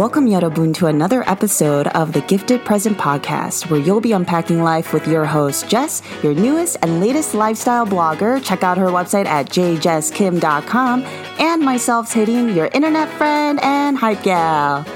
Welcome, 0.00 0.28
Yorobun, 0.28 0.72
to 0.76 0.86
another 0.86 1.28
episode 1.28 1.86
of 1.88 2.14
the 2.14 2.22
Gifted 2.22 2.64
Present 2.64 2.96
podcast, 2.96 3.68
where 3.68 3.78
you'll 3.78 4.00
be 4.00 4.12
unpacking 4.12 4.62
life 4.62 4.94
with 4.94 5.06
your 5.06 5.26
host, 5.26 5.68
Jess, 5.68 6.00
your 6.22 6.32
newest 6.32 6.78
and 6.80 7.00
latest 7.00 7.34
lifestyle 7.34 7.86
blogger. 7.86 8.42
Check 8.42 8.62
out 8.62 8.78
her 8.78 8.86
website 8.86 9.26
at 9.26 9.50
jjesskim.com, 9.50 11.02
and 11.38 11.62
myself, 11.62 12.10
Sehlynn, 12.10 12.56
your 12.56 12.68
internet 12.68 13.10
friend 13.18 13.60
and 13.62 13.98
hype 13.98 14.22
gal. 14.22 14.86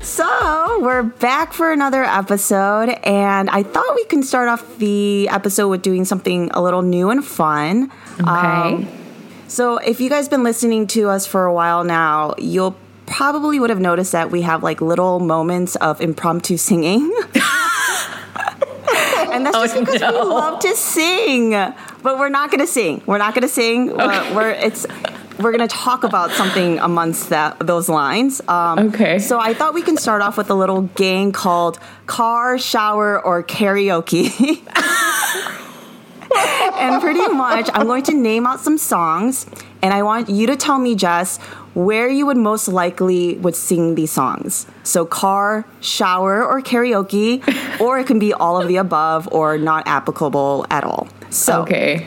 So, 0.00 0.78
we're 0.80 1.02
back 1.02 1.52
for 1.52 1.72
another 1.72 2.04
episode, 2.04 2.90
and 3.02 3.50
I 3.50 3.64
thought 3.64 3.96
we 3.96 4.04
can 4.04 4.22
start 4.22 4.48
off 4.48 4.78
the 4.78 5.28
episode 5.28 5.70
with 5.70 5.82
doing 5.82 6.04
something 6.04 6.52
a 6.54 6.62
little 6.62 6.82
new 6.82 7.10
and 7.10 7.24
fun. 7.24 7.90
Okay. 8.20 8.26
Um, 8.26 8.88
so, 9.48 9.76
if 9.78 10.00
you 10.00 10.08
guys 10.10 10.28
been 10.28 10.42
listening 10.42 10.86
to 10.88 11.08
us 11.10 11.26
for 11.26 11.44
a 11.44 11.52
while 11.52 11.84
now, 11.84 12.34
you'll 12.38 12.76
probably 13.06 13.60
would 13.60 13.70
have 13.70 13.80
noticed 13.80 14.12
that 14.12 14.30
we 14.30 14.42
have 14.42 14.62
like 14.62 14.80
little 14.80 15.20
moments 15.20 15.76
of 15.76 16.00
impromptu 16.00 16.56
singing. 16.56 17.12
and 19.30 19.44
that's 19.46 19.56
just 19.56 19.76
Oh, 19.76 19.80
because 19.80 20.00
we 20.00 20.08
love 20.08 20.58
to 20.60 20.74
sing. 20.74 21.50
But 21.50 22.18
we're 22.18 22.28
not 22.30 22.50
going 22.50 22.60
to 22.60 22.66
sing. 22.66 23.02
We're 23.06 23.18
not 23.18 23.34
going 23.34 23.42
to 23.42 23.48
sing. 23.48 23.88
We're, 23.96 24.34
we're 24.34 24.50
it's 24.50 24.86
we're 25.38 25.52
going 25.52 25.66
to 25.66 25.74
talk 25.74 26.04
about 26.04 26.30
something 26.30 26.78
amongst 26.78 27.30
that 27.30 27.58
those 27.66 27.88
lines. 27.88 28.40
Um, 28.48 28.78
Okay. 28.88 29.18
So 29.18 29.38
I 29.40 29.52
thought 29.54 29.74
we 29.74 29.82
can 29.82 29.96
start 29.96 30.22
off 30.22 30.36
with 30.38 30.50
a 30.50 30.54
little 30.54 30.82
game 30.82 31.32
called 31.32 31.78
car, 32.06 32.56
shower, 32.58 33.20
or 33.24 33.42
karaoke. 33.42 34.60
and 36.36 37.00
pretty 37.00 37.26
much, 37.28 37.68
I'm 37.72 37.86
going 37.86 38.02
to 38.04 38.14
name 38.14 38.46
out 38.46 38.60
some 38.60 38.78
songs, 38.78 39.46
and 39.82 39.92
I 39.94 40.02
want 40.02 40.28
you 40.28 40.46
to 40.48 40.56
tell 40.56 40.78
me, 40.78 40.94
Jess, 40.94 41.38
where 41.74 42.08
you 42.08 42.26
would 42.26 42.36
most 42.36 42.68
likely 42.68 43.36
would 43.38 43.56
sing 43.56 43.94
these 43.94 44.12
songs. 44.12 44.66
So 44.82 45.04
car, 45.04 45.64
shower, 45.80 46.44
or 46.44 46.60
karaoke, 46.62 47.42
or 47.80 47.98
it 47.98 48.06
can 48.06 48.18
be 48.18 48.32
all 48.32 48.60
of 48.60 48.68
the 48.68 48.76
above 48.76 49.28
or 49.32 49.58
not 49.58 49.86
applicable 49.86 50.66
at 50.70 50.84
all. 50.84 51.08
So 51.30 51.62
Okay. 51.62 52.06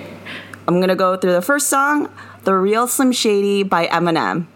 I'm 0.68 0.80
gonna 0.80 0.96
go 0.96 1.16
through 1.18 1.34
the 1.34 1.42
first 1.42 1.68
song, 1.68 2.10
"The 2.44 2.54
Real 2.54 2.88
Slim 2.88 3.12
Shady" 3.12 3.64
by 3.64 3.88
Eminem. 3.88 4.48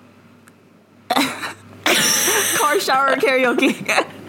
car, 1.15 2.79
shower, 2.79 3.11
or 3.11 3.15
karaoke. 3.15 3.75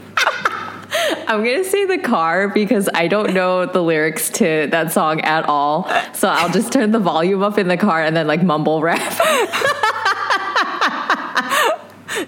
I'm 1.26 1.44
to 1.44 1.64
say 1.64 1.84
the 1.86 1.98
car 1.98 2.48
because 2.48 2.88
I 2.94 3.08
don't 3.08 3.34
know 3.34 3.66
the 3.66 3.82
lyrics 3.82 4.30
to 4.30 4.68
that 4.70 4.92
song 4.92 5.20
at 5.22 5.44
all. 5.48 5.88
So 6.14 6.28
I'll 6.28 6.52
just 6.52 6.72
turn 6.72 6.90
the 6.92 6.98
volume 6.98 7.42
up 7.42 7.58
in 7.58 7.68
the 7.68 7.76
car 7.76 8.02
and 8.02 8.16
then 8.16 8.26
like 8.26 8.42
mumble 8.42 8.80
rap. 8.82 9.00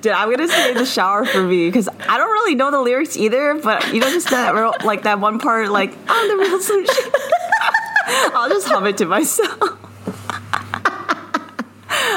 Dude, 0.00 0.12
I'm 0.12 0.30
gonna 0.30 0.48
say 0.48 0.74
the 0.74 0.84
shower 0.84 1.24
for 1.24 1.42
me 1.42 1.68
because 1.68 1.88
I 1.88 2.18
don't 2.18 2.30
really 2.30 2.54
know 2.54 2.70
the 2.70 2.80
lyrics 2.80 3.16
either. 3.16 3.54
But 3.54 3.92
you 3.92 4.00
know, 4.00 4.10
just 4.10 4.30
that 4.30 4.54
real, 4.54 4.74
like 4.84 5.02
that 5.02 5.20
one 5.20 5.38
part, 5.38 5.70
like 5.70 5.96
I'm 6.08 6.28
the 6.28 6.36
real 6.36 6.60
Shady. 6.60 6.88
I'll 8.34 8.48
just 8.48 8.68
hum 8.68 8.86
it 8.86 8.98
to 8.98 9.06
myself. 9.06 9.60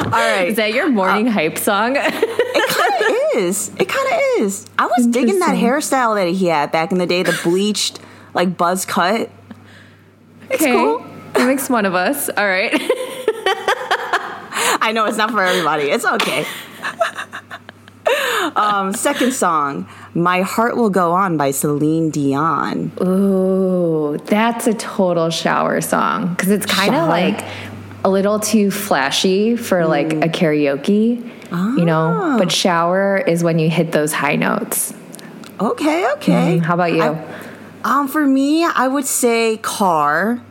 All 0.06 0.12
right, 0.12 0.50
Is 0.50 0.56
that 0.58 0.74
your 0.74 0.90
morning 0.90 1.28
uh, 1.28 1.32
hype 1.32 1.58
song? 1.58 1.98
it 3.38 3.46
kind 3.46 3.46
of 3.46 3.46
is. 3.46 3.70
It 3.80 3.88
kind 3.88 4.08
of 4.08 4.42
is. 4.42 4.66
I 4.78 4.88
was 4.88 5.08
digging 5.08 5.40
that 5.40 5.56
hairstyle 5.56 6.16
that 6.16 6.34
he 6.34 6.48
had 6.48 6.72
back 6.72 6.92
in 6.92 6.98
the 6.98 7.06
day, 7.06 7.24
the 7.24 7.38
bleached, 7.44 8.00
like 8.34 8.58
buzz 8.58 8.86
cut. 8.86 9.30
It's 10.50 10.62
okay. 10.62 10.72
cool. 10.72 11.06
It 11.36 11.46
makes 11.46 11.70
one 11.70 11.86
of 11.86 11.94
us. 11.94 12.30
All 12.30 12.48
right. 12.48 12.72
I 14.80 14.92
know 14.94 15.06
it's 15.06 15.18
not 15.18 15.32
for 15.32 15.44
everybody. 15.44 15.86
It's 15.86 16.06
okay. 16.06 16.46
um, 18.56 18.94
second 18.94 19.34
song, 19.34 19.88
"My 20.14 20.42
Heart 20.42 20.78
Will 20.78 20.90
Go 20.90 21.12
On" 21.14 21.38
by 21.38 21.52
Celine 21.52 22.10
Dion. 22.10 22.92
Ooh, 23.02 24.18
that's 24.26 24.68
a 24.68 24.74
total 24.74 25.30
shower 25.30 25.82
song 25.82 26.30
because 26.30 26.50
it's 26.50 26.66
kind 26.66 26.96
of 26.96 27.10
like 27.10 27.44
a 28.04 28.10
little 28.10 28.40
too 28.40 28.72
flashy 28.72 29.58
for 29.58 29.86
like 29.86 30.14
a 30.14 30.30
karaoke, 30.30 31.30
you 31.52 31.86
know. 31.86 32.36
But 32.38 32.52
shower 32.52 33.18
is 33.18 33.44
when 33.44 33.60
you 33.60 33.70
hit 33.70 33.92
those 33.92 34.14
high 34.14 34.36
notes. 34.36 34.94
Okay, 35.60 36.12
okay. 36.14 36.58
How 36.60 36.76
about 36.76 36.94
you? 36.94 37.18
Um, 37.84 38.08
for 38.08 38.26
me, 38.26 38.66
I 38.66 38.88
would 38.88 39.06
say 39.06 39.58
car 39.58 40.42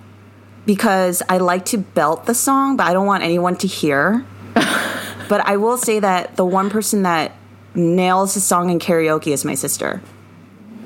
because 0.64 1.22
I 1.28 1.38
like 1.38 1.64
to 1.66 1.78
belt 1.78 2.26
the 2.26 2.34
song, 2.34 2.76
but 2.76 2.86
I 2.86 2.92
don't 2.92 3.06
want 3.06 3.22
anyone 3.22 3.56
to 3.56 3.66
hear. 3.66 4.24
but 4.54 5.40
I 5.46 5.56
will 5.56 5.76
say 5.76 6.00
that 6.00 6.36
the 6.36 6.44
one 6.44 6.70
person 6.70 7.02
that 7.02 7.32
nails 7.74 8.34
the 8.34 8.40
song 8.40 8.70
in 8.70 8.78
karaoke 8.78 9.32
is 9.32 9.44
my 9.44 9.54
sister. 9.54 10.02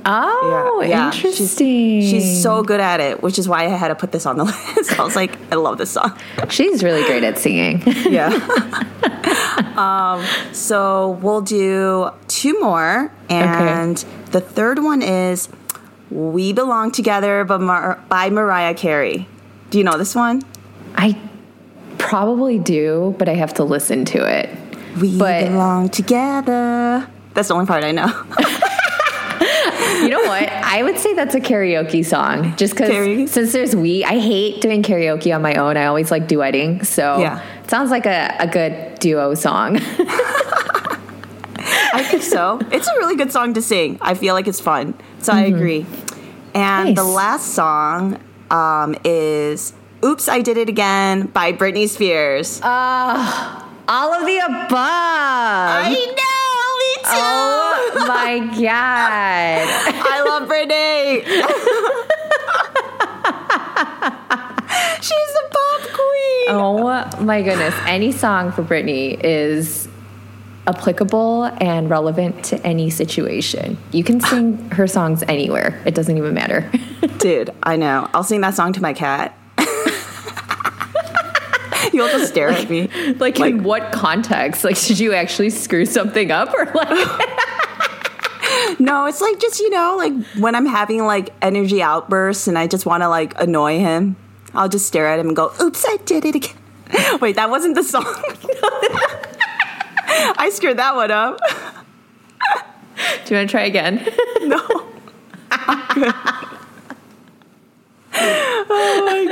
Oh, 0.07 0.83
Yeah, 0.87 1.11
she's- 1.11 1.33
interesting. 1.35 2.03
She's 2.03 2.43
so 2.43 2.63
good 2.63 2.81
at 2.81 3.01
it, 3.01 3.23
which 3.23 3.39
is 3.39 3.49
why 3.49 3.65
I 3.65 3.69
had 3.69 3.89
to 3.89 3.95
put 3.95 4.13
this 4.13 4.27
on 4.27 4.37
the 4.37 4.45
list. 4.77 4.99
I 4.99 5.05
was 5.05 5.17
like, 5.17 5.37
I 5.53 5.57
love 5.57 5.79
this 5.79 5.91
song. 5.91 6.17
She's 6.49 6.83
really 6.83 7.05
great 7.05 7.25
at 7.25 7.39
singing. 7.39 7.83
Yeah. 8.11 8.31
um, 9.77 10.25
so 10.55 11.11
we'll 11.23 11.43
do 11.43 12.11
two 12.29 12.59
more, 12.61 13.13
and 13.29 13.97
the 14.33 14.41
third 14.41 14.79
one 14.83 15.03
is 15.03 15.49
"We 16.11 16.53
Belong 16.53 16.91
Together" 16.91 17.45
by, 17.45 17.59
Mar- 17.59 18.03
by 18.09 18.31
Mariah 18.31 18.75
Carey. 18.75 19.29
Do 19.71 19.79
you 19.79 19.85
know 19.85 19.97
this 19.99 20.15
one? 20.15 20.43
I 20.97 21.17
probably 21.99 22.59
do, 22.59 23.15
but 23.19 23.29
I 23.29 23.35
have 23.35 23.55
to 23.55 23.65
listen 23.65 24.05
to 24.07 24.19
it. 24.27 24.51
We 25.01 25.17
But- 25.17 25.45
belong 25.47 25.89
together. 25.91 27.09
That's 27.35 27.49
the 27.49 27.55
only 27.55 27.67
part 27.67 27.85
I 27.85 27.93
know. 27.93 28.11
You 30.03 30.09
know 30.09 30.21
what? 30.21 30.49
I 30.49 30.83
would 30.83 30.99
say 30.99 31.15
that's 31.15 31.35
a 31.35 31.41
karaoke 31.41 32.05
song, 32.05 32.55
just 32.57 32.75
because 32.77 33.31
since 33.31 33.53
there's 33.53 33.75
we, 33.77 34.05
I 34.05 34.19
hate 34.19 34.61
doing 34.61 34.83
karaoke 34.83 35.35
on 35.35 35.43
my 35.43 35.55
own. 35.55 35.77
I 35.77 35.87
always 35.87 36.11
like 36.11 36.29
duetting, 36.29 36.85
so 36.87 37.19
Yeah. 37.19 37.43
it 37.65 37.71
sounds 37.71 37.91
like 37.91 38.07
a, 38.07 38.35
a 38.39 38.47
good 38.47 38.99
duo 39.01 39.35
song. 39.35 39.79
I 41.93 42.05
think 42.09 42.23
so. 42.23 42.59
It's 42.71 42.89
a 42.89 42.93
really 42.99 43.17
good 43.17 43.33
song 43.33 43.55
to 43.55 43.63
sing. 43.63 43.99
I 44.01 44.15
feel 44.15 44.35
like 44.35 44.47
it's 44.49 44.61
fun. 44.61 44.95
So 45.21 45.33
I 45.33 45.43
agree. 45.43 45.85
And 46.55 46.97
the 46.97 47.05
last 47.05 47.55
song 47.55 48.19
um, 48.51 48.95
is 49.05 49.73
"Oops, 50.05 50.29
I 50.29 50.41
Did 50.41 50.57
It 50.57 50.69
Again" 50.69 51.27
by 51.27 51.53
Britney 51.53 51.89
Spears. 51.89 52.61
All 52.63 54.13
of 54.15 54.25
the 54.27 54.39
above. 54.39 54.73
I 54.73 55.91
know, 56.17 56.50
too. 57.03 57.11
oh 57.13 58.05
my 58.09 58.39
god! 58.39 59.67
I 60.07 60.23
love 60.27 60.49
Britney. 60.49 61.25
She's 65.03 65.33
the 65.33 65.45
pop 65.51 65.81
queen. 65.83 66.47
Oh 66.49 67.25
my 67.25 67.43
goodness! 67.43 67.75
Any 67.87 68.13
song 68.13 68.53
for 68.53 68.63
Britney 68.63 69.19
is 69.23 69.89
applicable 70.67 71.45
and 71.61 71.89
relevant 71.91 72.45
to 72.45 72.67
any 72.67 72.91
situation. 72.91 73.79
You 73.93 74.05
can 74.05 74.21
sing 74.21 74.71
her 74.71 74.87
songs 74.87 75.23
anywhere. 75.27 75.81
It 75.87 75.95
doesn't 75.95 76.17
even 76.17 76.35
matter. 76.35 76.71
Dude, 77.19 77.51
I 77.63 77.77
know. 77.77 78.09
I'll 78.15 78.25
sing 78.25 78.41
that 78.43 78.55
song 78.55 78.73
to 78.75 78.83
my 78.83 78.93
cat. 78.93 79.37
You'll 81.93 82.09
just 82.09 82.31
stare 82.31 82.49
at 82.49 82.69
me. 82.69 82.89
like, 83.15 83.39
in 83.41 83.63
what 83.63 83.93
context? 83.93 84.65
Like, 84.65 84.81
did 84.81 84.99
you 84.99 85.15
actually 85.15 85.51
screw 85.51 85.87
something 85.87 86.31
up, 86.31 86.53
or 86.55 86.67
like? 86.75 87.29
No, 88.79 89.07
it's 89.07 89.21
like 89.21 89.39
just, 89.41 89.61
you 89.61 89.71
know, 89.71 89.97
like 89.97 90.13
when 90.39 90.55
I'm 90.55 90.67
having 90.67 91.05
like 91.05 91.31
energy 91.43 91.83
outbursts 91.83 92.47
and 92.47 92.59
I 92.59 92.67
just 92.67 92.87
want 92.87 93.03
to 93.03 93.09
like 93.09 93.39
annoy 93.41 93.79
him, 93.79 94.17
I'll 94.55 94.69
just 94.69 94.87
stare 94.87 95.07
at 95.07 95.19
him 95.19 95.29
and 95.29 95.37
go, 95.37 95.53
oops, 95.61 95.85
I 95.87 95.97
did 95.99 96.25
it 96.25 96.35
again. 96.35 96.57
Wait, 97.21 97.37
that 97.37 97.51
wasn't 97.51 97.75
the 97.75 97.85
song. 97.85 98.05
I 100.39 100.51
screwed 100.53 100.79
that 100.79 100.95
one 100.97 101.11
up. 101.11 101.39
Do 103.25 103.35
you 103.35 103.37
want 103.37 103.49
to 103.49 103.53
try 103.53 103.63
again? 103.65 104.07
No. 104.43 104.87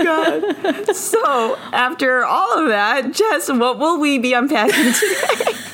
God. 0.02 0.94
So, 0.94 1.56
after 1.72 2.24
all 2.24 2.58
of 2.58 2.68
that, 2.68 3.12
Jess, 3.12 3.48
what 3.48 3.78
will 3.78 4.00
we 4.00 4.18
be 4.18 4.32
unpacking 4.32 4.92
today? 4.92 5.52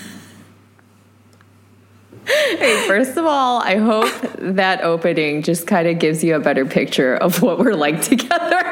Hey, 2.26 2.86
first 2.88 3.18
of 3.18 3.26
all, 3.26 3.60
I 3.60 3.76
hope 3.76 4.10
that 4.38 4.82
opening 4.82 5.42
just 5.42 5.66
kind 5.66 5.86
of 5.86 5.98
gives 5.98 6.24
you 6.24 6.34
a 6.34 6.40
better 6.40 6.64
picture 6.64 7.14
of 7.14 7.42
what 7.42 7.58
we're 7.58 7.74
like 7.74 8.00
together. 8.00 8.62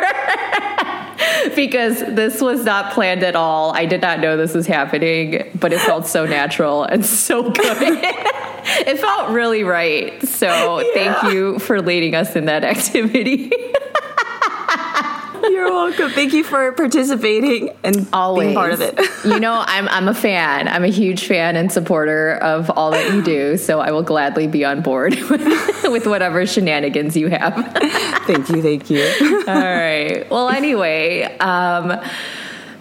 because 1.54 2.00
this 2.00 2.40
was 2.40 2.64
not 2.64 2.92
planned 2.92 3.22
at 3.22 3.36
all. 3.36 3.72
I 3.74 3.86
did 3.86 4.00
not 4.00 4.20
know 4.20 4.36
this 4.36 4.54
was 4.54 4.66
happening, 4.66 5.50
but 5.54 5.72
it 5.72 5.80
felt 5.80 6.06
so 6.06 6.24
natural 6.24 6.84
and 6.84 7.04
so 7.04 7.42
good. 7.50 7.54
it 7.58 8.98
felt 8.98 9.30
really 9.30 9.64
right. 9.64 10.26
So, 10.26 10.82
thank 10.94 11.32
you 11.32 11.58
for 11.58 11.82
leading 11.82 12.14
us 12.14 12.36
in 12.36 12.46
that 12.46 12.64
activity. 12.64 13.50
You're 15.50 15.70
welcome. 15.70 16.10
Thank 16.10 16.32
you 16.32 16.44
for 16.44 16.72
participating 16.72 17.70
and 17.82 18.08
Always. 18.12 18.46
being 18.46 18.54
part 18.54 18.72
of 18.72 18.80
it. 18.80 18.98
you 19.24 19.40
know, 19.40 19.64
I'm 19.66 19.88
I'm 19.88 20.08
a 20.08 20.14
fan. 20.14 20.68
I'm 20.68 20.84
a 20.84 20.88
huge 20.88 21.26
fan 21.26 21.56
and 21.56 21.70
supporter 21.72 22.34
of 22.36 22.70
all 22.70 22.90
that 22.92 23.12
you 23.12 23.22
do. 23.22 23.56
So 23.56 23.80
I 23.80 23.90
will 23.90 24.02
gladly 24.02 24.46
be 24.46 24.64
on 24.64 24.82
board 24.82 25.14
with 25.84 26.06
whatever 26.06 26.46
shenanigans 26.46 27.16
you 27.16 27.28
have. 27.28 27.54
thank 28.26 28.48
you. 28.48 28.62
Thank 28.62 28.90
you. 28.90 29.44
all 29.48 29.54
right. 29.54 30.28
Well, 30.30 30.48
anyway. 30.48 31.24
Um, 31.38 32.00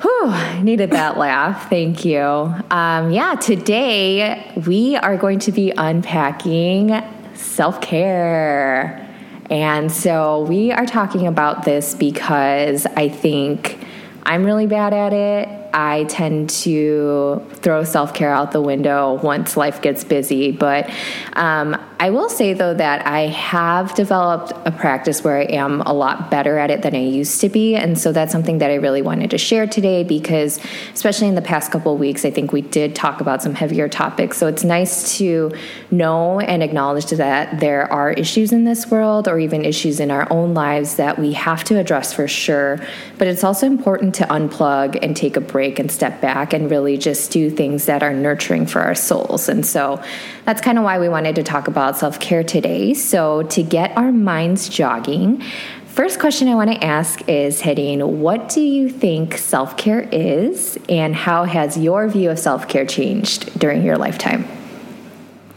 Whew, 0.01 0.63
needed 0.63 0.89
that 0.91 1.19
laugh. 1.19 1.69
Thank 1.69 2.03
you. 2.05 2.19
Um, 2.19 3.11
yeah, 3.11 3.35
today 3.35 4.51
we 4.65 4.95
are 4.95 5.15
going 5.15 5.37
to 5.39 5.51
be 5.51 5.71
unpacking 5.77 6.99
self 7.35 7.81
care. 7.81 9.07
And 9.51 9.91
so 9.91 10.43
we 10.43 10.71
are 10.71 10.85
talking 10.85 11.27
about 11.27 11.65
this 11.65 11.93
because 11.93 12.85
I 12.95 13.09
think 13.09 13.85
I'm 14.23 14.45
really 14.45 14.65
bad 14.65 14.93
at 14.93 15.11
it. 15.11 15.49
I 15.73 16.05
tend 16.05 16.49
to 16.49 17.45
throw 17.55 17.83
self 17.83 18.13
care 18.13 18.31
out 18.31 18.53
the 18.53 18.61
window 18.61 19.19
once 19.21 19.57
life 19.57 19.81
gets 19.81 20.03
busy. 20.05 20.51
But 20.51 20.89
um, 21.33 21.75
I 22.01 22.09
will 22.09 22.29
say, 22.29 22.53
though, 22.53 22.73
that 22.73 23.05
I 23.05 23.27
have 23.27 23.93
developed 23.93 24.53
a 24.65 24.71
practice 24.71 25.23
where 25.23 25.37
I 25.37 25.43
am 25.43 25.81
a 25.81 25.93
lot 25.93 26.31
better 26.31 26.57
at 26.57 26.71
it 26.71 26.81
than 26.81 26.95
I 26.95 27.03
used 27.03 27.39
to 27.41 27.47
be. 27.47 27.75
And 27.75 27.95
so 27.95 28.11
that's 28.11 28.31
something 28.31 28.57
that 28.57 28.71
I 28.71 28.75
really 28.75 29.03
wanted 29.03 29.29
to 29.29 29.37
share 29.37 29.67
today 29.67 30.03
because, 30.03 30.59
especially 30.95 31.27
in 31.27 31.35
the 31.35 31.43
past 31.43 31.71
couple 31.71 31.95
weeks, 31.99 32.25
I 32.25 32.31
think 32.31 32.53
we 32.53 32.63
did 32.63 32.95
talk 32.95 33.21
about 33.21 33.43
some 33.43 33.53
heavier 33.53 33.87
topics. 33.87 34.39
So 34.39 34.47
it's 34.47 34.63
nice 34.63 35.15
to 35.19 35.51
know 35.91 36.39
and 36.39 36.63
acknowledge 36.63 37.05
that 37.05 37.59
there 37.59 37.93
are 37.93 38.11
issues 38.13 38.51
in 38.51 38.63
this 38.63 38.89
world 38.89 39.27
or 39.27 39.37
even 39.37 39.63
issues 39.63 39.99
in 39.99 40.09
our 40.09 40.25
own 40.33 40.55
lives 40.55 40.95
that 40.95 41.19
we 41.19 41.33
have 41.33 41.63
to 41.65 41.77
address 41.77 42.13
for 42.13 42.27
sure. 42.27 42.79
But 43.19 43.27
it's 43.27 43.43
also 43.43 43.67
important 43.67 44.15
to 44.15 44.23
unplug 44.23 44.97
and 45.03 45.15
take 45.15 45.37
a 45.37 45.41
break 45.41 45.77
and 45.77 45.91
step 45.91 46.19
back 46.19 46.51
and 46.51 46.71
really 46.71 46.97
just 46.97 47.29
do 47.29 47.51
things 47.51 47.85
that 47.85 48.01
are 48.01 48.11
nurturing 48.11 48.65
for 48.65 48.81
our 48.81 48.95
souls. 48.95 49.47
And 49.47 49.63
so 49.63 50.03
that's 50.45 50.61
kind 50.61 50.79
of 50.79 50.83
why 50.83 50.97
we 50.97 51.07
wanted 51.07 51.35
to 51.35 51.43
talk 51.43 51.67
about 51.67 51.90
self 51.97 52.19
care 52.19 52.43
today. 52.43 52.93
So, 52.93 53.43
to 53.43 53.63
get 53.63 53.95
our 53.97 54.11
minds 54.11 54.69
jogging, 54.69 55.43
First 55.91 56.21
question 56.21 56.47
I 56.47 56.55
want 56.55 56.71
to 56.71 56.81
ask 56.81 57.27
is 57.27 57.61
Sehlynn, 57.61 58.07
what 58.07 58.47
do 58.47 58.61
you 58.61 58.89
think 58.89 59.37
self 59.37 59.75
care 59.75 59.99
is, 59.99 60.79
and 60.87 61.13
how 61.13 61.43
has 61.43 61.77
your 61.77 62.07
view 62.07 62.31
of 62.31 62.39
self 62.39 62.69
care 62.69 62.85
changed 62.85 63.59
during 63.59 63.83
your 63.83 63.97
lifetime? 63.97 64.45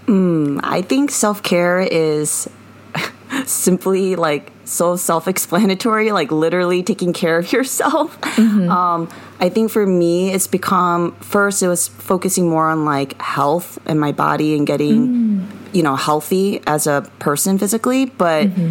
Mm, 0.06 0.58
I 0.64 0.82
think 0.82 1.12
self 1.12 1.40
care 1.44 1.80
is 1.80 2.50
simply 3.46 4.16
like 4.16 4.50
so 4.64 4.96
self 4.96 5.28
explanatory, 5.28 6.10
like 6.10 6.32
literally 6.32 6.82
taking 6.82 7.12
care 7.12 7.38
of 7.38 7.52
yourself. 7.52 8.20
Mm-hmm. 8.20 8.68
Um, 8.68 9.08
I 9.38 9.48
think 9.48 9.70
for 9.70 9.86
me, 9.86 10.32
it's 10.32 10.46
become 10.46 11.12
first, 11.16 11.62
it 11.62 11.68
was 11.68 11.88
focusing 11.88 12.48
more 12.48 12.70
on 12.70 12.84
like 12.84 13.20
health 13.20 13.78
and 13.86 14.00
my 14.00 14.12
body 14.12 14.56
and 14.56 14.66
getting, 14.66 15.08
mm. 15.08 15.46
You 15.74 15.82
know, 15.82 15.96
healthy 15.96 16.62
as 16.66 16.86
a 16.86 17.08
person 17.18 17.58
physically. 17.58 18.06
But 18.06 18.46
mm-hmm. 18.46 18.70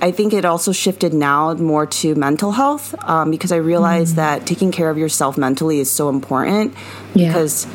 I 0.00 0.10
think 0.10 0.32
it 0.32 0.44
also 0.44 0.72
shifted 0.72 1.12
now 1.12 1.54
more 1.54 1.86
to 1.86 2.14
mental 2.14 2.52
health 2.52 2.94
um, 3.08 3.30
because 3.30 3.52
I 3.52 3.56
realized 3.56 4.14
mm. 4.14 4.16
that 4.16 4.46
taking 4.46 4.70
care 4.70 4.90
of 4.90 4.98
yourself 4.98 5.38
mentally 5.38 5.80
is 5.80 5.90
so 5.90 6.08
important. 6.08 6.74
Yeah. 7.14 7.28
Because 7.28 7.66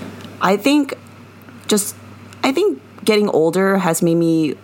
I 0.42 0.58
think 0.58 0.94
just, 1.68 1.96
I 2.44 2.52
think 2.52 2.82
getting 3.04 3.30
older 3.30 3.78
has 3.78 4.02
made 4.02 4.16
me 4.16 4.56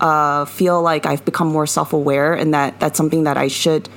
uh, 0.00 0.44
feel 0.44 0.82
like 0.82 1.06
I've 1.06 1.24
become 1.24 1.48
more 1.48 1.66
self 1.66 1.92
aware 1.92 2.34
and 2.34 2.52
that 2.54 2.78
that's 2.80 2.96
something 2.96 3.24
that 3.24 3.36
I 3.36 3.48
should 3.48 3.88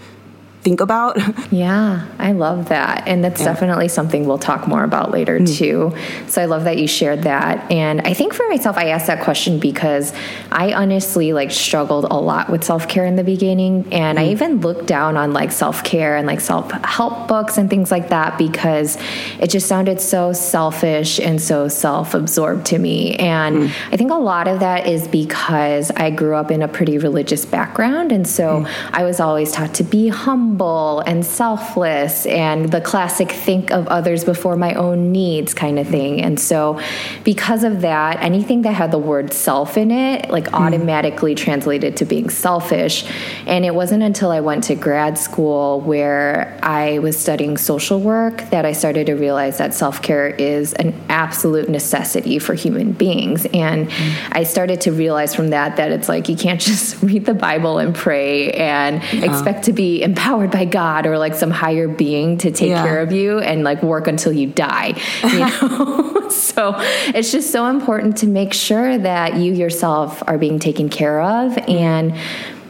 think 0.61 0.81
about. 0.81 1.17
yeah, 1.51 2.05
I 2.19 2.33
love 2.33 2.69
that. 2.69 3.07
And 3.07 3.23
that's 3.23 3.39
yeah. 3.39 3.47
definitely 3.47 3.87
something 3.87 4.27
we'll 4.27 4.37
talk 4.37 4.67
more 4.67 4.83
about 4.83 5.11
later 5.11 5.39
mm. 5.39 5.57
too. 5.57 5.95
So 6.27 6.41
I 6.41 6.45
love 6.45 6.65
that 6.65 6.77
you 6.77 6.87
shared 6.87 7.23
that. 7.23 7.71
And 7.71 8.01
I 8.01 8.13
think 8.13 8.33
for 8.33 8.47
myself 8.49 8.77
I 8.77 8.89
asked 8.89 9.07
that 9.07 9.23
question 9.23 9.59
because 9.59 10.13
I 10.51 10.73
honestly 10.73 11.31
like 11.31 11.51
struggled 11.51 12.05
a 12.05 12.15
lot 12.15 12.49
with 12.49 12.63
self-care 12.63 13.05
in 13.05 13.15
the 13.15 13.23
beginning 13.23 13.87
and 13.93 14.17
mm. 14.17 14.21
I 14.21 14.29
even 14.29 14.59
looked 14.59 14.85
down 14.85 15.15
on 15.15 15.31
like 15.31 15.51
self-care 15.51 16.17
and 16.17 16.27
like 16.27 16.41
self-help 16.41 17.27
books 17.27 17.57
and 17.57 17.69
things 17.69 17.89
like 17.89 18.09
that 18.09 18.37
because 18.37 18.97
it 19.39 19.49
just 19.49 19.67
sounded 19.67 20.01
so 20.01 20.33
selfish 20.33 21.19
and 21.19 21.41
so 21.41 21.67
self-absorbed 21.69 22.65
to 22.67 22.77
me. 22.77 23.15
And 23.15 23.55
mm. 23.57 23.73
I 23.91 23.97
think 23.97 24.11
a 24.11 24.15
lot 24.15 24.47
of 24.47 24.59
that 24.59 24.87
is 24.87 25.07
because 25.07 25.89
I 25.91 26.09
grew 26.09 26.35
up 26.35 26.51
in 26.51 26.61
a 26.61 26.67
pretty 26.67 26.97
religious 26.97 27.45
background 27.45 28.11
and 28.11 28.27
so 28.27 28.63
mm. 28.63 28.89
I 28.91 29.05
was 29.05 29.21
always 29.21 29.53
taught 29.53 29.73
to 29.75 29.83
be 29.83 30.09
humble 30.09 30.48
humble 30.49 31.01
and 31.01 31.23
selfless 31.23 32.25
and 32.25 32.71
the 32.71 32.81
classic 32.81 33.31
think 33.31 33.71
of 33.71 33.87
others 33.87 34.23
before 34.23 34.55
my 34.55 34.73
own 34.73 35.11
needs 35.11 35.53
kind 35.53 35.77
of 35.77 35.87
thing. 35.87 36.21
And 36.21 36.39
so, 36.39 36.79
because 37.23 37.63
of 37.63 37.81
that, 37.81 38.19
anything 38.21 38.63
that 38.63 38.73
had 38.73 38.91
the 38.91 38.97
word 38.97 39.31
self 39.31 39.77
in 39.77 39.91
it, 39.91 40.31
like 40.31 40.45
mm. 40.45 40.53
automatically 40.53 41.35
translated 41.35 41.97
to 41.97 42.05
being 42.05 42.31
selfish. 42.31 43.05
And 43.45 43.63
it 43.63 43.75
wasn't 43.75 44.01
until 44.01 44.31
I 44.31 44.39
went 44.39 44.63
to 44.65 44.75
grad 44.75 45.19
school 45.19 45.81
where 45.81 46.59
I 46.63 46.97
was 46.99 47.15
studying 47.17 47.55
social 47.57 47.99
work 47.99 48.49
that 48.49 48.65
I 48.65 48.71
started 48.71 49.05
to 49.05 49.13
realize 49.13 49.59
that 49.59 49.75
self 49.75 50.01
care 50.01 50.29
is 50.29 50.73
an 50.73 50.99
absolute 51.09 51.69
necessity 51.69 52.39
for 52.39 52.55
human 52.55 52.93
beings. 52.93 53.45
And 53.53 53.87
mm. 53.87 54.29
I 54.31 54.43
started 54.43 54.81
to 54.81 54.91
realize 54.91 55.35
from 55.35 55.49
that 55.49 55.75
that 55.75 55.91
it's 55.91 56.09
like 56.09 56.27
you 56.27 56.35
can't 56.35 56.59
just 56.69 57.03
read 57.03 57.25
the 57.25 57.35
Bible 57.35 57.77
and 57.77 57.93
pray 57.93 58.51
and 58.53 59.03
yeah. 59.13 59.25
expect 59.25 59.65
to 59.65 59.73
be 59.73 60.01
empowered 60.01 60.38
empowered 60.39 60.51
by 60.51 60.65
God 60.65 61.05
or 61.05 61.17
like 61.17 61.35
some 61.35 61.51
higher 61.51 61.87
being 61.87 62.37
to 62.39 62.51
take 62.51 62.69
yeah. 62.69 62.83
care 62.83 63.01
of 63.01 63.11
you 63.11 63.39
and 63.39 63.63
like 63.63 63.83
work 63.83 64.07
until 64.07 64.31
you 64.31 64.47
die. 64.47 64.99
You 65.23 65.39
know? 65.39 66.29
so 66.29 66.75
it's 67.13 67.31
just 67.31 67.51
so 67.51 67.67
important 67.67 68.17
to 68.17 68.27
make 68.27 68.53
sure 68.53 68.97
that 68.97 69.35
you 69.35 69.53
yourself 69.53 70.23
are 70.27 70.37
being 70.37 70.59
taken 70.59 70.89
care 70.89 71.21
of 71.21 71.57
and 71.57 72.15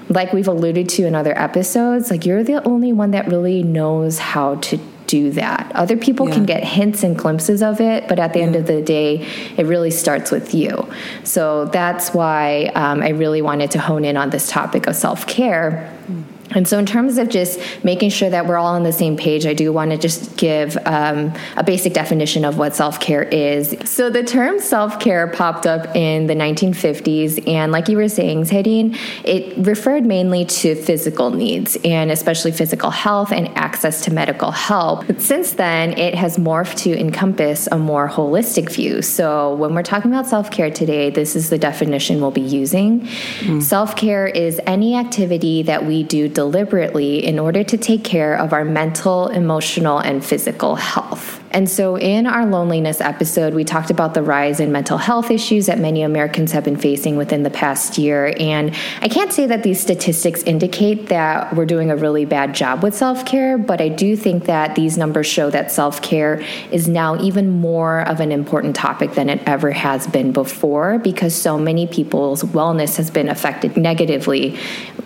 like 0.09 0.33
we've 0.33 0.47
alluded 0.47 0.89
to 0.89 1.05
in 1.05 1.13
other 1.13 1.37
episodes, 1.37 2.09
like 2.09 2.25
you're 2.25 2.43
the 2.43 2.63
only 2.67 2.91
one 2.91 3.11
that 3.11 3.27
really 3.27 3.61
knows 3.61 4.17
how 4.17 4.55
to 4.55 4.79
do 5.05 5.31
that. 5.31 5.71
Other 5.75 5.97
people 5.97 6.27
yeah. 6.27 6.33
can 6.33 6.45
get 6.45 6.63
hints 6.63 7.03
and 7.03 7.15
glimpses 7.15 7.61
of 7.61 7.79
it, 7.79 8.07
but 8.07 8.17
at 8.17 8.33
the 8.33 8.39
yeah. 8.39 8.45
end 8.45 8.55
of 8.55 8.65
the 8.65 8.81
day, 8.81 9.27
it 9.55 9.67
really 9.67 9.91
starts 9.91 10.31
with 10.31 10.55
you. 10.55 10.89
So 11.23 11.65
that's 11.65 12.11
why 12.11 12.71
um, 12.73 13.03
I 13.03 13.09
really 13.09 13.43
wanted 13.43 13.69
to 13.71 13.79
hone 13.79 14.03
in 14.03 14.17
on 14.17 14.31
this 14.31 14.49
topic 14.49 14.87
of 14.87 14.95
self 14.95 15.27
care. 15.27 15.95
Mm 16.07 16.23
and 16.51 16.67
so, 16.67 16.79
in 16.79 16.85
terms 16.85 17.17
of 17.17 17.29
just 17.29 17.59
making 17.83 18.09
sure 18.09 18.29
that 18.29 18.47
we're 18.47 18.57
all 18.57 18.75
on 18.75 18.83
the 18.83 18.91
same 18.91 19.15
page, 19.15 19.45
I 19.45 19.53
do 19.53 19.71
want 19.71 19.91
to 19.91 19.97
just 19.97 20.35
give 20.35 20.77
um, 20.85 21.33
a 21.55 21.63
basic 21.63 21.93
definition 21.93 22.43
of 22.43 22.57
what 22.57 22.75
self 22.75 22.99
care 22.99 23.23
is. 23.23 23.75
So, 23.85 24.09
the 24.09 24.23
term 24.23 24.59
self 24.59 24.99
care 24.99 25.27
popped 25.27 25.67
up 25.67 25.95
in 25.95 26.27
the 26.27 26.33
1950s, 26.33 27.47
and 27.47 27.71
like 27.71 27.87
you 27.87 27.97
were 27.97 28.09
saying, 28.09 28.45
Sehlynn, 28.45 28.97
it 29.23 29.57
referred 29.65 30.05
mainly 30.05 30.45
to 30.45 30.75
physical 30.75 31.29
needs 31.29 31.77
and 31.83 32.11
especially 32.11 32.51
physical 32.51 32.89
health 32.89 33.31
and 33.31 33.47
access 33.57 34.03
to 34.05 34.13
medical 34.13 34.51
help. 34.51 35.05
But 35.05 35.21
since 35.21 35.53
then, 35.53 35.97
it 35.97 36.15
has 36.15 36.37
morphed 36.37 36.77
to 36.77 36.99
encompass 36.99 37.67
a 37.71 37.77
more 37.77 38.09
holistic 38.09 38.71
view. 38.71 39.01
So, 39.03 39.55
when 39.55 39.75
we're 39.75 39.83
talking 39.83 40.11
about 40.11 40.25
self 40.25 40.49
care 40.49 40.71
today, 40.71 41.11
this 41.11 41.35
is 41.35 41.51
the 41.51 41.59
definition 41.59 42.21
we'll 42.21 42.31
be 42.31 42.41
using. 42.41 43.01
Mm. 43.01 43.61
Self 43.61 43.95
care 43.95 44.25
is 44.25 44.59
any 44.65 44.95
activity 44.95 45.61
that 45.63 45.85
we 45.85 46.01
do 46.01 46.27
deliberately 46.39 47.25
in 47.25 47.37
order 47.37 47.65
to 47.65 47.77
take 47.77 48.01
care 48.01 48.33
of 48.33 48.53
our 48.53 48.63
mental, 48.63 49.27
emotional, 49.27 49.97
and 49.99 50.23
physical 50.23 50.77
health. 50.77 51.38
And 51.51 51.69
so, 51.69 51.97
in 51.97 52.27
our 52.27 52.45
loneliness 52.45 53.01
episode, 53.01 53.53
we 53.53 53.63
talked 53.63 53.89
about 53.89 54.13
the 54.13 54.21
rise 54.21 54.59
in 54.59 54.71
mental 54.71 54.97
health 54.97 55.31
issues 55.31 55.65
that 55.65 55.79
many 55.79 56.03
Americans 56.03 56.51
have 56.51 56.63
been 56.63 56.77
facing 56.77 57.17
within 57.17 57.43
the 57.43 57.49
past 57.49 57.97
year. 57.97 58.33
And 58.39 58.75
I 59.01 59.07
can't 59.07 59.33
say 59.33 59.47
that 59.47 59.63
these 59.63 59.79
statistics 59.79 60.43
indicate 60.43 61.07
that 61.07 61.55
we're 61.55 61.65
doing 61.65 61.89
a 61.89 61.95
really 61.95 62.25
bad 62.25 62.53
job 62.53 62.83
with 62.83 62.95
self 62.95 63.25
care, 63.25 63.57
but 63.57 63.81
I 63.81 63.89
do 63.89 64.15
think 64.15 64.45
that 64.45 64.75
these 64.75 64.97
numbers 64.97 65.25
show 65.27 65.49
that 65.49 65.71
self 65.71 66.01
care 66.01 66.43
is 66.71 66.87
now 66.87 67.19
even 67.19 67.49
more 67.49 68.01
of 68.01 68.19
an 68.19 68.31
important 68.31 68.75
topic 68.75 69.13
than 69.13 69.29
it 69.29 69.41
ever 69.47 69.71
has 69.71 70.05
been 70.07 70.31
before 70.31 70.99
because 70.99 71.33
so 71.33 71.57
many 71.57 71.87
people's 71.87 72.43
wellness 72.43 72.97
has 72.97 73.09
been 73.09 73.27
affected 73.27 73.75
negatively 73.75 74.57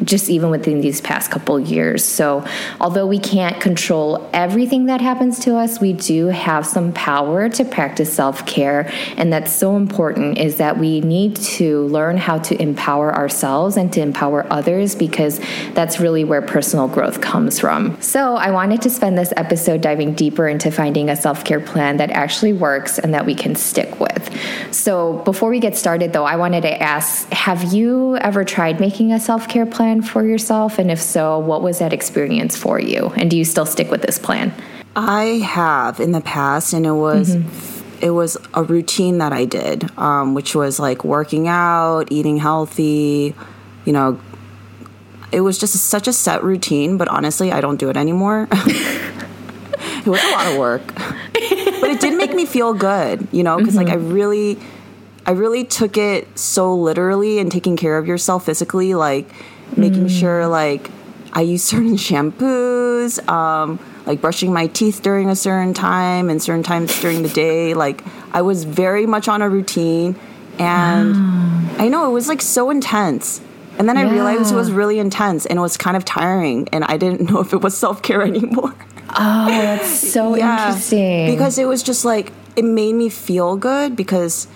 just 0.03 0.29
even 0.29 0.49
within 0.49 0.81
these 0.81 0.99
past 0.99 1.31
couple 1.31 1.59
years. 1.59 2.03
So, 2.03 2.45
although 2.81 3.07
we 3.07 3.19
can't 3.19 3.61
control 3.61 4.29
everything 4.33 4.87
that 4.87 5.01
happens 5.01 5.39
to 5.41 5.55
us, 5.55 5.79
we 5.79 5.93
do 5.93 6.32
have 6.33 6.65
some 6.65 6.91
power 6.93 7.49
to 7.49 7.65
practice 7.65 8.13
self 8.13 8.45
care. 8.45 8.91
And 9.17 9.31
that's 9.31 9.51
so 9.51 9.75
important 9.75 10.37
is 10.37 10.57
that 10.57 10.77
we 10.77 11.01
need 11.01 11.35
to 11.35 11.85
learn 11.87 12.17
how 12.17 12.39
to 12.39 12.61
empower 12.61 13.15
ourselves 13.15 13.77
and 13.77 13.91
to 13.93 14.01
empower 14.01 14.45
others 14.51 14.95
because 14.95 15.39
that's 15.73 15.99
really 15.99 16.23
where 16.23 16.41
personal 16.41 16.87
growth 16.87 17.21
comes 17.21 17.59
from. 17.59 17.99
So 18.01 18.35
I 18.35 18.51
wanted 18.51 18.81
to 18.83 18.89
spend 18.89 19.17
this 19.17 19.33
episode 19.37 19.81
diving 19.81 20.13
deeper 20.13 20.47
into 20.47 20.71
finding 20.71 21.09
a 21.09 21.15
self 21.15 21.43
care 21.43 21.59
plan 21.59 21.97
that 21.97 22.11
actually 22.11 22.53
works 22.53 22.99
and 22.99 23.13
that 23.13 23.25
we 23.25 23.35
can 23.35 23.55
stick 23.55 23.99
with. 23.99 24.29
So 24.71 25.19
before 25.19 25.49
we 25.49 25.59
get 25.59 25.77
started, 25.77 26.13
though, 26.13 26.25
I 26.25 26.35
wanted 26.35 26.61
to 26.61 26.81
ask 26.81 27.29
Have 27.31 27.73
you 27.73 28.17
ever 28.17 28.43
tried 28.43 28.79
making 28.79 29.11
a 29.11 29.19
self 29.19 29.47
care 29.47 29.65
plan 29.65 30.01
for 30.01 30.25
yourself? 30.25 30.79
And 30.79 30.91
if 30.91 31.01
so, 31.01 31.39
what 31.39 31.61
was 31.61 31.79
that 31.79 31.93
experience 31.93 32.55
for 32.55 32.79
you? 32.79 33.11
And 33.15 33.29
do 33.29 33.37
you 33.37 33.45
still 33.45 33.65
stick 33.65 33.91
with 33.91 34.01
this 34.01 34.19
plan? 34.19 34.53
I 34.95 35.23
have 35.43 35.99
in 35.99 36.11
the 36.11 36.21
past, 36.21 36.73
and 36.73 36.85
it 36.85 36.91
was. 36.91 37.35
Mm-hmm. 37.35 37.79
It 38.01 38.09
was 38.09 38.35
a 38.53 38.63
routine 38.63 39.19
that 39.19 39.31
I 39.31 39.45
did, 39.45 39.89
um, 39.97 40.33
which 40.33 40.55
was 40.55 40.77
like 40.77 41.05
working 41.05 41.47
out, 41.47 42.11
eating 42.11 42.35
healthy, 42.35 43.33
you 43.85 43.93
know, 43.93 44.19
it 45.33 45.41
was 45.41 45.57
just 45.57 45.73
such 45.75 46.07
a 46.07 46.13
set 46.13 46.43
routine, 46.43 46.97
but 46.97 47.07
honestly, 47.07 47.51
I 47.51 47.59
don't 47.59 47.77
do 47.77 47.89
it 47.89 47.97
anymore. 47.97 48.47
it 48.51 50.05
was 50.05 50.23
a 50.23 50.31
lot 50.31 50.47
of 50.47 50.57
work. 50.57 50.85
but 50.95 51.89
it 51.89 51.99
did 51.99 52.15
make 52.15 52.33
me 52.35 52.45
feel 52.45 52.73
good, 52.73 53.27
you 53.31 53.41
know, 53.41 53.57
because 53.57 53.75
mm-hmm. 53.75 53.87
like 53.87 53.93
I 53.93 53.97
really 53.97 54.59
I 55.25 55.31
really 55.31 55.65
took 55.65 55.97
it 55.97 56.37
so 56.37 56.75
literally 56.75 57.39
and 57.39 57.51
taking 57.51 57.75
care 57.75 57.97
of 57.97 58.05
yourself 58.07 58.45
physically, 58.45 58.93
like 58.93 59.27
making 59.75 60.05
mm. 60.05 60.19
sure 60.19 60.47
like 60.47 60.91
I 61.33 61.41
use 61.41 61.63
certain 61.63 61.95
shampoos, 61.97 63.27
um, 63.27 63.79
like 64.05 64.21
brushing 64.21 64.53
my 64.53 64.67
teeth 64.67 65.01
during 65.01 65.29
a 65.29 65.35
certain 65.35 65.73
time 65.73 66.29
and 66.29 66.41
certain 66.41 66.63
times 66.63 66.99
during 66.99 67.23
the 67.23 67.29
day. 67.29 67.73
Like 67.73 68.03
I 68.31 68.41
was 68.41 68.63
very 68.63 69.05
much 69.05 69.27
on 69.27 69.41
a 69.41 69.49
routine 69.49 70.15
and 70.59 71.13
wow. 71.13 71.75
I 71.77 71.87
know 71.87 72.09
it 72.09 72.13
was 72.13 72.27
like 72.27 72.41
so 72.41 72.69
intense. 72.69 73.41
And 73.77 73.89
then 73.89 73.95
yeah. 73.95 74.07
I 74.07 74.11
realized 74.11 74.51
it 74.51 74.55
was 74.55 74.71
really 74.71 74.99
intense 74.99 75.45
and 75.45 75.57
it 75.57 75.61
was 75.61 75.77
kind 75.77 75.97
of 75.97 76.05
tiring 76.05 76.67
and 76.71 76.83
I 76.83 76.97
didn't 76.97 77.21
know 77.29 77.39
if 77.39 77.53
it 77.53 77.61
was 77.61 77.77
self-care 77.77 78.21
anymore. 78.33 78.75
Oh, 79.09 79.47
that's 79.47 80.11
so 80.11 80.35
yeah, 80.35 80.67
interesting. 80.67 81.27
Because 81.27 81.57
it 81.57 81.65
was 81.65 81.83
just 81.83 82.05
like 82.05 82.31
it 82.55 82.65
made 82.65 82.93
me 82.93 83.09
feel 83.09 83.55
good 83.55 83.95
because 83.95 84.47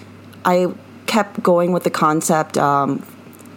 I 0.46 0.74
kept 1.08 1.42
going 1.42 1.72
with 1.72 1.84
the 1.84 1.89
concept, 1.89 2.58
um, 2.58 3.04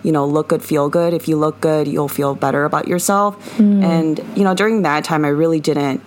you 0.02 0.12
know, 0.12 0.26
look 0.26 0.48
good, 0.48 0.62
feel 0.62 0.88
good. 0.88 1.12
If 1.12 1.28
you 1.28 1.36
look 1.36 1.60
good, 1.60 1.86
you'll 1.88 2.08
feel 2.08 2.34
better 2.34 2.64
about 2.64 2.88
yourself. 2.88 3.36
Mm. 3.58 3.84
And, 3.84 4.18
you 4.36 4.44
know, 4.44 4.54
during 4.54 4.82
that 4.82 5.04
time, 5.04 5.24
I 5.24 5.28
really 5.28 5.60
didn't 5.60 6.02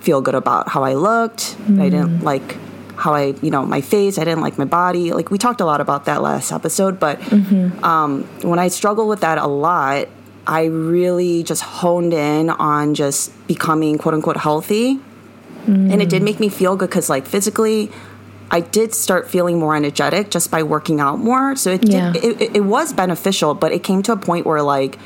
feel 0.00 0.20
good 0.20 0.34
about 0.34 0.68
how 0.68 0.84
I 0.84 0.94
looked. 0.94 1.56
Mm. 1.66 1.80
I 1.80 1.88
didn't 1.88 2.22
like 2.22 2.56
how 2.96 3.14
I, 3.14 3.34
you 3.42 3.50
know, 3.50 3.64
my 3.64 3.80
face. 3.80 4.18
I 4.18 4.24
didn't 4.24 4.40
like 4.40 4.58
my 4.58 4.64
body. 4.64 5.12
Like 5.12 5.30
we 5.30 5.38
talked 5.38 5.60
a 5.60 5.64
lot 5.64 5.80
about 5.80 6.06
that 6.06 6.22
last 6.22 6.52
episode. 6.52 6.98
But 6.98 7.20
mm-hmm. 7.20 7.84
um, 7.84 8.24
when 8.42 8.58
I 8.58 8.68
struggled 8.68 9.08
with 9.08 9.20
that 9.20 9.38
a 9.38 9.46
lot, 9.46 10.08
I 10.46 10.64
really 10.66 11.42
just 11.42 11.62
honed 11.62 12.14
in 12.14 12.50
on 12.50 12.94
just 12.94 13.32
becoming 13.46 13.98
quote 13.98 14.14
unquote 14.14 14.36
healthy. 14.36 15.00
Mm. 15.66 15.92
And 15.92 16.02
it 16.02 16.08
did 16.08 16.22
make 16.22 16.38
me 16.38 16.48
feel 16.48 16.76
good 16.76 16.88
because, 16.88 17.10
like, 17.10 17.26
physically, 17.26 17.90
I 18.50 18.60
did 18.60 18.94
start 18.94 19.28
feeling 19.28 19.58
more 19.58 19.74
energetic 19.74 20.30
just 20.30 20.50
by 20.50 20.62
working 20.62 21.00
out 21.00 21.18
more. 21.18 21.56
So 21.56 21.72
it 21.72 21.80
did, 21.82 22.16
it, 22.16 22.56
it, 22.56 22.60
was 22.64 22.92
beneficial, 22.92 23.54
but 23.54 23.72
it 23.72 23.82
came 23.82 24.02
to 24.04 24.12
a 24.12 24.16
point 24.16 24.46
where 24.46 24.62
like 24.62 24.98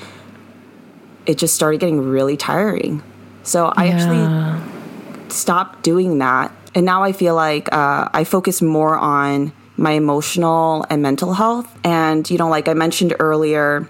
it 1.27 1.39
just 1.39 1.55
started 1.55 1.81
getting 1.81 2.01
really 2.01 2.37
tiring. 2.37 3.03
So 3.43 3.67
I 3.67 3.87
yeah. 3.87 3.93
actually 3.93 5.31
stopped 5.31 5.83
doing 5.83 6.19
that, 6.19 6.53
and 6.75 6.85
now 6.85 7.03
I 7.03 7.13
feel 7.13 7.35
like 7.35 7.73
uh, 7.73 8.09
I 8.13 8.25
focus 8.25 8.61
more 8.61 8.97
on 8.97 9.53
my 9.77 9.93
emotional 9.93 10.85
and 10.91 11.01
mental 11.01 11.33
health. 11.33 11.79
And 11.83 12.29
you 12.31 12.37
know, 12.37 12.49
like 12.49 12.69
I 12.69 12.75
mentioned 12.75 13.15
earlier, 13.19 13.89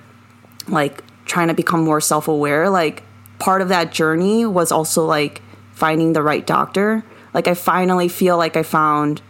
like 0.69 1.03
trying 1.25 1.49
to 1.49 1.55
become 1.55 1.83
more 1.83 2.01
self 2.01 2.29
aware. 2.29 2.71
Like 2.71 3.03
part 3.41 3.63
of 3.63 3.69
that 3.69 3.91
journey 3.91 4.47
was 4.47 4.71
also 4.71 5.05
like 5.05 5.43
finding 5.73 6.13
the 6.13 6.23
right 6.23 6.47
doctor. 6.47 7.05
Like 7.35 7.49
I 7.49 7.55
finally 7.55 8.09
feel 8.09 8.37
like 8.37 8.57
I 8.57 8.63
found 8.63 9.23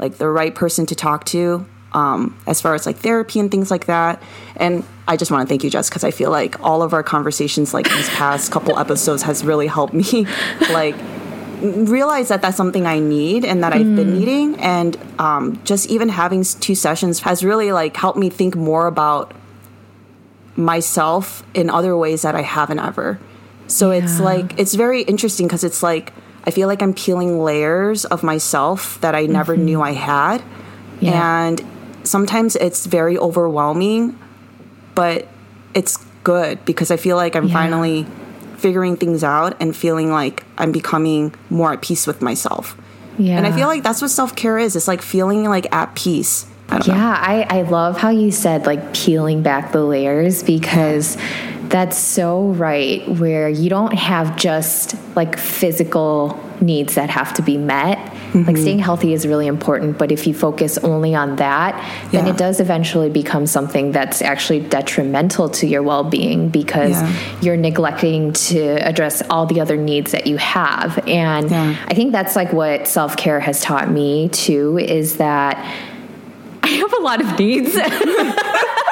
like 0.00 0.18
the 0.18 0.28
right 0.28 0.54
person 0.54 0.86
to 0.86 0.94
talk 0.94 1.24
to 1.26 1.66
um, 1.92 2.36
as 2.46 2.60
far 2.60 2.74
as 2.74 2.86
like 2.86 2.96
therapy 2.96 3.40
and 3.40 3.50
things 3.50 3.70
like 3.70 3.86
that. 3.86 4.22
And 4.56 4.84
I 5.08 5.16
just 5.16 5.30
want 5.30 5.46
to 5.46 5.48
thank 5.48 5.64
you, 5.64 5.70
Jess, 5.70 5.88
because 5.88 6.04
I 6.04 6.10
feel 6.10 6.30
like 6.30 6.60
all 6.62 6.82
of 6.82 6.92
our 6.92 7.02
conversations, 7.02 7.74
like 7.74 7.88
these 7.88 8.08
past 8.10 8.50
couple 8.52 8.78
episodes, 8.78 9.22
has 9.22 9.44
really 9.44 9.66
helped 9.66 9.94
me, 9.94 10.26
like 10.70 10.94
realize 11.60 12.28
that 12.28 12.42
that's 12.42 12.56
something 12.56 12.86
I 12.86 13.00
need 13.00 13.44
and 13.44 13.62
that 13.62 13.72
I've 13.72 13.94
been 13.96 14.08
mm. 14.08 14.18
needing. 14.18 14.60
And 14.60 14.96
um, 15.18 15.60
just 15.64 15.88
even 15.90 16.08
having 16.08 16.44
two 16.44 16.74
sessions 16.74 17.20
has 17.20 17.44
really 17.44 17.72
like 17.72 17.96
helped 17.96 18.18
me 18.18 18.30
think 18.30 18.56
more 18.56 18.86
about 18.86 19.34
myself 20.56 21.42
in 21.54 21.70
other 21.70 21.96
ways 21.96 22.22
that 22.22 22.34
I 22.34 22.42
haven't 22.42 22.78
ever. 22.78 23.18
So 23.66 23.90
yeah. 23.90 24.04
it's 24.04 24.20
like 24.20 24.58
it's 24.58 24.74
very 24.74 25.02
interesting 25.02 25.46
because 25.46 25.64
it's 25.64 25.82
like 25.82 26.12
I 26.44 26.50
feel 26.50 26.68
like 26.68 26.82
I'm 26.82 26.94
peeling 26.94 27.40
layers 27.40 28.04
of 28.04 28.22
myself 28.22 29.00
that 29.00 29.14
I 29.14 29.26
never 29.26 29.54
mm-hmm. 29.54 29.64
knew 29.64 29.82
I 29.82 29.92
had. 29.92 30.42
Yeah. 31.00 31.46
And 31.46 31.64
sometimes 32.04 32.56
it's 32.56 32.86
very 32.86 33.18
overwhelming, 33.18 34.18
but 34.94 35.28
it's 35.74 35.98
good 36.24 36.64
because 36.64 36.90
I 36.90 36.96
feel 36.96 37.16
like 37.16 37.36
I'm 37.36 37.48
yeah. 37.48 37.54
finally 37.54 38.06
figuring 38.56 38.96
things 38.96 39.24
out 39.24 39.56
and 39.60 39.74
feeling 39.74 40.10
like 40.10 40.44
I'm 40.58 40.72
becoming 40.72 41.34
more 41.48 41.72
at 41.72 41.82
peace 41.82 42.06
with 42.06 42.20
myself. 42.20 42.76
Yeah. 43.18 43.36
And 43.36 43.46
I 43.46 43.52
feel 43.52 43.66
like 43.66 43.82
that's 43.82 44.00
what 44.00 44.10
self 44.10 44.34
care 44.36 44.58
is. 44.58 44.76
It's 44.76 44.88
like 44.88 45.02
feeling 45.02 45.44
like 45.44 45.72
at 45.74 45.94
peace. 45.94 46.46
I 46.68 46.80
yeah, 46.86 47.16
I, 47.18 47.58
I 47.58 47.62
love 47.62 47.98
how 47.98 48.10
you 48.10 48.30
said 48.30 48.64
like 48.64 48.94
peeling 48.94 49.42
back 49.42 49.72
the 49.72 49.82
layers 49.82 50.42
because 50.42 51.16
that's 51.70 51.96
so 51.96 52.48
right. 52.48 53.08
Where 53.08 53.48
you 53.48 53.70
don't 53.70 53.94
have 53.94 54.36
just 54.36 54.96
like 55.16 55.38
physical 55.38 56.38
needs 56.60 56.96
that 56.96 57.10
have 57.10 57.32
to 57.34 57.42
be 57.42 57.56
met. 57.56 57.98
Mm-hmm. 57.98 58.42
Like 58.44 58.56
staying 58.56 58.78
healthy 58.80 59.12
is 59.12 59.26
really 59.26 59.46
important, 59.46 59.98
but 59.98 60.12
if 60.12 60.26
you 60.26 60.34
focus 60.34 60.78
only 60.78 61.14
on 61.14 61.36
that, 61.36 61.74
then 62.10 62.26
yeah. 62.26 62.32
it 62.32 62.38
does 62.38 62.60
eventually 62.60 63.08
become 63.08 63.46
something 63.46 63.92
that's 63.92 64.20
actually 64.22 64.60
detrimental 64.60 65.48
to 65.48 65.66
your 65.66 65.82
well 65.82 66.04
being 66.04 66.48
because 66.48 66.92
yeah. 66.92 67.40
you're 67.40 67.56
neglecting 67.56 68.32
to 68.32 68.60
address 68.86 69.22
all 69.30 69.46
the 69.46 69.60
other 69.60 69.76
needs 69.76 70.12
that 70.12 70.26
you 70.26 70.36
have. 70.36 70.98
And 71.08 71.50
yeah. 71.50 71.76
I 71.88 71.94
think 71.94 72.12
that's 72.12 72.36
like 72.36 72.52
what 72.52 72.86
self 72.86 73.16
care 73.16 73.40
has 73.40 73.60
taught 73.60 73.90
me 73.90 74.28
too 74.28 74.78
is 74.78 75.16
that 75.16 75.56
I 76.62 76.68
have 76.68 76.92
a 76.92 77.00
lot 77.00 77.20
of 77.20 77.38
needs. 77.38 77.74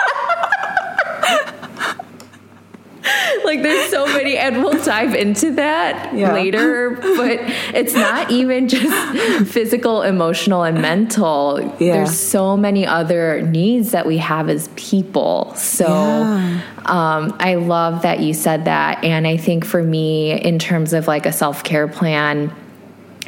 like 3.48 3.62
there's 3.62 3.90
so 3.90 4.06
many 4.06 4.36
and 4.36 4.62
we'll 4.62 4.82
dive 4.84 5.14
into 5.14 5.52
that 5.52 6.14
yeah. 6.14 6.32
later 6.32 6.90
but 6.90 7.38
it's 7.74 7.94
not 7.94 8.30
even 8.30 8.68
just 8.68 9.50
physical 9.50 10.02
emotional 10.02 10.62
and 10.62 10.80
mental 10.80 11.58
yeah. 11.80 11.94
there's 11.94 12.16
so 12.16 12.56
many 12.56 12.86
other 12.86 13.42
needs 13.42 13.92
that 13.92 14.06
we 14.06 14.18
have 14.18 14.48
as 14.48 14.68
people 14.76 15.52
so 15.54 15.86
yeah. 15.88 16.60
um, 16.84 17.34
i 17.40 17.54
love 17.54 18.02
that 18.02 18.20
you 18.20 18.34
said 18.34 18.66
that 18.66 19.02
and 19.02 19.26
i 19.26 19.36
think 19.36 19.64
for 19.64 19.82
me 19.82 20.32
in 20.32 20.58
terms 20.58 20.92
of 20.92 21.06
like 21.06 21.24
a 21.24 21.32
self-care 21.32 21.88
plan 21.88 22.54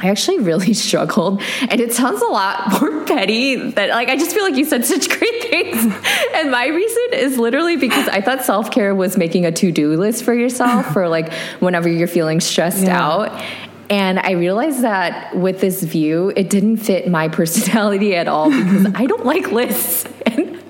I 0.02 0.09
actually 0.09 0.38
really 0.38 0.75
struggled. 0.87 1.42
And 1.69 1.80
it 1.80 1.92
sounds 1.92 2.23
a 2.23 2.26
lot 2.26 2.71
more 2.80 3.04
petty 3.04 3.57
that 3.73 3.90
like 3.90 4.09
I 4.09 4.16
just 4.16 4.33
feel 4.35 4.45
like 4.45 4.57
you 4.57 4.64
said 4.64 4.85
such 4.85 5.09
great 5.09 5.42
things. 5.50 5.95
and 6.35 6.50
my 6.50 6.66
reason 6.66 7.04
is 7.12 7.38
literally 7.38 7.76
because 7.76 8.09
I 8.09 8.21
thought 8.21 8.45
self-care 8.45 8.95
was 8.95 9.16
making 9.16 9.47
a 9.47 9.52
to-do 9.52 9.97
list 9.97 10.25
for 10.25 10.35
yourself 10.35 10.92
for 10.92 11.09
like 11.09 11.33
whenever 11.61 11.88
you're 11.88 12.09
feeling 12.09 12.40
stressed 12.40 12.85
yeah. 12.85 13.00
out. 13.00 13.45
And 13.88 14.21
I 14.21 14.33
realized 14.33 14.83
that 14.83 15.35
with 15.35 15.61
this 15.61 15.83
view, 15.83 16.33
it 16.37 16.49
didn't 16.49 16.76
fit 16.76 17.09
my 17.09 17.28
personality 17.28 18.14
at 18.14 18.28
all 18.28 18.49
because 18.49 18.87
I 18.95 19.07
don't 19.07 19.26
like 19.26 19.50
lists. 19.50 20.04
And 20.26 20.62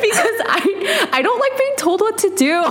because 0.00 0.36
I 0.46 1.08
I 1.12 1.22
don't 1.22 1.40
like 1.40 1.58
being 1.58 1.74
told 1.76 2.00
what 2.00 2.18
to 2.18 2.30
do 2.36 2.62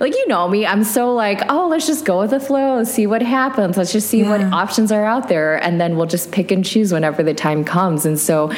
like 0.00 0.14
you 0.14 0.28
know 0.28 0.48
me 0.48 0.66
i'm 0.66 0.84
so 0.84 1.12
like 1.12 1.40
oh 1.48 1.68
let's 1.68 1.86
just 1.86 2.04
go 2.04 2.20
with 2.20 2.30
the 2.30 2.40
flow 2.40 2.84
see 2.84 3.06
what 3.06 3.22
happens 3.22 3.76
let's 3.76 3.92
just 3.92 4.08
see 4.08 4.20
yeah. 4.20 4.30
what 4.30 4.40
options 4.52 4.92
are 4.92 5.04
out 5.04 5.28
there 5.28 5.62
and 5.62 5.80
then 5.80 5.96
we'll 5.96 6.06
just 6.06 6.32
pick 6.32 6.50
and 6.50 6.64
choose 6.64 6.92
whenever 6.92 7.22
the 7.22 7.34
time 7.34 7.64
comes 7.64 8.04
and 8.04 8.18
so 8.18 8.52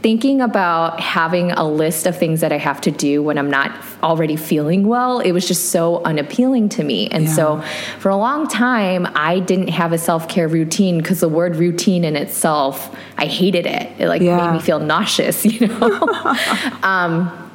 thinking 0.00 0.40
about 0.40 1.00
having 1.00 1.50
a 1.52 1.68
list 1.68 2.06
of 2.06 2.16
things 2.16 2.40
that 2.40 2.52
i 2.52 2.56
have 2.56 2.80
to 2.80 2.90
do 2.90 3.22
when 3.22 3.36
i'm 3.36 3.50
not 3.50 3.72
already 4.02 4.36
feeling 4.36 4.86
well 4.86 5.18
it 5.18 5.32
was 5.32 5.46
just 5.46 5.70
so 5.70 6.02
unappealing 6.04 6.68
to 6.68 6.84
me 6.84 7.08
and 7.08 7.24
yeah. 7.24 7.32
so 7.32 7.64
for 7.98 8.10
a 8.10 8.16
long 8.16 8.46
time 8.46 9.08
i 9.16 9.40
didn't 9.40 9.68
have 9.68 9.92
a 9.92 9.98
self-care 9.98 10.46
routine 10.46 10.98
because 10.98 11.20
the 11.20 11.28
word 11.28 11.56
routine 11.56 12.04
in 12.04 12.14
itself 12.14 12.94
i 13.16 13.26
hated 13.26 13.66
it 13.66 13.90
it 13.98 14.08
like 14.08 14.22
yeah. 14.22 14.36
made 14.36 14.52
me 14.52 14.60
feel 14.60 14.78
nauseous 14.78 15.44
you 15.60 15.66
know 15.66 16.00
um, 16.82 17.47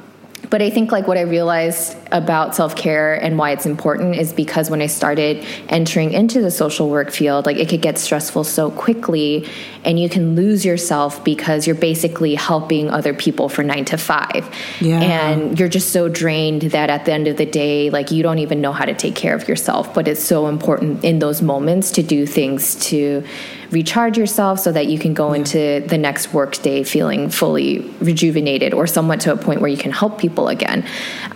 but 0.50 0.62
I 0.62 0.70
think 0.70 0.92
like 0.92 1.06
what 1.06 1.16
I 1.16 1.22
realized 1.22 1.96
about 2.12 2.54
self 2.54 2.76
care 2.76 3.14
and 3.14 3.38
why 3.38 3.50
it's 3.50 3.66
important 3.66 4.16
is 4.16 4.32
because 4.32 4.70
when 4.70 4.80
I 4.80 4.86
started 4.86 5.44
entering 5.68 6.12
into 6.12 6.40
the 6.40 6.50
social 6.50 6.88
work 6.90 7.10
field, 7.10 7.46
like 7.46 7.56
it 7.56 7.68
could 7.68 7.82
get 7.82 7.98
stressful 7.98 8.44
so 8.44 8.70
quickly 8.70 9.48
and 9.84 9.98
you 9.98 10.08
can 10.08 10.34
lose 10.34 10.64
yourself 10.64 11.22
because 11.24 11.66
you're 11.66 11.76
basically 11.76 12.34
helping 12.34 12.90
other 12.90 13.14
people 13.14 13.48
for 13.48 13.62
nine 13.62 13.84
to 13.86 13.98
five. 13.98 14.48
Yeah. 14.80 15.00
And 15.00 15.58
you're 15.58 15.68
just 15.68 15.92
so 15.92 16.08
drained 16.08 16.62
that 16.62 16.90
at 16.90 17.04
the 17.04 17.12
end 17.12 17.28
of 17.28 17.36
the 17.36 17.46
day, 17.46 17.90
like 17.90 18.10
you 18.10 18.22
don't 18.22 18.38
even 18.38 18.60
know 18.60 18.72
how 18.72 18.84
to 18.84 18.94
take 18.94 19.14
care 19.14 19.34
of 19.34 19.48
yourself. 19.48 19.92
But 19.94 20.08
it's 20.08 20.22
so 20.22 20.46
important 20.46 21.04
in 21.04 21.18
those 21.18 21.42
moments 21.42 21.90
to 21.92 22.02
do 22.02 22.26
things 22.26 22.74
to 22.86 23.24
recharge 23.70 24.18
yourself 24.18 24.60
so 24.60 24.72
that 24.72 24.86
you 24.86 24.98
can 24.98 25.14
go 25.14 25.30
yeah. 25.30 25.38
into 25.38 25.84
the 25.86 25.98
next 25.98 26.32
work 26.32 26.54
day 26.62 26.84
feeling 26.84 27.30
fully 27.30 27.80
rejuvenated 28.00 28.74
or 28.74 28.86
somewhat 28.86 29.20
to 29.20 29.32
a 29.32 29.36
point 29.36 29.60
where 29.60 29.70
you 29.70 29.76
can 29.76 29.90
help 29.90 30.18
people 30.18 30.48
again. 30.48 30.86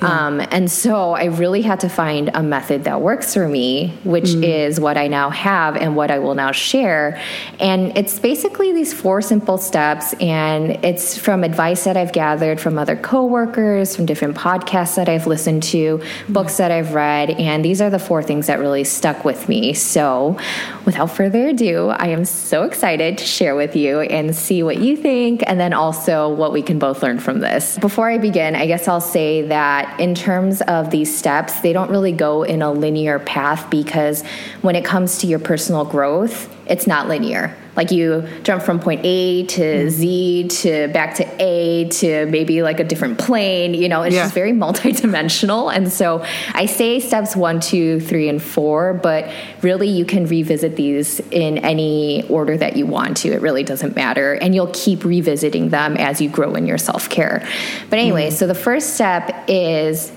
Yeah. 0.00 0.26
Um, 0.26 0.40
and 0.50 0.70
so 0.70 1.12
I 1.12 1.24
really 1.24 1.62
had 1.62 1.80
to 1.80 1.88
find 1.88 2.30
a 2.34 2.42
method 2.42 2.84
that 2.84 3.00
works 3.00 3.34
for 3.34 3.48
me, 3.48 3.98
which 4.04 4.24
mm. 4.24 4.44
is 4.44 4.78
what 4.78 4.96
I 4.96 5.08
now 5.08 5.30
have 5.30 5.76
and 5.76 5.96
what 5.96 6.10
I 6.10 6.18
will 6.18 6.34
now 6.34 6.52
share. 6.52 7.20
And 7.58 7.96
it's 7.96 8.18
basically 8.18 8.72
these 8.72 8.92
four 8.92 9.20
simple 9.22 9.58
steps, 9.58 10.14
and 10.14 10.84
it's 10.84 11.18
from 11.18 11.44
advice 11.44 11.84
that 11.84 11.96
I've 11.96 12.12
gathered 12.12 12.60
from 12.60 12.78
other 12.78 12.96
coworkers, 12.96 13.96
from 13.96 14.06
different 14.06 14.36
podcasts 14.36 14.96
that 14.96 15.08
I've 15.08 15.26
listened 15.26 15.62
to, 15.64 16.02
books 16.28 16.56
that 16.58 16.70
I've 16.70 16.94
read, 16.94 17.30
and 17.30 17.64
these 17.64 17.80
are 17.80 17.90
the 17.90 17.98
four 17.98 18.22
things 18.22 18.46
that 18.46 18.58
really 18.58 18.84
stuck 18.84 19.24
with 19.24 19.48
me. 19.48 19.74
So, 19.74 20.38
without 20.84 21.10
further 21.10 21.48
ado, 21.48 21.88
I 21.88 22.08
am 22.08 22.17
so 22.24 22.64
excited 22.64 23.18
to 23.18 23.24
share 23.24 23.54
with 23.54 23.76
you 23.76 24.00
and 24.00 24.34
see 24.34 24.62
what 24.62 24.78
you 24.78 24.96
think, 24.96 25.42
and 25.46 25.58
then 25.58 25.72
also 25.72 26.32
what 26.32 26.52
we 26.52 26.62
can 26.62 26.78
both 26.78 27.02
learn 27.02 27.18
from 27.18 27.40
this. 27.40 27.78
Before 27.78 28.10
I 28.10 28.18
begin, 28.18 28.56
I 28.56 28.66
guess 28.66 28.88
I'll 28.88 29.00
say 29.00 29.42
that 29.42 29.98
in 30.00 30.14
terms 30.14 30.60
of 30.62 30.90
these 30.90 31.16
steps, 31.16 31.60
they 31.60 31.72
don't 31.72 31.90
really 31.90 32.12
go 32.12 32.42
in 32.42 32.62
a 32.62 32.72
linear 32.72 33.18
path 33.18 33.70
because 33.70 34.22
when 34.62 34.76
it 34.76 34.84
comes 34.84 35.18
to 35.18 35.26
your 35.26 35.38
personal 35.38 35.84
growth, 35.84 36.54
it's 36.66 36.86
not 36.86 37.08
linear. 37.08 37.56
Like 37.78 37.92
you 37.92 38.26
jump 38.42 38.64
from 38.64 38.80
point 38.80 39.02
A 39.04 39.44
to 39.44 39.60
mm. 39.60 39.88
Z 39.88 40.48
to 40.48 40.88
back 40.88 41.14
to 41.14 41.26
A 41.38 41.88
to 41.88 42.26
maybe 42.26 42.60
like 42.60 42.80
a 42.80 42.84
different 42.84 43.20
plane, 43.20 43.72
you 43.72 43.88
know, 43.88 44.02
it's 44.02 44.16
yeah. 44.16 44.24
just 44.24 44.34
very 44.34 44.50
multidimensional. 44.52 45.72
And 45.72 45.90
so 45.90 46.24
I 46.54 46.66
say 46.66 46.98
steps 46.98 47.36
one, 47.36 47.60
two, 47.60 48.00
three, 48.00 48.28
and 48.28 48.42
four, 48.42 48.94
but 48.94 49.32
really 49.62 49.86
you 49.86 50.04
can 50.04 50.26
revisit 50.26 50.74
these 50.74 51.20
in 51.30 51.58
any 51.58 52.26
order 52.28 52.56
that 52.56 52.76
you 52.76 52.84
want 52.84 53.18
to. 53.18 53.28
It 53.28 53.42
really 53.42 53.62
doesn't 53.62 53.94
matter. 53.94 54.32
And 54.34 54.56
you'll 54.56 54.72
keep 54.74 55.04
revisiting 55.04 55.68
them 55.68 55.96
as 55.96 56.20
you 56.20 56.28
grow 56.28 56.56
in 56.56 56.66
your 56.66 56.78
self 56.78 57.08
care. 57.08 57.46
But 57.90 58.00
anyway, 58.00 58.30
mm. 58.30 58.32
so 58.32 58.48
the 58.48 58.56
first 58.56 58.94
step 58.94 59.44
is 59.46 60.10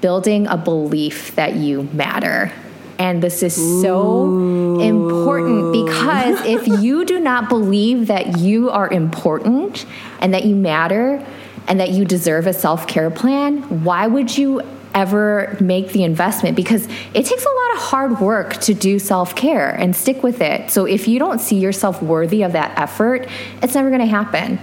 building 0.00 0.46
a 0.46 0.56
belief 0.56 1.34
that 1.34 1.56
you 1.56 1.82
matter. 1.92 2.50
And 2.98 3.22
this 3.22 3.42
is 3.42 3.54
so 3.54 4.24
Ooh. 4.24 4.80
important 4.80 5.72
because 5.72 6.40
if 6.44 6.66
you 6.82 7.04
do 7.04 7.18
not 7.18 7.48
believe 7.48 8.06
that 8.06 8.38
you 8.38 8.70
are 8.70 8.88
important 8.88 9.86
and 10.20 10.32
that 10.34 10.44
you 10.44 10.54
matter 10.54 11.24
and 11.66 11.80
that 11.80 11.90
you 11.90 12.04
deserve 12.04 12.46
a 12.46 12.52
self 12.52 12.86
care 12.86 13.10
plan, 13.10 13.84
why 13.84 14.06
would 14.06 14.36
you 14.36 14.62
ever 14.94 15.56
make 15.60 15.90
the 15.90 16.04
investment? 16.04 16.56
Because 16.56 16.86
it 16.86 17.26
takes 17.26 17.44
a 17.44 17.48
lot 17.48 17.74
of 17.74 17.78
hard 17.82 18.20
work 18.20 18.54
to 18.60 18.74
do 18.74 18.98
self 18.98 19.34
care 19.34 19.70
and 19.70 19.94
stick 19.94 20.22
with 20.22 20.40
it. 20.40 20.70
So 20.70 20.84
if 20.84 21.08
you 21.08 21.18
don't 21.18 21.40
see 21.40 21.58
yourself 21.58 22.02
worthy 22.02 22.42
of 22.42 22.52
that 22.52 22.78
effort, 22.78 23.28
it's 23.62 23.74
never 23.74 23.88
going 23.88 24.00
to 24.00 24.06
happen. 24.06 24.58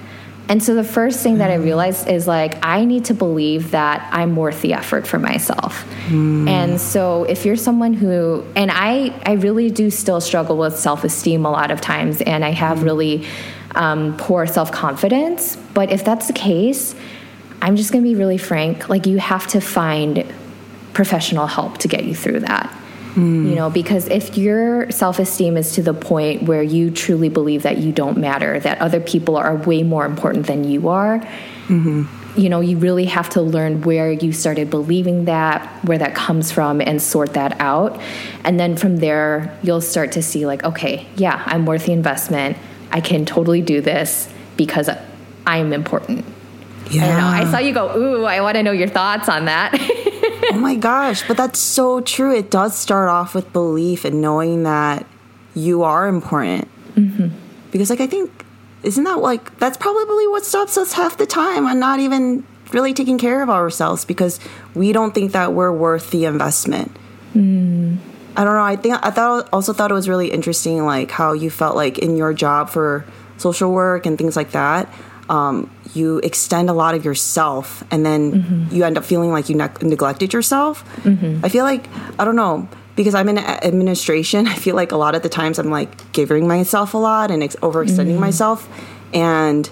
And 0.51 0.62
so 0.62 0.75
the 0.75 0.84
first 0.84 1.24
thing 1.24 1.38
that 1.38 1.50
I 1.50 1.53
realized 1.53 2.10
is 2.10 2.27
like, 2.27 2.58
I 2.62 2.84
need 2.84 3.05
to 3.05 3.13
believe 3.13 3.72
that 3.72 4.05
I'm 4.12 4.36
worth 4.36 4.62
the 4.62 4.74
effort 4.74 5.08
for 5.08 5.17
myself. 5.17 5.86
Mm. 6.10 6.50
And 6.50 6.81
so 6.81 7.24
if 7.24 7.46
you're 7.46 7.55
someone 7.55 7.93
who, 7.93 8.43
and 8.53 8.70
I, 8.70 9.17
I 9.25 9.36
really 9.36 9.70
do 9.70 9.89
still 9.89 10.20
struggle 10.20 10.58
with 10.58 10.77
self 10.77 11.05
esteem 11.05 11.46
a 11.46 11.50
lot 11.50 11.72
of 11.72 11.79
times, 11.79 12.20
and 12.20 12.43
I 12.43 12.50
have 12.50 12.79
mm. 12.79 12.84
really 12.84 13.27
um, 13.75 14.17
poor 14.17 14.46
self 14.46 14.74
confidence. 14.74 15.55
But 15.74 15.89
if 15.89 16.03
that's 16.03 16.27
the 16.27 16.34
case, 16.34 16.96
I'm 17.62 17.77
just 17.77 17.93
gonna 17.93 18.03
be 18.03 18.15
really 18.15 18.38
frank. 18.38 18.89
Like, 18.89 19.05
you 19.05 19.20
have 19.20 19.48
to 19.48 19.62
find 19.62 20.25
professional 20.91 21.48
help 21.48 21.77
to 21.77 21.88
get 21.88 22.03
you 22.03 22.13
through 22.13 22.41
that. 22.41 22.77
Mm. 23.15 23.49
You 23.49 23.55
know, 23.55 23.69
because 23.69 24.07
if 24.07 24.37
your 24.37 24.89
self 24.89 25.19
esteem 25.19 25.57
is 25.57 25.73
to 25.73 25.81
the 25.81 25.93
point 25.93 26.43
where 26.43 26.63
you 26.63 26.91
truly 26.91 27.27
believe 27.27 27.63
that 27.63 27.77
you 27.77 27.91
don't 27.91 28.17
matter, 28.17 28.59
that 28.61 28.79
other 28.79 29.01
people 29.01 29.35
are 29.35 29.55
way 29.55 29.83
more 29.83 30.05
important 30.05 30.47
than 30.47 30.63
you 30.63 30.87
are, 30.87 31.19
mm-hmm. 31.67 32.03
you 32.39 32.47
know, 32.47 32.61
you 32.61 32.77
really 32.77 33.05
have 33.05 33.29
to 33.31 33.41
learn 33.41 33.81
where 33.81 34.11
you 34.11 34.31
started 34.31 34.69
believing 34.69 35.25
that, 35.25 35.67
where 35.83 35.97
that 35.97 36.15
comes 36.15 36.53
from, 36.53 36.79
and 36.79 37.01
sort 37.01 37.33
that 37.33 37.59
out. 37.59 37.99
And 38.45 38.57
then 38.57 38.77
from 38.77 38.97
there, 38.97 39.57
you'll 39.61 39.81
start 39.81 40.13
to 40.13 40.21
see, 40.21 40.45
like, 40.45 40.63
okay, 40.63 41.05
yeah, 41.17 41.43
I'm 41.45 41.65
worth 41.65 41.87
the 41.87 41.93
investment. 41.93 42.57
I 42.91 43.01
can 43.01 43.25
totally 43.25 43.61
do 43.61 43.81
this 43.81 44.29
because 44.55 44.89
I'm 45.45 45.74
important. 45.74 46.24
Yeah. 46.89 47.27
I, 47.27 47.41
I 47.41 47.51
saw 47.51 47.57
you 47.57 47.74
go, 47.74 47.97
ooh, 47.97 48.25
I 48.25 48.41
want 48.41 48.55
to 48.55 48.63
know 48.63 48.71
your 48.71 48.87
thoughts 48.87 49.27
on 49.27 49.45
that. 49.45 49.74
oh 50.55 50.59
my 50.59 50.75
gosh, 50.75 51.27
but 51.27 51.37
that's 51.37 51.59
so 51.59 52.01
true. 52.01 52.35
It 52.35 52.51
does 52.51 52.77
start 52.77 53.09
off 53.09 53.33
with 53.35 53.51
belief 53.53 54.05
and 54.05 54.22
knowing 54.22 54.64
that 54.64 55.05
you 55.55 55.83
are 55.83 56.07
important. 56.07 56.68
Mm-hmm. 56.96 57.27
Because, 57.72 57.90
like, 57.90 58.01
I 58.01 58.07
think, 58.07 58.46
isn't 58.83 59.03
that 59.03 59.20
like, 59.20 59.57
that's 59.59 59.77
probably 59.77 60.27
what 60.27 60.46
stops 60.46 60.77
us 60.77 60.94
half 60.94 61.18
the 61.18 61.25
time 61.25 61.66
on 61.66 61.79
not 61.79 62.00
even 62.00 62.46
really 62.74 62.94
taking 62.94 63.18
care 63.18 63.42
of 63.44 63.50
ourselves 63.50 64.05
because 64.05 64.40
we 64.74 64.92
don't 64.92 65.14
think 65.14 65.33
that 65.33 65.53
we're 65.53 65.72
worth 65.72 66.11
the 66.11 66.25
investment. 66.25 66.96
Mm. 67.33 67.98
I 68.35 68.44
don't 68.44 68.55
know. 68.55 68.64
I 68.64 68.75
think 68.77 68.98
I 69.05 69.11
thought 69.11 69.50
also 69.51 69.74
thought 69.74 69.92
it 69.92 69.94
was 69.94 70.07
really 70.07 70.31
interesting, 70.31 70.85
like 70.85 71.11
how 71.11 71.33
you 71.33 71.50
felt 71.50 71.75
like 71.75 71.98
in 71.98 72.16
your 72.16 72.33
job 72.33 72.70
for 72.70 73.05
social 73.37 73.74
work 73.74 74.05
and 74.05 74.18
things 74.18 74.35
like 74.35 74.51
that 74.51 74.87
um, 75.31 75.72
you 75.94 76.17
extend 76.20 76.70
a 76.70 76.74
lot 76.74 76.94
of 76.94 77.05
yourself 77.05 77.85
and 77.89 78.05
then 78.05 78.33
mm-hmm. 78.33 78.75
you 78.75 78.83
end 78.83 78.98
up 78.98 79.05
feeling 79.05 79.31
like 79.31 79.48
you 79.48 79.55
ne- 79.55 79.70
neglected 79.81 80.33
yourself. 80.33 80.83
Mm-hmm. 81.03 81.44
I 81.46 81.50
feel 81.50 81.63
like, 81.63 81.87
I 82.20 82.25
don't 82.25 82.35
know, 82.35 82.67
because 82.98 83.15
I'm 83.15 83.29
in 83.29 83.37
administration, 83.37 84.46
I 84.55 84.55
feel 84.55 84.75
like 84.75 84.91
a 84.91 84.98
lot 84.98 85.15
of 85.15 85.24
the 85.24 85.29
times 85.29 85.57
I'm 85.57 85.72
like 85.72 86.11
giving 86.11 86.50
myself 86.50 86.94
a 86.94 86.98
lot 86.98 87.31
and 87.31 87.41
ex- 87.44 87.55
overextending 87.57 88.11
mm-hmm. 88.11 88.20
myself. 88.20 88.67
And, 89.13 89.70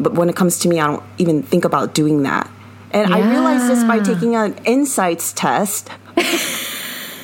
but 0.00 0.14
when 0.14 0.28
it 0.28 0.34
comes 0.34 0.58
to 0.60 0.68
me, 0.68 0.80
I 0.80 0.88
don't 0.88 1.04
even 1.18 1.44
think 1.44 1.64
about 1.64 1.94
doing 1.94 2.24
that. 2.24 2.50
And 2.90 3.08
yeah. 3.08 3.16
I 3.16 3.30
realized 3.30 3.70
this 3.70 3.84
by 3.84 4.00
taking 4.00 4.34
an 4.34 4.56
insights 4.64 5.32
test. 5.32 5.90
so 6.18 6.24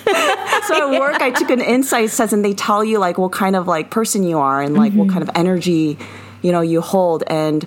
at 0.06 0.90
work, 1.00 1.20
I 1.20 1.32
took 1.32 1.50
an 1.50 1.60
insights 1.60 2.16
test, 2.16 2.32
and 2.32 2.44
they 2.44 2.54
tell 2.54 2.84
you 2.84 2.98
like 2.98 3.18
what 3.18 3.32
kind 3.32 3.54
of 3.54 3.66
like 3.66 3.90
person 3.90 4.22
you 4.22 4.38
are 4.38 4.62
and 4.62 4.74
like 4.74 4.92
what 4.94 5.08
mm-hmm. 5.08 5.12
kind 5.12 5.28
of 5.28 5.30
energy 5.34 5.98
you 6.42 6.52
know 6.52 6.60
you 6.60 6.80
hold. 6.80 7.22
And 7.26 7.66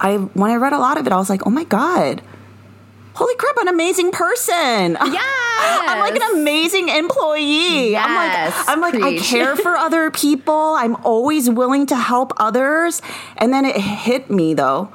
i 0.00 0.16
when 0.16 0.50
i 0.50 0.56
read 0.56 0.72
a 0.72 0.78
lot 0.78 0.98
of 0.98 1.06
it 1.06 1.12
i 1.12 1.16
was 1.16 1.30
like 1.30 1.46
oh 1.46 1.50
my 1.50 1.64
god 1.64 2.20
holy 3.14 3.34
crap 3.36 3.56
an 3.58 3.68
amazing 3.68 4.10
person. 4.10 4.96
Yeah 5.00 5.20
i'm 5.84 6.00
like 6.00 6.16
an 6.16 6.40
amazing 6.40 6.88
employee. 6.88 7.90
Yes, 7.92 8.06
i'm 8.06 8.14
like 8.14 8.68
i'm 8.68 8.80
like 8.80 9.00
preach. 9.00 9.22
i 9.22 9.24
care 9.24 9.56
for 9.56 9.76
other 9.86 10.10
people. 10.10 10.74
I'm 10.76 10.96
always 10.96 11.48
willing 11.48 11.86
to 11.86 11.96
help 11.96 12.32
others. 12.38 13.00
And 13.36 13.52
then 13.52 13.64
it 13.64 13.76
hit 13.76 14.30
me 14.30 14.54
though 14.54 14.92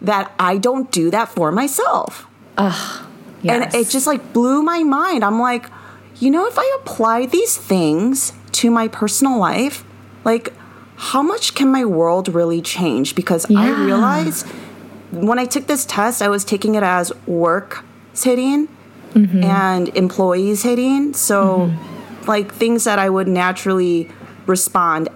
that 0.00 0.32
i 0.38 0.58
don't 0.58 0.90
do 0.90 1.10
that 1.10 1.28
for 1.28 1.52
myself. 1.52 2.26
Ugh, 2.58 3.06
yes. 3.42 3.54
and 3.54 3.74
it 3.74 3.88
just 3.88 4.06
like 4.06 4.32
blew 4.32 4.62
my 4.62 4.82
mind. 4.82 5.24
I'm 5.24 5.40
like 5.40 5.70
you 6.18 6.30
know 6.30 6.46
if 6.46 6.58
i 6.58 6.78
apply 6.80 7.26
these 7.26 7.56
things 7.56 8.32
to 8.52 8.70
my 8.70 8.86
personal 8.86 9.38
life 9.38 9.84
like 10.24 10.52
how 10.96 11.22
much 11.22 11.54
can 11.54 11.68
my 11.68 11.84
world 11.84 12.28
really 12.28 12.62
change? 12.62 13.14
Because 13.14 13.48
yeah. 13.48 13.60
I 13.60 13.84
realized 13.84 14.46
when 15.10 15.38
I 15.38 15.44
took 15.44 15.66
this 15.66 15.84
test, 15.84 16.22
I 16.22 16.28
was 16.28 16.44
taking 16.44 16.74
it 16.74 16.82
as 16.82 17.12
work 17.26 17.84
Sehlynn 18.14 18.68
mm-hmm. 19.12 19.44
and 19.44 19.88
employees 19.96 20.64
Sehlynn. 20.64 21.14
So, 21.14 21.70
mm-hmm. 21.70 22.24
like 22.26 22.52
things 22.52 22.84
that 22.84 22.98
I 22.98 23.08
would 23.10 23.28
naturally 23.28 24.10
respond 24.46 25.08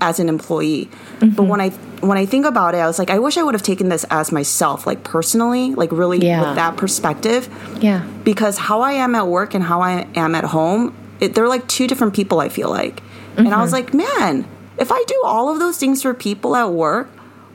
as 0.00 0.20
an 0.20 0.28
employee. 0.28 0.86
Mm-hmm. 0.86 1.30
But 1.30 1.44
when 1.44 1.60
I 1.60 1.70
when 2.00 2.16
I 2.16 2.26
think 2.26 2.46
about 2.46 2.74
it, 2.74 2.78
I 2.78 2.86
was 2.86 2.98
like, 2.98 3.10
I 3.10 3.18
wish 3.18 3.36
I 3.36 3.42
would 3.42 3.54
have 3.54 3.62
taken 3.62 3.88
this 3.88 4.04
as 4.10 4.30
myself, 4.30 4.86
like 4.86 5.02
personally, 5.04 5.74
like 5.74 5.90
really 5.90 6.18
yeah. 6.18 6.46
with 6.46 6.54
that 6.56 6.76
perspective. 6.76 7.48
Yeah. 7.80 8.06
Because 8.24 8.58
how 8.58 8.82
I 8.82 8.92
am 8.92 9.14
at 9.14 9.26
work 9.26 9.54
and 9.54 9.64
how 9.64 9.80
I 9.80 10.06
am 10.14 10.34
at 10.34 10.44
home, 10.44 10.94
it, 11.18 11.34
they're 11.34 11.48
like 11.48 11.66
two 11.66 11.86
different 11.86 12.14
people. 12.14 12.40
I 12.40 12.48
feel 12.48 12.70
like, 12.70 13.02
and 13.36 13.48
I 13.48 13.60
was 13.60 13.72
mm-hmm. 13.72 13.98
like, 13.98 14.18
man, 14.18 14.48
if 14.78 14.92
I 14.92 15.02
do 15.06 15.22
all 15.24 15.50
of 15.50 15.58
those 15.58 15.78
things 15.78 16.02
for 16.02 16.14
people 16.14 16.54
at 16.56 16.70
work, 16.72 17.08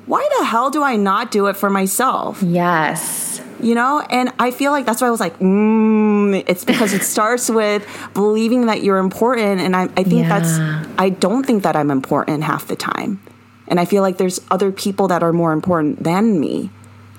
why 0.05 0.27
the 0.37 0.45
hell 0.45 0.69
do 0.69 0.83
I 0.83 0.97
not 0.97 1.31
do 1.31 1.47
it 1.47 1.55
for 1.55 1.69
myself? 1.69 2.43
Yes. 2.43 3.41
You 3.61 3.75
know, 3.75 4.01
and 4.09 4.33
I 4.39 4.51
feel 4.51 4.73
like 4.73 4.85
that's 4.85 4.99
why 5.01 5.07
I 5.07 5.11
was 5.11 5.21
like, 5.21 5.39
mm, 5.39 6.43
it's 6.47 6.65
because 6.65 6.93
it 6.93 7.03
starts 7.15 7.49
with 7.49 7.87
believing 8.13 8.65
that 8.65 8.83
you're 8.83 8.97
important. 8.97 9.61
And 9.61 9.75
I, 9.75 9.83
I 9.83 10.03
think 10.03 10.27
yeah. 10.27 10.39
that's, 10.39 10.59
I 10.99 11.09
don't 11.09 11.45
think 11.45 11.63
that 11.63 11.77
I'm 11.77 11.89
important 11.89 12.43
half 12.43 12.67
the 12.67 12.75
time. 12.75 13.21
And 13.69 13.79
I 13.79 13.85
feel 13.85 14.01
like 14.01 14.17
there's 14.17 14.41
other 14.51 14.73
people 14.73 15.07
that 15.07 15.23
are 15.23 15.31
more 15.31 15.53
important 15.53 16.03
than 16.03 16.39
me. 16.39 16.69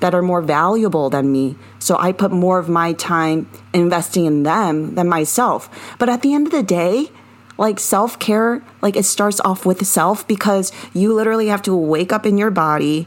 that 0.01 0.14
are 0.14 0.21
more 0.21 0.43
valuable 0.43 1.09
than 1.09 1.33
me. 1.33 1.57
So 1.79 1.97
I 1.99 2.12
put 2.12 2.31
more 2.31 2.59
of 2.59 2.69
my 2.69 2.93
time 2.93 3.49
investing 3.73 4.27
in 4.27 4.43
them 4.43 4.97
than 4.97 5.09
myself. 5.09 5.71
But 5.99 6.11
at 6.11 6.21
the 6.21 6.35
end 6.35 6.47
of 6.47 6.53
the 6.53 6.62
day, 6.62 7.09
like 7.57 7.79
self 7.79 8.19
care, 8.19 8.62
like 8.83 8.97
it 8.97 9.05
starts 9.05 9.40
off 9.40 9.64
with 9.64 9.87
self 9.87 10.27
because 10.27 10.73
you 10.93 11.12
literally 11.12 11.49
have 11.49 11.62
to 11.62 11.75
wake 11.75 12.12
up 12.12 12.27
in 12.27 12.38
your 12.38 12.51
body 12.51 13.07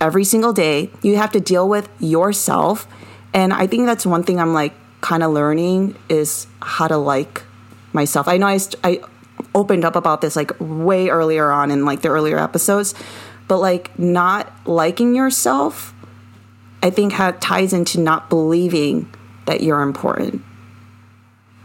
every 0.00 0.24
single 0.24 0.52
day. 0.52 0.90
You 1.02 1.16
have 1.16 1.32
to 1.32 1.40
deal 1.40 1.68
with 1.68 1.88
yourself. 1.98 2.86
And 3.34 3.52
I 3.52 3.66
think 3.66 3.86
that's 3.86 4.06
one 4.06 4.22
thing 4.22 4.40
I'm 4.40 4.54
like 4.54 4.74
kind 5.00 5.22
of 5.22 5.32
learning 5.32 5.96
is 6.08 6.46
how 6.60 6.88
to 6.88 6.96
like 6.96 7.42
myself. 7.92 8.28
I 8.28 8.36
know 8.36 8.46
I, 8.46 8.58
I 8.84 9.00
opened 9.54 9.84
up 9.84 9.96
about 9.96 10.20
this 10.20 10.36
like 10.36 10.52
way 10.60 11.08
earlier 11.08 11.50
on 11.50 11.70
in 11.70 11.84
like 11.84 12.02
the 12.02 12.08
earlier 12.08 12.38
episodes, 12.38 12.94
but 13.48 13.58
like 13.58 13.96
not 13.98 14.52
liking 14.66 15.14
yourself, 15.14 15.94
I 16.82 16.90
think 16.90 17.12
ha- 17.12 17.36
ties 17.40 17.72
into 17.72 18.00
not 18.00 18.28
believing 18.28 19.12
that 19.46 19.62
you're 19.62 19.82
important. 19.82 20.42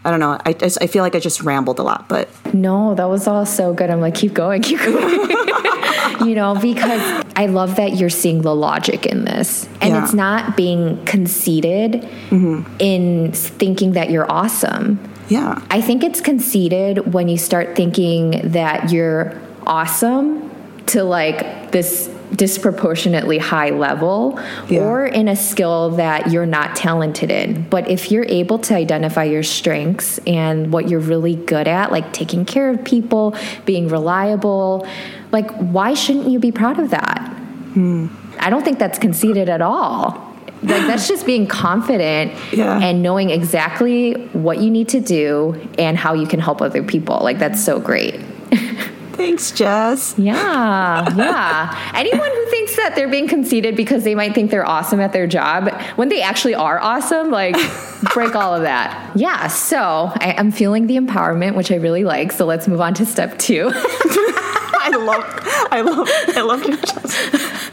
I 0.05 0.11
don't 0.11 0.19
know. 0.19 0.37
I 0.45 0.55
I 0.81 0.87
feel 0.87 1.03
like 1.03 1.15
I 1.15 1.19
just 1.19 1.41
rambled 1.41 1.79
a 1.79 1.83
lot, 1.83 2.09
but 2.09 2.29
no, 2.53 2.93
that 2.95 3.05
was 3.05 3.27
all 3.27 3.45
so 3.45 3.73
good. 3.73 3.89
I'm 3.89 4.01
like, 4.01 4.15
keep 4.15 4.33
going, 4.33 4.61
keep 4.61 4.79
going. 4.79 5.29
you 6.27 6.35
know, 6.35 6.55
because 6.55 7.23
I 7.35 7.45
love 7.45 7.77
that 7.77 7.95
you're 7.95 8.09
seeing 8.09 8.41
the 8.41 8.53
logic 8.53 9.05
in 9.05 9.23
this, 9.25 9.65
and 9.81 9.93
yeah. 9.93 10.03
it's 10.03 10.13
not 10.13 10.57
being 10.57 11.03
conceited 11.05 11.93
mm-hmm. 12.29 12.63
in 12.79 13.31
thinking 13.31 13.93
that 13.93 14.09
you're 14.09 14.29
awesome. 14.29 14.99
Yeah, 15.29 15.61
I 15.69 15.79
think 15.81 16.03
it's 16.03 16.19
conceited 16.19 17.13
when 17.13 17.29
you 17.29 17.37
start 17.37 17.75
thinking 17.75 18.51
that 18.51 18.91
you're 18.91 19.39
awesome 19.65 20.51
to 20.87 21.03
like 21.03 21.71
this 21.71 22.12
disproportionately 22.35 23.37
high 23.37 23.69
level 23.69 24.39
yeah. 24.67 24.81
or 24.81 25.05
in 25.05 25.27
a 25.27 25.35
skill 25.35 25.91
that 25.91 26.31
you're 26.31 26.45
not 26.45 26.75
talented 26.75 27.29
in. 27.29 27.67
But 27.69 27.89
if 27.89 28.11
you're 28.11 28.25
able 28.25 28.59
to 28.59 28.75
identify 28.75 29.23
your 29.23 29.43
strengths 29.43 30.17
and 30.19 30.71
what 30.73 30.89
you're 30.89 30.99
really 30.99 31.35
good 31.35 31.67
at, 31.67 31.91
like 31.91 32.11
taking 32.13 32.45
care 32.45 32.69
of 32.69 32.83
people, 32.83 33.35
being 33.65 33.87
reliable, 33.87 34.87
like 35.31 35.51
why 35.57 35.93
shouldn't 35.93 36.27
you 36.27 36.39
be 36.39 36.51
proud 36.51 36.79
of 36.79 36.89
that? 36.89 37.29
Hmm. 37.73 38.07
I 38.39 38.49
don't 38.49 38.63
think 38.63 38.79
that's 38.79 38.99
conceited 38.99 39.49
at 39.49 39.61
all. 39.61 40.33
Like 40.63 40.87
that's 40.87 41.09
just 41.09 41.25
being 41.25 41.45
confident 41.45 42.33
yeah. 42.53 42.79
and 42.79 43.03
knowing 43.03 43.29
exactly 43.29 44.13
what 44.27 44.59
you 44.59 44.71
need 44.71 44.89
to 44.89 45.01
do 45.01 45.69
and 45.77 45.97
how 45.97 46.13
you 46.13 46.25
can 46.25 46.39
help 46.39 46.61
other 46.61 46.83
people. 46.83 47.19
Like 47.21 47.37
that's 47.37 47.63
so 47.63 47.79
great. 47.79 48.19
Thanks, 49.23 49.51
Jess. 49.51 50.15
Yeah, 50.17 51.15
yeah. 51.15 51.91
Anyone 51.95 52.29
who 52.29 52.45
thinks 52.47 52.75
that 52.75 52.93
they're 52.93 53.07
being 53.07 53.29
conceited 53.29 53.73
because 53.77 54.03
they 54.03 54.15
might 54.15 54.35
think 54.35 54.51
they're 54.51 54.67
awesome 54.67 54.99
at 54.99 55.13
their 55.13 55.27
job, 55.27 55.71
when 55.95 56.09
they 56.09 56.21
actually 56.21 56.55
are 56.55 56.77
awesome, 56.81 57.31
like 57.31 57.55
break 58.13 58.35
all 58.35 58.53
of 58.53 58.63
that. 58.63 59.13
Yeah, 59.15 59.47
so 59.47 60.11
I, 60.15 60.33
am 60.37 60.51
feeling 60.51 60.87
the 60.87 60.97
empowerment, 60.97 61.55
which 61.55 61.71
I 61.71 61.75
really 61.75 62.03
like. 62.03 62.33
So 62.33 62.45
let's 62.45 62.67
move 62.67 62.81
on 62.81 62.95
to 62.95 63.05
step 63.05 63.39
two. 63.39 63.71
I 63.75 64.91
love, 64.93 65.23
I 65.71 65.79
love, 65.79 66.09
I 66.35 66.41
love 66.41 66.65
you, 66.65 66.75
Jess. 66.75 67.63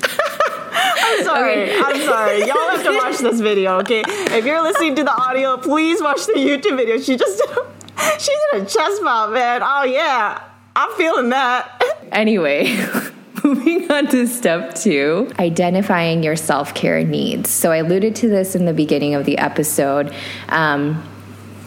I'm 1.03 1.25
sorry. 1.25 1.63
Okay. 1.65 1.81
I'm 1.81 2.01
sorry. 2.03 2.39
Y'all 2.47 2.71
have 2.71 2.85
to 2.85 2.93
watch 2.97 3.19
this 3.19 3.41
video, 3.41 3.81
okay? 3.81 4.05
If 4.07 4.45
you're 4.45 4.63
listening 4.63 4.95
to 4.95 5.03
the 5.03 5.13
audio, 5.13 5.57
please 5.57 6.01
watch 6.01 6.27
the 6.27 6.35
YouTube 6.35 6.77
video. 6.77 6.99
She 6.99 7.17
just 7.17 7.43
she 8.21 8.33
did 8.53 8.63
a 8.63 8.65
chest 8.67 9.03
bump, 9.03 9.33
man. 9.33 9.63
Oh 9.65 9.83
yeah. 9.83 10.45
I'm 10.77 10.97
feeling 10.97 11.31
that. 11.31 11.83
Anyway, 12.13 12.77
moving 13.45 13.91
on 13.91 14.07
to 14.09 14.27
step 14.27 14.75
two 14.75 15.31
identifying 15.39 16.23
your 16.23 16.37
self 16.37 16.75
care 16.75 17.03
needs. 17.05 17.51
So 17.51 17.73
I 17.73 17.77
alluded 17.79 18.17
to 18.17 18.29
this 18.29 18.55
in 18.55 18.65
the 18.65 18.75
beginning 18.75 19.15
of 19.15 19.25
the 19.25 19.39
episode. 19.39 20.15
Um, 20.49 21.07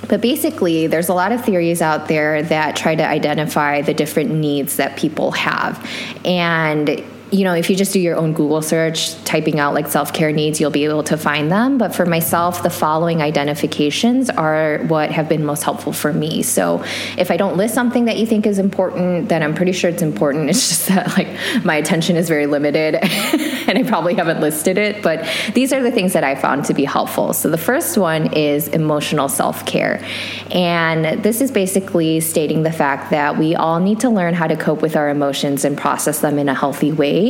but 0.07 0.19
basically, 0.19 0.87
there's 0.87 1.09
a 1.09 1.13
lot 1.13 1.31
of 1.31 1.45
theories 1.45 1.81
out 1.81 2.07
there 2.07 2.43
that 2.43 2.75
try 2.75 2.93
to 2.93 3.07
identify 3.07 3.81
the 3.81 3.93
different 3.93 4.31
needs 4.31 4.75
that 4.75 4.97
people 4.97 5.31
have. 5.31 5.89
And 6.25 7.03
you 7.34 7.43
know, 7.43 7.56
if 7.56 7.67
you 7.67 7.76
just 7.76 7.93
do 7.93 8.00
your 8.00 8.15
own 8.15 8.34
Google 8.34 8.62
search, 8.62 9.15
typing 9.24 9.60
out 9.60 9.74
like 9.74 9.88
self 9.88 10.13
care 10.13 10.32
needs, 10.32 10.62
you'll 10.62 10.69
be 10.69 10.86
able 10.86 11.04
to 11.06 11.17
find 11.17 11.52
them. 11.52 11.80
But 11.80 11.96
for 11.96 12.06
myself, 12.06 12.62
the 12.62 12.69
following 12.69 13.24
identifications 13.24 14.30
are 14.30 14.78
what 14.84 15.10
have 15.10 15.28
been 15.28 15.43
most 15.43 15.63
helpful 15.63 15.93
for 15.93 16.13
me. 16.13 16.43
So 16.43 16.84
if 17.17 17.32
I 17.32 17.38
don't 17.38 17.58
list 17.58 17.74
something 17.74 18.06
that 18.06 18.17
you 18.17 18.28
think 18.28 18.46
is 18.46 18.60
important, 18.60 19.30
then 19.30 19.41
I'm 19.41 19.56
pretty 19.56 19.72
sure 19.72 19.89
it's 19.89 20.04
important. 20.04 20.50
It's 20.54 20.69
just 20.69 20.88
that 20.89 21.08
like 21.17 21.28
my 21.65 21.76
attention 21.78 22.15
is 22.15 22.28
very 22.30 22.46
limited 22.46 22.96
and 23.02 23.76
I 23.76 23.84
probably 23.88 24.13
haven't 24.13 24.39
listed 24.39 24.78
it. 24.78 25.02
But 25.02 25.28
these 25.56 25.74
are 25.74 25.82
the 25.82 25.89
things 25.89 26.13
that 26.13 26.24
I 26.24 26.36
found 26.36 26.65
to 26.65 26.76
be 26.76 26.84
helpful. 26.84 27.34
So 27.34 27.50
the 27.50 27.58
first 27.58 27.98
one 27.98 28.32
is 28.34 28.67
emotional 28.67 29.30
self 29.30 29.65
care. 29.65 30.06
And 30.52 31.24
this 31.24 31.41
is 31.41 31.50
basically 31.52 32.19
stating 32.19 32.62
the 32.62 32.72
fact 32.72 33.10
that 33.10 33.39
we 33.39 33.56
all 33.56 33.80
need 33.80 34.02
to 34.02 34.10
learn 34.12 34.36
how 34.36 34.46
to 34.46 34.56
cope 34.56 34.84
with 34.84 34.96
our 34.96 35.10
emotions 35.10 35.65
and 35.65 35.76
process 35.76 36.19
them 36.19 36.38
in 36.38 36.48
a 36.48 36.54
healthy 36.54 36.91
way 36.91 37.22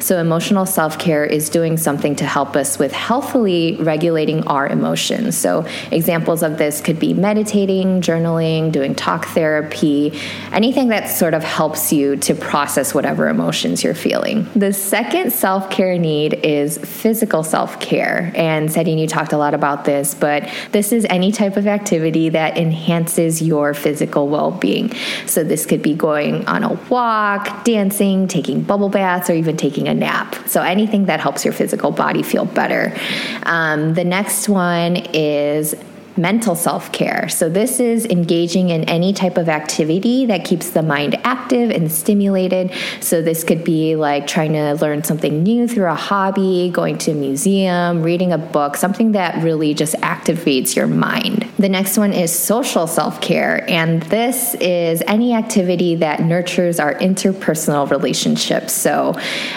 so, 0.00 0.18
emotional 0.18 0.66
self 0.66 0.98
care 0.98 1.24
is 1.24 1.48
doing 1.48 1.76
something 1.76 2.14
to 2.16 2.24
help 2.24 2.56
us 2.56 2.78
with 2.78 2.92
healthily 2.92 3.76
regulating 3.80 4.46
our 4.46 4.66
emotions. 4.68 5.36
So, 5.36 5.66
examples 5.90 6.42
of 6.42 6.58
this 6.58 6.80
could 6.80 6.98
be 6.98 7.14
meditating, 7.14 8.00
journaling, 8.00 8.72
doing 8.72 8.94
talk 8.94 9.26
therapy, 9.26 10.18
anything 10.52 10.88
that 10.88 11.08
sort 11.08 11.34
of 11.34 11.42
helps 11.42 11.92
you 11.92 12.16
to 12.16 12.34
process 12.34 12.94
whatever 12.94 13.28
emotions 13.28 13.82
you're 13.84 13.94
feeling. 13.94 14.46
The 14.54 14.72
second 14.72 15.32
self 15.32 15.70
care 15.70 15.98
need 15.98 16.34
is 16.44 16.78
physical 16.78 17.42
self 17.42 17.80
care. 17.80 18.32
And 18.34 18.68
Sehlynn, 18.68 18.98
you 18.98 19.06
talked 19.06 19.32
a 19.32 19.38
lot 19.38 19.54
about 19.54 19.84
this, 19.84 20.14
but 20.14 20.48
this 20.72 20.92
is 20.92 21.06
any 21.08 21.32
type 21.32 21.56
of 21.56 21.66
activity 21.66 22.28
that 22.30 22.56
enhances 22.56 23.42
your 23.42 23.74
physical 23.74 24.28
well 24.28 24.50
being. 24.50 24.92
So, 25.26 25.44
this 25.44 25.66
could 25.66 25.82
be 25.82 25.94
going 25.94 26.46
on 26.46 26.64
a 26.64 26.74
walk, 26.88 27.64
dancing, 27.64 28.28
taking 28.28 28.62
bubble 28.62 28.88
baths, 28.88 29.30
or 29.30 29.34
even 29.38 29.56
taking 29.56 29.88
a 29.88 29.94
nap. 29.94 30.36
So 30.46 30.62
anything 30.62 31.06
that 31.06 31.20
helps 31.20 31.44
your 31.44 31.54
physical 31.54 31.90
body 31.90 32.22
feel 32.22 32.44
better. 32.44 32.96
Um, 33.44 33.94
the 33.94 34.04
next 34.04 34.48
one 34.48 34.96
is 35.14 35.74
mental 36.18 36.54
self 36.54 36.92
care. 36.92 37.28
So, 37.28 37.48
this 37.48 37.80
is 37.80 38.04
engaging 38.06 38.70
in 38.70 38.84
any 38.84 39.12
type 39.12 39.38
of 39.38 39.48
activity 39.48 40.26
that 40.26 40.44
keeps 40.44 40.70
the 40.70 40.82
mind 40.82 41.18
active 41.24 41.70
and 41.70 41.90
stimulated. 41.90 42.72
So, 43.00 43.22
this 43.22 43.44
could 43.44 43.64
be 43.64 43.96
like 43.96 44.26
trying 44.26 44.52
to 44.52 44.74
learn 44.74 45.04
something 45.04 45.42
new 45.42 45.68
through 45.68 45.86
a 45.86 45.94
hobby, 45.94 46.70
going 46.70 46.98
to 46.98 47.12
a 47.12 47.14
museum, 47.14 48.02
reading 48.02 48.32
a 48.32 48.38
book, 48.38 48.76
something 48.76 49.12
that 49.12 49.42
really 49.42 49.74
just 49.74 49.94
activates 49.96 50.74
your 50.74 50.86
mind. 50.86 51.46
The 51.58 51.68
next 51.68 51.96
one 51.96 52.12
is 52.12 52.36
social 52.36 52.86
self 52.86 53.20
care. 53.20 53.68
And 53.68 54.02
this 54.04 54.54
is 54.54 55.02
any 55.06 55.34
activity 55.34 55.96
that 55.96 56.20
nurtures 56.20 56.80
our 56.80 56.94
interpersonal 56.94 57.90
relationships. 57.90 58.72
So, 58.72 59.14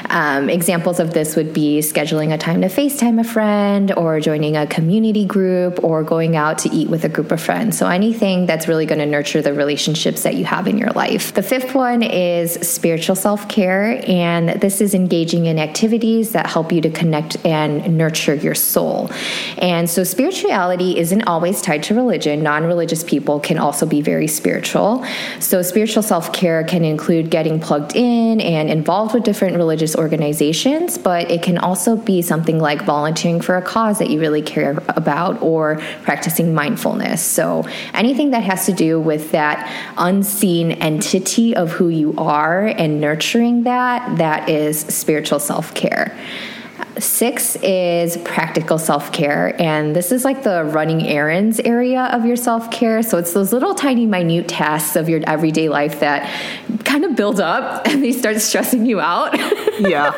um, 0.09 0.49
examples 0.49 0.99
of 0.99 1.13
this 1.13 1.35
would 1.35 1.53
be 1.53 1.79
scheduling 1.79 2.33
a 2.33 2.37
time 2.37 2.61
to 2.61 2.67
FaceTime 2.67 3.19
a 3.19 3.23
friend, 3.23 3.91
or 3.93 4.19
joining 4.19 4.55
a 4.55 4.67
community 4.67 5.25
group, 5.25 5.83
or 5.83 6.03
going 6.03 6.35
out 6.35 6.50
out 6.51 6.57
to 6.59 6.69
eat 6.69 6.89
with 6.89 7.05
a 7.05 7.09
group 7.09 7.31
of 7.31 7.41
friends. 7.41 7.77
So 7.77 7.87
anything 7.87 8.45
that's 8.45 8.67
really 8.67 8.85
going 8.85 8.99
to 8.99 9.05
nurture 9.05 9.41
the 9.41 9.53
relationships 9.53 10.23
that 10.23 10.35
you 10.35 10.45
have 10.45 10.67
in 10.67 10.77
your 10.77 10.89
life. 10.89 11.33
The 11.33 11.43
fifth 11.43 11.73
one 11.73 12.03
is 12.03 12.53
spiritual 12.53 13.15
self 13.15 13.47
care, 13.47 14.03
and 14.07 14.49
this 14.61 14.81
is 14.81 14.93
engaging 14.93 15.45
in 15.45 15.57
activities 15.57 16.33
that 16.33 16.47
help 16.47 16.71
you 16.71 16.81
to 16.81 16.89
connect 16.89 17.43
and 17.45 17.97
nurture 17.97 18.35
your 18.35 18.55
soul. 18.55 19.09
And 19.57 19.89
so 19.89 20.03
spirituality 20.03 20.99
isn't 20.99 21.23
always 21.23 21.61
tied 21.61 21.83
to 21.83 21.95
religion. 21.95 22.43
Non 22.43 22.65
religious 22.65 23.03
people 23.03 23.39
can 23.39 23.57
also 23.57 23.85
be 23.85 24.01
very 24.01 24.27
spiritual. 24.27 25.05
So 25.39 25.61
spiritual 25.61 26.03
self 26.03 26.33
care 26.33 26.63
can 26.63 26.83
include 26.83 27.29
getting 27.29 27.59
plugged 27.59 27.95
in 27.95 28.41
and 28.41 28.69
involved 28.69 29.13
with 29.13 29.23
different 29.23 29.55
religious 29.55 29.95
organizations, 29.95 30.97
but 30.97 31.31
it 31.31 31.41
can 31.43 31.57
also 31.57 31.95
be 31.95 32.21
something 32.21 32.59
like 32.59 32.81
volunteering 32.83 33.39
for 33.41 33.55
a 33.55 33.61
cause 33.61 33.99
that 33.99 34.09
you 34.09 34.19
really 34.19 34.41
care 34.41 34.71
about 34.89 35.41
or 35.41 35.77
practicing 36.03 36.40
practicing 36.41 36.53
mindfulness. 36.53 37.21
So 37.21 37.65
anything 37.93 38.31
that 38.31 38.43
has 38.43 38.65
to 38.65 38.73
do 38.73 38.99
with 38.99 39.31
that 39.31 39.69
unseen 39.97 40.71
entity 40.71 41.55
of 41.55 41.71
who 41.71 41.89
you 41.89 42.13
are 42.17 42.67
and 42.67 42.99
nurturing 42.99 43.63
that, 43.63 44.17
that 44.17 44.49
is 44.49 44.79
spiritual 44.79 45.39
self 45.39 45.73
care. 45.73 46.17
Six 46.97 47.55
is 47.57 48.17
practical 48.17 48.77
self 48.77 49.11
care. 49.11 49.59
And 49.61 49.95
this 49.95 50.11
is 50.11 50.25
like 50.25 50.43
the 50.43 50.63
running 50.65 51.03
errands 51.03 51.59
area 51.59 52.09
of 52.11 52.25
your 52.25 52.35
self 52.35 52.69
care. 52.71 53.01
So 53.03 53.17
it's 53.17 53.33
those 53.33 53.53
little 53.53 53.75
tiny, 53.75 54.05
minute 54.05 54.47
tasks 54.47 54.95
of 54.95 55.07
your 55.07 55.21
everyday 55.25 55.69
life 55.69 55.99
that 55.99 56.29
kind 56.83 57.05
of 57.05 57.15
build 57.15 57.39
up 57.39 57.87
and 57.87 58.03
they 58.03 58.11
start 58.11 58.41
stressing 58.41 58.85
you 58.85 58.99
out. 58.99 59.37
Yeah. 59.79 60.13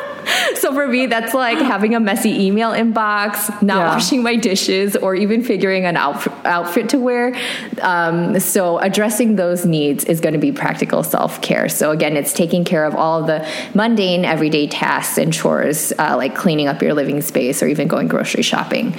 So 0.64 0.72
for 0.72 0.86
me, 0.88 1.04
that's 1.04 1.34
like 1.34 1.58
having 1.58 1.94
a 1.94 2.00
messy 2.00 2.46
email 2.46 2.70
inbox, 2.70 3.50
not 3.60 3.76
Yeah. 3.76 3.88
washing 3.88 4.22
my 4.22 4.34
dishes, 4.36 4.96
or 4.96 5.14
even 5.14 5.42
figuring 5.42 5.84
an 5.84 5.94
outfit, 5.94 6.32
outfit 6.46 6.88
to 6.88 6.98
wear. 6.98 7.34
Um, 7.82 8.40
so 8.40 8.78
addressing 8.78 9.36
those 9.36 9.66
needs 9.66 10.04
is 10.06 10.20
going 10.20 10.32
to 10.32 10.38
be 10.38 10.52
practical 10.52 11.02
self 11.02 11.42
care. 11.42 11.68
So 11.68 11.90
again, 11.90 12.16
it's 12.16 12.32
taking 12.32 12.64
care 12.64 12.86
of 12.86 12.94
all 12.94 13.20
of 13.20 13.26
the 13.26 13.46
mundane, 13.74 14.24
everyday 14.24 14.66
tasks 14.66 15.18
and 15.18 15.34
chores, 15.34 15.92
uh, 15.98 16.14
like 16.16 16.34
cleaning 16.34 16.66
up 16.66 16.80
your 16.80 16.94
living 16.94 17.20
space 17.20 17.62
or 17.62 17.66
even 17.66 17.86
going 17.86 18.08
grocery 18.08 18.42
shopping. 18.42 18.94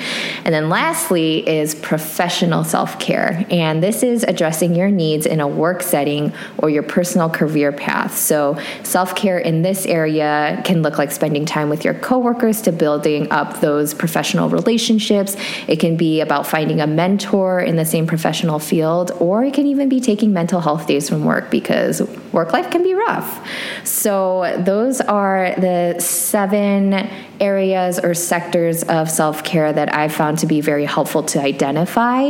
And 0.46 0.54
then 0.54 0.70
lastly 0.70 1.50
is 1.50 1.74
professional 1.74 2.64
self 2.64 3.00
care, 3.00 3.44
and 3.50 3.82
this 3.82 4.04
is 4.04 4.24
addressing 4.24 4.76
your 4.76 4.92
needs 4.92 5.26
in 5.26 5.40
a 5.40 5.48
work 5.48 5.82
setting 5.82 6.32
or 6.60 6.70
your 6.70 6.84
personal 6.84 7.28
career 7.28 7.72
path. 7.72 8.16
So 8.16 8.56
self 8.84 9.16
care 9.16 9.40
in 9.40 9.64
this 9.64 9.88
area 9.88 10.62
can 10.64 10.84
look 10.84 11.00
like 11.00 11.12
spending 11.12 11.44
time 11.44 11.55
with 11.64 11.86
your 11.86 11.94
coworkers 11.94 12.62
to 12.64 12.72
building 12.72 13.32
up 13.32 13.62
those 13.62 13.94
professional 13.94 14.50
relationships. 14.50 15.38
It 15.68 15.80
can 15.80 15.96
be 15.96 16.20
about 16.20 16.46
finding 16.46 16.82
a 16.82 16.88
mentor 16.88 17.62
in 17.62 17.78
the 17.78 17.86
same 17.86 18.06
professional 18.06 18.60
field, 18.60 19.12
or 19.20 19.44
it 19.46 19.54
can 19.54 19.66
even 19.68 19.88
be 19.88 20.02
taking 20.02 20.34
mental 20.34 20.60
health 20.60 20.88
days 20.88 21.10
from 21.10 21.24
work 21.24 21.50
because 21.50 22.02
work 22.34 22.52
life 22.52 22.70
can 22.70 22.84
be 22.84 22.94
rough. 22.94 23.48
So, 23.86 24.62
those 24.66 25.00
are 25.00 25.56
the 25.58 26.00
seven 26.00 27.10
areas 27.40 28.00
or 28.00 28.14
sectors 28.14 28.84
of 28.84 29.10
self 29.10 29.44
care 29.44 29.72
that 29.72 29.94
I 29.94 30.10
found 30.10 30.40
to 30.40 30.48
be 30.48 30.62
very 30.62 30.86
helpful 30.86 31.24
to 31.24 31.42
identify. 31.42 32.30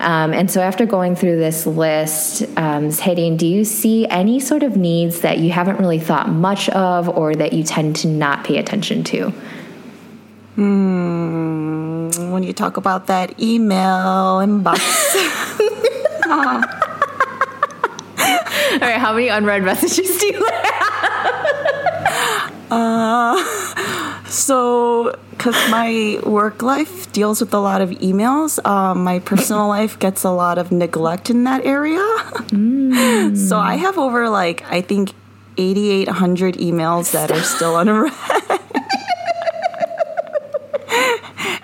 Um, 0.00 0.32
and 0.32 0.50
so, 0.50 0.60
after 0.60 0.84
going 0.84 1.16
through 1.16 1.36
this 1.36 1.66
list, 1.66 2.44
um, 2.58 2.90
do 2.90 3.46
you 3.46 3.64
see 3.64 4.06
any 4.08 4.40
sort 4.40 4.62
of 4.62 4.76
needs 4.76 5.20
that 5.20 5.38
you 5.38 5.50
haven't 5.50 5.78
really 5.78 5.98
thought 5.98 6.28
much 6.28 6.68
of 6.70 7.08
or 7.08 7.34
that 7.34 7.52
you 7.52 7.62
tend 7.62 7.96
to 7.96 8.08
not 8.08 8.44
pay 8.44 8.58
attention 8.58 8.65
to? 8.66 9.30
Hmm, 10.56 12.08
when 12.30 12.42
you 12.42 12.52
talk 12.52 12.76
about 12.76 13.06
that 13.06 13.38
email 13.40 14.40
inbox. 14.40 14.80
All 18.76 18.80
right, 18.80 18.98
how 18.98 19.12
many 19.14 19.28
unread 19.28 19.62
messages 19.62 20.18
do 20.18 20.26
you 20.26 20.44
have? 20.44 20.66
Uh, 22.70 23.36
so, 24.24 25.16
because 25.30 25.54
my 25.70 26.18
work 26.24 26.62
life 26.62 27.12
deals 27.12 27.40
with 27.40 27.54
a 27.54 27.60
lot 27.60 27.80
of 27.80 27.90
emails, 27.90 28.64
um, 28.66 29.04
my 29.04 29.20
personal 29.20 29.68
life 29.68 29.98
gets 29.98 30.24
a 30.24 30.30
lot 30.30 30.58
of 30.58 30.72
neglect 30.72 31.30
in 31.30 31.44
that 31.44 31.64
area. 31.64 32.04
Mm. 32.50 33.36
So, 33.36 33.58
I 33.58 33.76
have 33.76 33.98
over 33.98 34.28
like, 34.28 34.64
I 34.70 34.80
think, 34.80 35.12
8,800 35.58 36.56
emails 36.56 37.12
that 37.12 37.30
are 37.30 37.42
still 37.42 37.78
unread. 37.78 38.12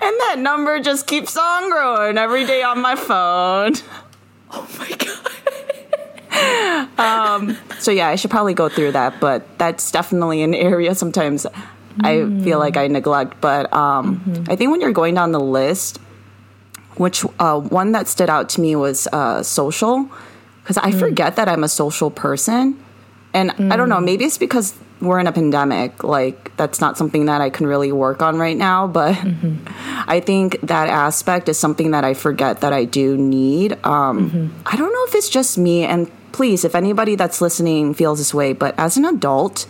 and 0.01 0.19
that 0.33 0.41
number 0.41 0.79
just 0.79 1.05
keeps 1.05 1.37
on 1.37 1.69
growing 1.69 2.17
every 2.17 2.45
day 2.45 2.63
on 2.63 2.81
my 2.81 2.95
phone. 2.95 3.73
Oh 4.55 4.69
my 4.77 4.87
God. 6.97 7.57
So 7.79 7.89
yeah, 7.89 8.07
I 8.07 8.15
should 8.17 8.29
probably 8.29 8.53
go 8.53 8.69
through 8.69 8.91
that, 8.91 9.19
but 9.19 9.57
that's 9.57 9.89
definitely 9.89 10.43
an 10.43 10.53
area 10.53 10.93
sometimes 10.93 11.47
I 12.01 12.19
feel 12.43 12.59
like 12.59 12.77
I 12.77 12.85
neglect. 12.85 13.41
But 13.41 13.73
um, 13.73 14.45
I 14.47 14.55
think 14.55 14.69
when 14.69 14.79
you're 14.79 14.91
going 14.91 15.15
down 15.15 15.31
the 15.31 15.39
list, 15.39 15.97
which 16.97 17.25
uh, 17.39 17.59
one 17.61 17.93
that 17.93 18.07
stood 18.07 18.29
out 18.29 18.47
to 18.49 18.61
me 18.61 18.75
was 18.75 19.07
uh, 19.07 19.41
social, 19.41 20.07
because 20.61 20.77
I 20.77 20.91
forget 20.91 21.35
that 21.37 21.49
I'm 21.49 21.63
a 21.63 21.69
social 21.69 22.11
person, 22.11 22.77
and 23.33 23.49
I 23.73 23.75
don't 23.75 23.89
know, 23.89 23.99
maybe 24.01 24.25
it's 24.25 24.37
because 24.37 24.75
we're 25.03 25.19
in 25.19 25.27
a 25.27 25.31
pandemic. 25.31 26.03
Like 26.03 26.55
that's 26.57 26.81
not 26.81 26.97
something 26.97 27.25
that 27.25 27.41
I 27.41 27.49
can 27.49 27.67
really 27.67 27.91
work 27.91 28.21
on 28.21 28.37
right 28.37 28.57
now, 28.57 28.87
but 28.87 29.17
I 30.07 30.19
think 30.19 30.61
that 30.61 30.89
aspect 30.89 31.49
is 31.49 31.57
something 31.57 31.91
that 31.91 32.03
I 32.03 32.13
forget 32.13 32.61
that 32.61 32.73
I 32.73 32.85
do 32.85 33.17
need. 33.17 33.73
Um, 33.85 34.53
I 34.65 34.75
don't 34.75 34.91
know 34.91 35.05
if 35.07 35.15
it's 35.15 35.29
just 35.29 35.57
me, 35.57 35.83
and 35.83 36.09
please, 36.31 36.65
if 36.65 36.75
anybody 36.75 37.15
that's 37.15 37.41
listening 37.41 37.93
feels 37.93 38.19
this 38.19 38.33
way, 38.33 38.53
but 38.53 38.73
as 38.77 38.97
an 38.97 39.05
adult, 39.05 39.67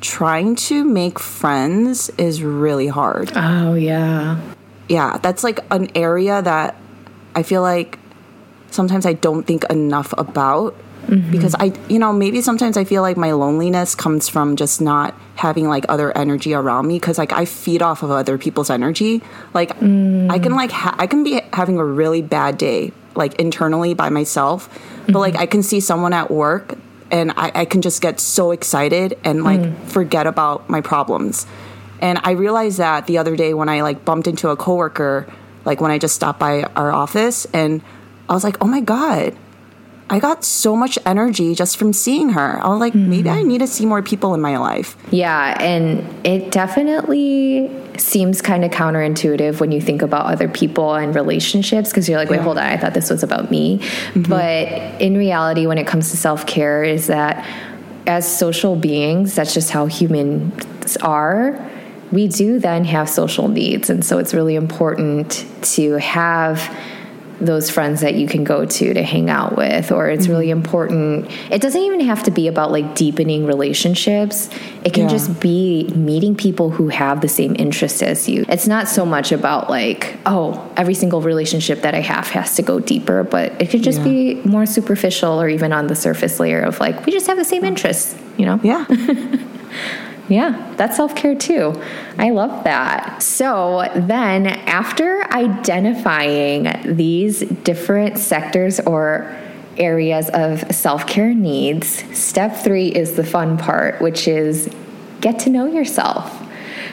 trying 0.00 0.54
to 0.54 0.84
make 0.84 1.18
friends 1.18 2.10
is 2.18 2.42
really 2.42 2.88
hard. 2.88 3.32
Oh, 3.34 3.74
yeah. 3.74 4.40
Yeah, 4.88 5.18
that's 5.18 5.44
like 5.44 5.60
an 5.70 5.90
area 5.94 6.40
that 6.40 6.76
I 7.34 7.42
feel 7.42 7.62
like 7.62 7.98
sometimes 8.70 9.06
I 9.06 9.12
don't 9.12 9.44
think 9.44 9.64
enough 9.70 10.14
about 10.16 10.74
Mm-hmm. 11.08 11.30
because 11.30 11.54
I, 11.58 11.72
you 11.88 11.98
know, 11.98 12.12
maybe 12.12 12.42
sometimes 12.42 12.76
I 12.76 12.84
feel 12.84 13.00
like 13.00 13.16
my 13.16 13.32
loneliness 13.32 13.94
comes 13.94 14.28
from 14.28 14.56
just 14.56 14.80
not 14.82 15.14
having 15.36 15.66
like 15.66 15.86
other 15.88 16.16
energy 16.16 16.52
around 16.52 16.86
me 16.86 16.96
because 16.96 17.16
like 17.16 17.32
I 17.32 17.46
feed 17.46 17.80
off 17.80 18.02
of 18.02 18.10
other 18.10 18.36
people's 18.36 18.68
energy. 18.68 19.22
Like 19.54 19.78
mm. 19.80 20.30
I 20.30 20.38
can 20.38 20.54
like 20.54 20.70
ha- 20.70 20.96
I 20.98 21.06
can 21.06 21.24
be 21.24 21.40
having 21.54 21.78
a 21.78 21.84
really 21.84 22.20
bad 22.20 22.58
day 22.58 22.92
like 23.14 23.36
internally 23.36 23.94
by 23.94 24.10
myself, 24.10 24.68
but 25.06 25.18
like 25.18 25.32
mm-hmm. 25.32 25.42
I 25.42 25.46
can 25.46 25.62
see 25.62 25.80
someone 25.80 26.12
at 26.12 26.30
work 26.30 26.76
and 27.10 27.32
I, 27.38 27.52
I 27.54 27.64
can 27.64 27.80
just 27.80 28.02
get 28.02 28.20
so 28.20 28.50
excited 28.50 29.18
and 29.24 29.44
like 29.44 29.60
mm. 29.60 29.84
forget 29.86 30.26
about 30.26 30.68
my 30.68 30.82
problems. 30.82 31.46
And 32.00 32.20
I 32.22 32.32
realized 32.32 32.78
that 32.78 33.06
the 33.06 33.16
other 33.16 33.34
day 33.34 33.54
when 33.54 33.70
I 33.70 33.80
like 33.80 34.04
bumped 34.04 34.26
into 34.26 34.50
a 34.50 34.56
coworker, 34.56 35.26
like 35.64 35.80
when 35.80 35.90
I 35.90 35.98
just 35.98 36.14
stopped 36.14 36.38
by 36.38 36.64
our 36.76 36.92
office, 36.92 37.46
and 37.46 37.82
I 38.28 38.34
was 38.34 38.44
like, 38.44 38.56
oh 38.60 38.66
my 38.66 38.80
God, 38.80 39.34
I 40.10 40.18
got 40.20 40.44
so 40.44 40.74
much 40.74 40.98
energy 41.04 41.54
just 41.54 41.76
from 41.76 41.92
seeing 41.92 42.30
her. 42.30 42.64
I 42.64 42.68
was 42.68 42.80
like, 42.80 42.94
mm-hmm. 42.94 43.10
maybe 43.10 43.30
I 43.30 43.42
need 43.42 43.58
to 43.58 43.66
see 43.66 43.84
more 43.84 44.02
people 44.02 44.34
in 44.34 44.40
my 44.40 44.56
life. 44.56 44.96
Yeah, 45.10 45.60
and 45.62 46.26
it 46.26 46.50
definitely 46.50 47.70
seems 47.98 48.40
kind 48.40 48.64
of 48.64 48.70
counterintuitive 48.70 49.60
when 49.60 49.72
you 49.72 49.80
think 49.80 50.02
about 50.02 50.26
other 50.26 50.48
people 50.48 50.94
and 50.94 51.14
relationships 51.14 51.90
because 51.90 52.08
you're 52.08 52.18
like, 52.18 52.30
wait, 52.30 52.40
hold 52.40 52.56
on, 52.56 52.64
I 52.64 52.76
thought 52.76 52.94
this 52.94 53.10
was 53.10 53.22
about 53.22 53.50
me. 53.50 53.78
Mm-hmm. 53.78 54.22
But 54.22 55.00
in 55.00 55.16
reality, 55.16 55.66
when 55.66 55.78
it 55.78 55.86
comes 55.86 56.10
to 56.12 56.16
self 56.16 56.46
care, 56.46 56.84
is 56.84 57.08
that 57.08 57.46
as 58.06 58.38
social 58.38 58.76
beings, 58.76 59.34
that's 59.34 59.52
just 59.52 59.70
how 59.70 59.86
humans 59.86 60.96
are. 60.98 61.70
We 62.10 62.28
do 62.28 62.58
then 62.58 62.84
have 62.84 63.10
social 63.10 63.48
needs. 63.48 63.90
And 63.90 64.02
so 64.02 64.18
it's 64.18 64.32
really 64.32 64.54
important 64.54 65.44
to 65.74 65.94
have 65.98 66.74
those 67.40 67.70
friends 67.70 68.00
that 68.00 68.14
you 68.14 68.26
can 68.26 68.44
go 68.44 68.64
to 68.64 68.94
to 68.94 69.02
hang 69.02 69.30
out 69.30 69.56
with 69.56 69.92
or 69.92 70.08
it's 70.08 70.26
really 70.26 70.46
mm-hmm. 70.48 70.58
important 70.58 71.30
it 71.50 71.60
doesn't 71.62 71.82
even 71.82 72.00
have 72.00 72.22
to 72.22 72.30
be 72.30 72.48
about 72.48 72.72
like 72.72 72.94
deepening 72.94 73.46
relationships 73.46 74.50
it 74.84 74.92
can 74.92 75.04
Yeah. 75.04 75.10
just 75.10 75.40
be 75.40 75.88
meeting 75.94 76.34
people 76.34 76.70
who 76.70 76.88
have 76.88 77.20
the 77.20 77.28
same 77.28 77.54
interests 77.58 78.02
as 78.02 78.28
you 78.28 78.44
it's 78.48 78.66
not 78.66 78.88
so 78.88 79.06
much 79.06 79.30
about 79.32 79.70
like 79.70 80.16
oh 80.26 80.68
every 80.76 80.94
single 80.94 81.20
relationship 81.20 81.82
that 81.82 81.94
i 81.94 82.00
have 82.00 82.28
has 82.28 82.56
to 82.56 82.62
go 82.62 82.80
deeper 82.80 83.22
but 83.22 83.52
it 83.60 83.70
could 83.70 83.82
just 83.82 83.98
Yeah. 83.98 84.04
be 84.04 84.34
more 84.44 84.66
superficial 84.66 85.40
or 85.40 85.48
even 85.48 85.72
on 85.72 85.86
the 85.86 85.94
surface 85.96 86.40
layer 86.40 86.60
of 86.60 86.80
like 86.80 87.06
we 87.06 87.12
just 87.12 87.26
have 87.28 87.36
the 87.36 87.44
same 87.44 87.64
interests 87.64 88.16
you 88.36 88.46
know 88.46 88.58
Yeah. 88.62 88.84
yeah, 90.28 90.74
that's 90.76 90.96
self 90.96 91.14
care 91.16 91.34
too. 91.34 91.80
I 92.18 92.30
love 92.30 92.64
that. 92.64 93.22
So 93.22 93.90
then, 93.96 94.46
after 94.46 95.24
identifying 95.32 96.96
these 96.96 97.40
different 97.40 98.18
sectors 98.18 98.78
or 98.80 99.34
areas 99.78 100.28
of 100.30 100.70
self 100.74 101.06
care 101.06 101.32
needs, 101.32 102.04
step 102.16 102.56
three 102.56 102.88
is 102.88 103.14
the 103.14 103.24
fun 103.24 103.56
part, 103.56 104.02
which 104.02 104.28
is 104.28 104.72
get 105.22 105.38
to 105.40 105.50
know 105.50 105.66
yourself. 105.66 106.44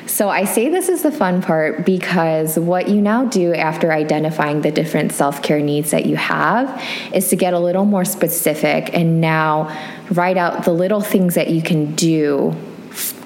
So 0.08 0.30
I 0.30 0.46
say 0.46 0.70
this 0.70 0.88
is 0.88 1.02
the 1.02 1.12
fun 1.12 1.42
part 1.42 1.86
because 1.86 2.58
what 2.58 2.88
you 2.88 3.02
now 3.02 3.26
do 3.26 3.54
after 3.54 3.92
identifying 3.92 4.62
the 4.62 4.72
different 4.72 5.12
self 5.12 5.42
care 5.42 5.60
needs 5.60 5.92
that 5.92 6.06
you 6.06 6.16
have 6.16 6.82
is 7.14 7.28
to 7.30 7.36
get 7.36 7.54
a 7.54 7.60
little 7.60 7.86
more 7.86 8.06
specific 8.06 8.94
and 8.94 9.20
now 9.20 9.76
write 10.12 10.38
out 10.38 10.64
the 10.64 10.72
little 10.72 11.02
things 11.02 11.36
that 11.36 11.50
you 11.50 11.62
can 11.62 11.96
do 11.96 12.56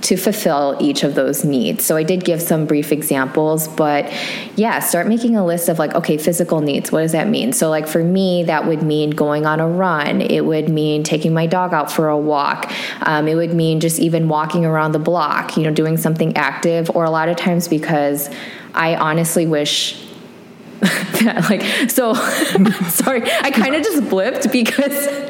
to 0.01 0.15
fulfill 0.15 0.77
each 0.79 1.03
of 1.03 1.15
those 1.15 1.43
needs. 1.43 1.85
So 1.85 1.97
I 1.97 2.03
did 2.03 2.23
give 2.23 2.41
some 2.41 2.65
brief 2.65 2.91
examples, 2.91 3.67
but 3.67 4.11
yeah, 4.55 4.79
start 4.79 5.07
making 5.07 5.35
a 5.35 5.45
list 5.45 5.67
of 5.69 5.79
like, 5.79 5.93
okay, 5.95 6.17
physical 6.17 6.61
needs. 6.61 6.91
What 6.91 7.01
does 7.01 7.11
that 7.11 7.27
mean? 7.27 7.53
So, 7.53 7.69
like 7.69 7.87
for 7.87 8.03
me, 8.03 8.43
that 8.43 8.65
would 8.65 8.81
mean 8.81 9.09
going 9.11 9.45
on 9.45 9.59
a 9.59 9.67
run. 9.67 10.21
It 10.21 10.45
would 10.45 10.69
mean 10.69 11.03
taking 11.03 11.33
my 11.33 11.47
dog 11.47 11.73
out 11.73 11.91
for 11.91 12.07
a 12.07 12.17
walk. 12.17 12.71
Um, 13.01 13.27
it 13.27 13.35
would 13.35 13.53
mean 13.53 13.79
just 13.79 13.99
even 13.99 14.29
walking 14.29 14.65
around 14.65 14.93
the 14.93 14.99
block, 14.99 15.57
you 15.57 15.63
know, 15.63 15.71
doing 15.71 15.97
something 15.97 16.35
active. 16.37 16.89
Or 16.95 17.03
a 17.03 17.09
lot 17.09 17.29
of 17.29 17.35
times 17.35 17.67
because 17.67 18.29
I 18.73 18.95
honestly 18.95 19.45
wish 19.45 20.05
that, 20.79 21.47
like, 21.49 21.89
so 21.89 22.13
sorry, 22.89 23.23
I 23.41 23.51
kind 23.51 23.75
of 23.75 23.83
just 23.83 24.03
blipped 24.03 24.51
because. 24.51 25.28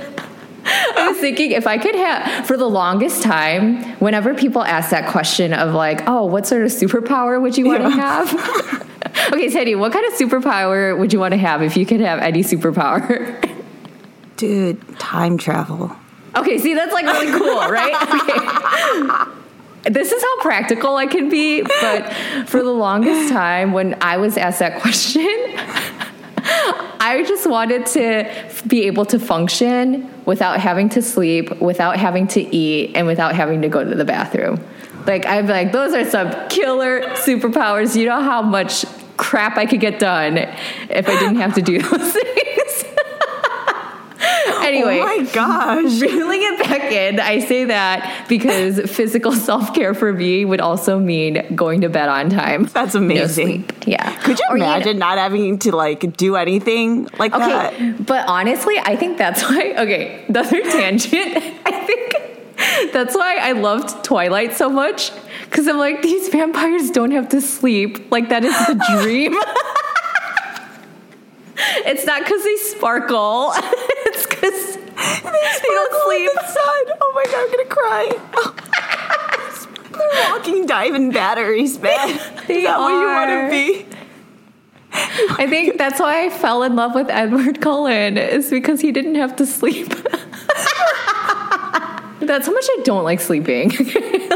I 1.00 1.10
was 1.10 1.18
thinking 1.18 1.52
if 1.52 1.66
I 1.68 1.78
could 1.78 1.96
have, 1.96 2.46
for 2.46 2.58
the 2.58 2.68
longest 2.68 3.24
time, 3.24 3.84
whenever 4.00 4.34
people 4.34 4.64
ask 4.64 4.92
that 4.92 5.10
question 5.10 5.54
of 5.54 5.74
like, 5.74 6.08
oh, 6.08 6.26
what 6.26 6.46
sort 6.46 6.64
of 6.64 6.72
superpower 6.72 7.42
would 7.42 7.58
you 7.58 7.66
want 7.66 7.84
to 7.84 7.90
have? 7.90 8.34
okay, 9.34 9.48
Sehlynn, 9.48 9.80
what 9.80 9.92
kind 9.92 10.06
of 10.06 10.14
superpower 10.14 10.98
would 10.98 11.14
you 11.14 11.20
want 11.20 11.34
to 11.34 11.38
have 11.38 11.62
if 11.62 11.78
you 11.78 11.86
could 11.86 12.02
have 12.02 12.20
any 12.20 12.44
superpower? 12.44 13.44
Dude, 14.38 15.00
time 15.00 15.38
travel. 15.38 15.96
okay, 16.36 16.58
see, 16.60 16.74
that's 16.74 16.94
like 16.94 17.06
really 17.06 17.38
cool, 17.38 17.60
right? 17.70 19.34
Okay. 19.86 19.92
this 19.92 20.12
is 20.12 20.22
how 20.22 20.42
practical 20.42 20.96
I 20.96 21.08
can 21.08 21.30
be, 21.30 21.62
but 21.62 22.14
for 22.48 22.64
the 22.64 22.72
longest 22.72 23.32
time 23.32 23.74
when 23.74 23.98
I 24.02 24.18
was 24.18 24.38
asked 24.38 24.60
that 24.60 24.82
question, 24.82 25.28
I 27.02 27.24
just 27.28 27.50
wanted 27.50 27.86
to 27.88 28.52
be 28.68 28.84
able 28.84 29.06
to 29.06 29.20
function 29.20 30.12
without 30.26 30.60
having 30.60 30.90
to 30.90 31.02
sleep, 31.02 31.62
without 31.62 31.98
having 31.98 32.28
to 32.28 32.42
eat, 32.56 32.96
and 32.96 33.08
without 33.08 33.36
having 33.36 33.62
to 33.62 33.70
go 33.70 33.84
to 33.84 33.96
the 33.96 34.06
bathroom. 34.06 34.64
Like 35.06 35.24
be 35.24 35.42
like, 35.54 35.72
those 35.72 35.94
are 35.94 36.10
some 36.10 36.32
killer 36.50 37.02
superpowers. 37.16 37.96
You 37.96 38.06
know 38.06 38.22
how 38.22 38.42
much 38.42 38.86
crap 39.18 39.58
I 39.58 39.66
could 39.66 39.80
get 39.80 40.00
done 40.00 40.38
if 40.38 41.08
I 41.08 41.20
didn't 41.20 41.38
have 41.38 41.56
to 41.56 41.62
do 41.62 41.82
those 41.82 42.14
things. 42.14 42.86
anyway, 44.62 45.00
oh 45.00 45.06
my 45.06 45.24
gosh. 45.32 46.02
reeling 46.02 46.40
it 46.42 46.60
back 46.60 46.92
in, 46.92 47.20
I 47.20 47.40
say 47.40 47.66
that 47.66 48.26
because 48.28 48.80
physical 48.92 49.32
self 49.32 49.74
care 49.74 49.94
for 49.94 50.12
me 50.14 50.46
would 50.46 50.62
also 50.62 51.00
mean 51.00 51.44
going 51.56 51.82
to 51.82 51.90
bed 51.90 52.10
on 52.10 52.30
time. 52.30 52.66
That's 52.66 52.94
No 52.96 53.02
amazing. 53.02 53.48
sleep. 53.68 53.74
Yeah. 53.88 54.16
Could 54.22 54.40
you 54.40 54.46
Or, 54.50 54.58
know- 54.58 54.66
imagine 54.66 55.00
not 55.00 55.18
having 55.18 55.60
to 55.60 55.76
like 55.76 56.16
do 56.18 56.36
anything 56.36 57.08
like 57.18 57.32
that? 57.32 57.74
Okay, 57.74 57.92
but 57.92 58.28
honestly, 58.28 58.76
I 58.80 58.96
think 58.96 59.18
that's 59.18 59.42
why. 59.44 59.74
Okay, 59.78 60.26
another 60.28 60.62
tangent. 60.62 61.38
I 61.66 61.86
think 61.86 62.92
that's 62.94 63.16
why 63.16 63.38
I 63.38 63.54
loved 63.54 64.04
Twilight 64.04 64.56
so 64.58 64.70
much 64.70 65.12
because 65.46 65.68
I'm 65.68 65.78
like 65.78 66.02
these 66.02 66.28
vampires 66.30 66.92
don't 66.92 67.12
have 67.12 67.30
to 67.30 67.42
sleep. 67.42 68.12
Like 68.12 68.30
that 68.30 68.44
is 68.44 68.54
the 68.68 68.76
dream. 69.02 69.34
it's 71.86 72.06
not 72.06 72.24
because 72.24 72.44
they 72.44 72.56
sparkle. 72.58 73.54
Because 74.42 74.76
they 74.76 75.68
don't 75.68 75.94
sleep. 76.06 76.32
The 76.34 76.48
sun. 76.48 76.86
Oh 77.02 77.12
my 77.16 77.26
god, 77.26 77.40
I'm 77.44 77.52
gonna 77.52 77.66
cry. 77.66 78.06
They're 79.98 80.30
walking 80.32 80.66
diamond 80.66 81.14
batteries, 81.14 81.80
man. 81.80 82.20
They 82.48 82.60
Is 82.60 82.64
that 82.66 82.80
what 82.80 82.90
you 82.90 83.08
want 83.08 83.30
to 83.30 83.50
be? 83.50 83.86
I 84.92 85.48
think 85.48 85.78
that's 85.78 86.00
why 86.00 86.26
I 86.26 86.30
fell 86.30 86.64
in 86.64 86.76
love 86.76 86.96
with 86.96 87.10
Edward 87.10 87.62
Cullen 87.62 88.18
is 88.18 88.50
because 88.50 88.82
he 88.82 88.92
didn't 88.92 89.16
have 89.16 89.36
to 89.38 89.46
sleep. 89.46 89.90
that's 92.20 92.48
how 92.48 92.54
much 92.54 92.66
I 92.66 92.82
don't 92.84 93.04
like 93.04 93.20
sleeping. 93.20 93.72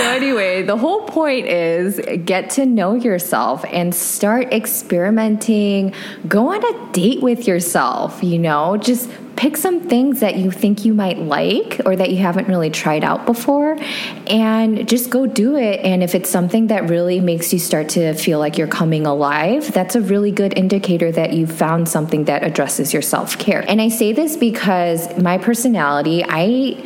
so 0.00 0.10
anyway, 0.10 0.62
the 0.62 0.76
whole 0.76 1.02
point 1.06 1.46
is 1.46 2.00
get 2.24 2.50
to 2.50 2.64
know 2.64 2.94
yourself 2.94 3.64
and 3.68 3.94
start 3.94 4.52
experimenting. 4.52 5.94
Go 6.26 6.54
on 6.54 6.64
a 6.64 6.92
date 6.92 7.22
with 7.22 7.46
yourself, 7.46 8.22
you 8.22 8.38
know, 8.38 8.78
just 8.78 9.10
pick 9.36 9.56
some 9.56 9.80
things 9.80 10.20
that 10.20 10.36
you 10.36 10.50
think 10.50 10.84
you 10.84 10.92
might 10.92 11.18
like 11.18 11.80
or 11.86 11.96
that 11.96 12.10
you 12.10 12.18
haven't 12.18 12.46
really 12.46 12.68
tried 12.68 13.02
out 13.02 13.24
before 13.24 13.78
and 14.26 14.86
just 14.86 15.08
go 15.08 15.26
do 15.26 15.56
it. 15.56 15.80
And 15.80 16.02
if 16.02 16.14
it's 16.14 16.28
something 16.28 16.66
that 16.66 16.90
really 16.90 17.20
makes 17.20 17.52
you 17.52 17.58
start 17.58 17.88
to 17.90 18.12
feel 18.14 18.38
like 18.38 18.58
you're 18.58 18.68
coming 18.68 19.06
alive, 19.06 19.72
that's 19.72 19.94
a 19.94 20.00
really 20.00 20.30
good 20.30 20.56
indicator 20.58 21.10
that 21.12 21.32
you've 21.32 21.52
found 21.52 21.88
something 21.88 22.24
that 22.24 22.42
addresses 22.42 22.92
your 22.92 23.02
self 23.02 23.38
care. 23.38 23.64
And 23.66 23.80
I 23.80 23.88
say 23.88 24.12
this 24.12 24.36
because 24.36 25.16
my 25.18 25.38
personality, 25.38 26.22
I 26.26 26.82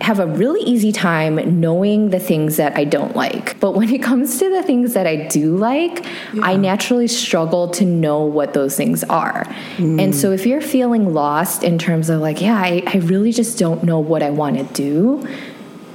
have 0.00 0.18
a 0.18 0.26
really 0.26 0.62
easy 0.62 0.92
time 0.92 1.60
knowing 1.60 2.10
the 2.10 2.18
things 2.18 2.56
that 2.56 2.76
I 2.76 2.84
don't 2.84 3.14
like. 3.14 3.60
But 3.60 3.72
when 3.72 3.90
it 3.90 4.02
comes 4.02 4.38
to 4.38 4.50
the 4.50 4.62
things 4.62 4.94
that 4.94 5.06
I 5.06 5.28
do 5.28 5.56
like, 5.56 6.06
I 6.42 6.56
naturally 6.56 7.06
struggle 7.06 7.68
to 7.72 7.84
know 7.84 8.22
what 8.22 8.54
those 8.54 8.76
things 8.76 9.04
are. 9.04 9.46
And 9.78 10.14
so 10.14 10.30
mm. 10.30 10.34
if 10.34 10.46
you're 10.46 10.62
feeling 10.62 11.12
lost 11.12 11.62
in 11.62 11.78
terms 11.78 12.08
of 12.08 12.20
like, 12.20 12.40
yeah, 12.40 12.56
I, 12.56 12.82
I 12.86 12.98
really 12.98 13.32
just 13.32 13.58
don't 13.58 13.84
know 13.84 13.98
what 13.98 14.22
I 14.22 14.30
want 14.30 14.56
to 14.56 14.64
do, 14.74 15.28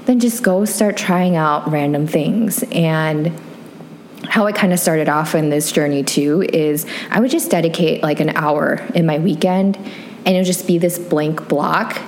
then 0.06 0.20
just 0.20 0.44
go 0.44 0.66
start 0.66 0.98
trying 0.98 1.36
out 1.36 1.70
random 1.72 2.06
things. 2.06 2.64
And 2.72 3.40
how 4.30 4.46
I 4.46 4.52
kind 4.52 4.74
of 4.74 4.80
started 4.80 5.10
off 5.10 5.36
in 5.36 5.50
this 5.50 5.72
journey 5.72 6.04
too 6.04 6.42
is 6.42 6.86
I 7.10 7.20
would 7.20 7.32
just 7.32 7.50
dedicate 7.52 8.04
like 8.04 8.20
an 8.20 8.30
hour 8.36 8.86
in 8.94 9.06
my 9.06 9.20
weekend 9.20 9.78
and 9.78 10.30
it 10.30 10.38
would 10.38 10.46
just 10.46 10.68
be 10.68 10.78
this 10.78 10.98
blank 10.98 11.48
block. 11.48 12.00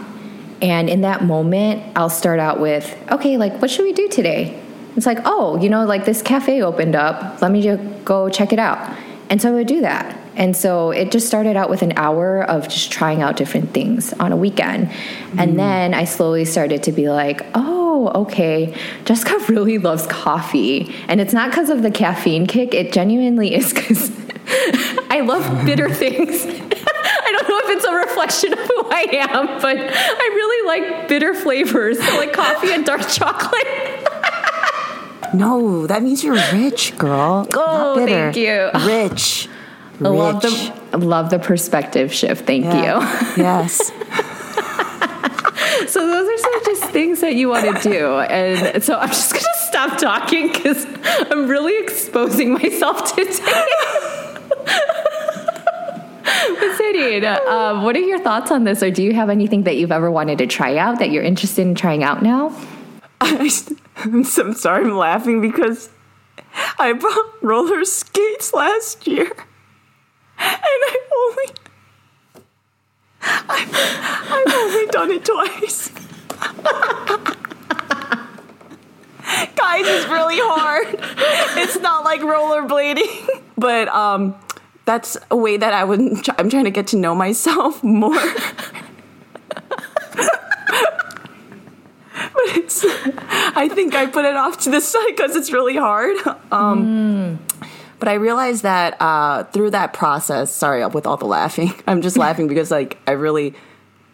And 0.61 0.89
in 0.89 1.01
that 1.01 1.23
moment, 1.23 1.83
I'll 1.95 2.09
start 2.09 2.39
out 2.39 2.59
with, 2.59 2.95
okay, 3.11 3.37
like, 3.37 3.61
what 3.61 3.69
should 3.69 3.83
we 3.83 3.93
do 3.93 4.07
today? 4.07 4.59
It's 4.95 5.05
like, 5.05 5.19
oh, 5.25 5.61
you 5.61 5.69
know, 5.69 5.85
like 5.85 6.05
this 6.05 6.21
cafe 6.21 6.63
opened 6.63 6.95
up. 6.95 7.41
Let 7.41 7.51
me 7.51 7.61
just 7.61 8.05
go 8.05 8.29
check 8.29 8.51
it 8.51 8.59
out. 8.59 8.97
And 9.29 9.41
so 9.41 9.49
I 9.49 9.53
would 9.53 9.67
do 9.67 9.81
that. 9.81 10.17
And 10.35 10.55
so 10.55 10.91
it 10.91 11.11
just 11.11 11.27
started 11.27 11.55
out 11.55 11.69
with 11.69 11.81
an 11.81 11.93
hour 11.97 12.43
of 12.43 12.69
just 12.69 12.91
trying 12.91 13.23
out 13.23 13.37
different 13.37 13.73
things 13.73 14.13
on 14.13 14.31
a 14.31 14.37
weekend. 14.37 14.91
And 15.37 15.53
mm. 15.53 15.57
then 15.57 15.93
I 15.95 16.05
slowly 16.05 16.45
started 16.45 16.83
to 16.83 16.91
be 16.91 17.09
like, 17.09 17.41
oh, 17.55 18.21
okay, 18.21 18.75
Jessica 19.05 19.37
really 19.49 19.79
loves 19.79 20.05
coffee. 20.07 20.95
And 21.07 21.19
it's 21.19 21.33
not 21.33 21.49
because 21.49 21.69
of 21.69 21.81
the 21.81 21.91
caffeine 21.91 22.45
kick, 22.45 22.73
it 22.75 22.93
genuinely 22.93 23.55
is 23.55 23.73
because 23.73 24.11
I 25.09 25.21
love 25.25 25.65
bitter 25.65 25.89
things. 25.89 26.45
I 27.67 27.73
don't 27.75 27.83
know 27.83 27.99
if 28.01 28.09
it's 28.09 28.11
a 28.11 28.11
reflection 28.11 28.53
of 28.53 28.59
who 28.59 28.89
I 28.89 29.07
am, 29.29 29.47
but 29.61 29.77
I 29.77 30.27
really 30.35 30.67
like 30.67 31.07
bitter 31.07 31.33
flavors, 31.33 31.99
so 32.03 32.15
like 32.17 32.33
coffee 32.33 32.71
and 32.71 32.85
dark 32.85 33.07
chocolate. 33.07 33.67
No, 35.33 35.85
that 35.87 36.03
means 36.03 36.23
you're 36.23 36.39
rich, 36.53 36.97
girl. 36.97 37.45
Oh, 37.53 37.95
thank 38.05 38.37
you. 38.37 38.69
Rich. 38.85 39.49
I 39.99 40.07
love 40.07 40.41
the 40.41 40.97
love 40.97 41.29
the 41.29 41.37
perspective 41.37 42.13
shift. 42.13 42.45
Thank 42.47 42.63
Yeah. 42.63 43.01
you. 43.35 43.43
yes. 43.43 43.91
So 45.91 46.07
those 46.07 46.29
are 46.29 46.37
some 46.37 46.63
just 46.65 46.83
things 46.91 47.19
that 47.21 47.35
you 47.35 47.49
want 47.49 47.65
to 47.81 47.89
do, 47.89 48.19
and 48.19 48.81
so 48.81 48.97
I'm 48.97 49.09
just 49.09 49.33
gonna 49.33 49.45
stop 49.67 49.97
talking 49.99 50.47
because 50.47 50.85
I'm 51.29 51.47
really 51.49 51.77
exposing 51.83 52.53
myself 52.53 53.13
today. 53.13 54.26
But 57.21 57.47
um, 57.47 57.83
what 57.83 57.95
are 57.95 57.99
your 57.99 58.19
thoughts 58.19 58.51
on 58.51 58.63
this, 58.63 58.83
or 58.83 58.91
do 58.91 59.03
you 59.03 59.13
have 59.13 59.29
anything 59.29 59.63
that 59.63 59.75
you've 59.77 59.91
ever 59.91 60.09
wanted 60.11 60.37
to 60.39 60.47
try 60.47 60.77
out 60.77 60.99
that 60.99 61.11
you're 61.11 61.23
interested 61.23 61.61
in 61.67 61.75
trying 61.75 62.03
out 62.03 62.21
now? 62.21 62.55
I'm 63.19 64.23
sorry 64.23 64.85
I'm 64.85 64.95
laughing 64.95 65.41
because 65.41 65.89
I 66.79 66.93
bought 66.93 67.43
roller 67.43 67.83
skates 67.83 68.53
last 68.53 69.07
year. 69.07 69.25
And 69.25 70.59
I 70.61 70.97
only 71.17 71.53
I've, 73.49 73.75
I've 74.31 74.53
only 74.53 74.85
done 74.87 75.11
it 75.11 75.25
twice. 75.25 75.89
Guys, 79.55 79.85
it's 79.87 80.07
really 80.09 80.37
hard. 80.39 80.87
It's 81.57 81.77
not 81.81 82.03
like 82.03 82.21
rollerblading. 82.21 83.43
But 83.57 83.87
um 83.87 84.35
that's 84.87 85.17
a 85.29 85.35
way 85.35 85.57
that 85.57 85.73
I 85.73 85.83
would 85.83 86.01
I'm 86.39 86.49
trying 86.49 86.63
to 86.63 86.71
get 86.71 86.87
to 86.87 86.97
know 86.97 87.13
myself 87.13 87.83
more. 87.99 88.15
but 92.15 92.47
it's 92.57 92.83
I 93.55 93.69
think 93.71 93.93
I 93.93 94.07
put 94.07 94.25
it 94.25 94.35
off 94.35 94.59
to 94.61 94.69
the 94.71 94.81
side 94.81 95.05
because 95.15 95.35
it's 95.35 95.51
really 95.51 95.77
hard. 95.77 96.17
Um, 96.51 97.39
But 97.99 98.07
I 98.09 98.13
realized 98.13 98.61
that 98.61 98.95
uh, 99.01 99.43
through 99.45 99.71
that 99.71 99.91
process, 99.91 100.51
sorry 100.51 100.85
with 100.85 101.07
all 101.07 101.17
the 101.17 101.25
laughing, 101.25 101.73
I'm 101.87 102.01
just 102.01 102.17
laughing 102.17 102.47
because 102.47 102.71
like 102.71 102.97
I 103.07 103.11
really. 103.11 103.53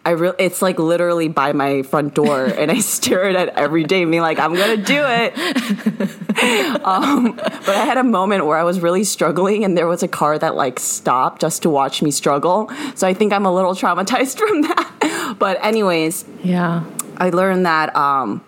I 0.05 0.11
really, 0.11 0.35
it's 0.37 0.61
like 0.61 0.79
literally 0.79 1.29
by 1.29 1.53
my 1.53 1.81
front 1.83 2.13
door, 2.13 2.45
and 2.45 2.69
I 2.69 2.79
stare 2.95 3.23
at 3.23 3.35
it 3.47 3.53
every 3.55 3.83
day, 3.85 4.03
being 4.03 4.21
like, 4.21 4.37
"I'm 4.39 4.53
gonna 4.53 4.77
do 4.77 5.01
it." 5.05 5.33
um, 6.83 7.35
but 7.35 7.69
I 7.69 7.85
had 7.85 7.97
a 7.97 8.03
moment 8.03 8.45
where 8.45 8.57
I 8.57 8.63
was 8.63 8.81
really 8.81 9.03
struggling, 9.05 9.63
and 9.63 9.77
there 9.77 9.87
was 9.87 10.03
a 10.03 10.07
car 10.09 10.37
that 10.37 10.55
like 10.55 10.79
stopped 10.79 11.41
just 11.41 11.61
to 11.63 11.69
watch 11.69 12.01
me 12.01 12.11
struggle. 12.11 12.69
So 12.95 13.07
I 13.07 13.13
think 13.13 13.31
I'm 13.31 13.45
a 13.45 13.53
little 13.53 13.73
traumatized 13.73 14.37
from 14.47 14.63
that. 14.63 15.35
But 15.39 15.63
anyways, 15.63 16.25
Yeah. 16.43 16.83
I 17.17 17.29
learned 17.29 17.65
that 17.65 17.95
um 17.95 18.43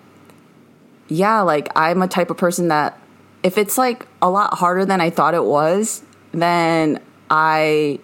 yeah, 1.08 1.41
like 1.41 1.70
I'm 1.76 2.02
a 2.02 2.08
type 2.08 2.30
of 2.32 2.38
person 2.38 2.68
that 2.70 3.00
if 3.44 3.58
it's 3.58 3.78
like 3.78 4.08
a 4.22 4.30
lot 4.30 4.56
harder 4.56 4.86
than 4.86 5.00
I 5.02 5.10
thought 5.12 5.36
it 5.36 5.44
was, 5.46 6.02
then 6.32 7.00
I 7.30 8.00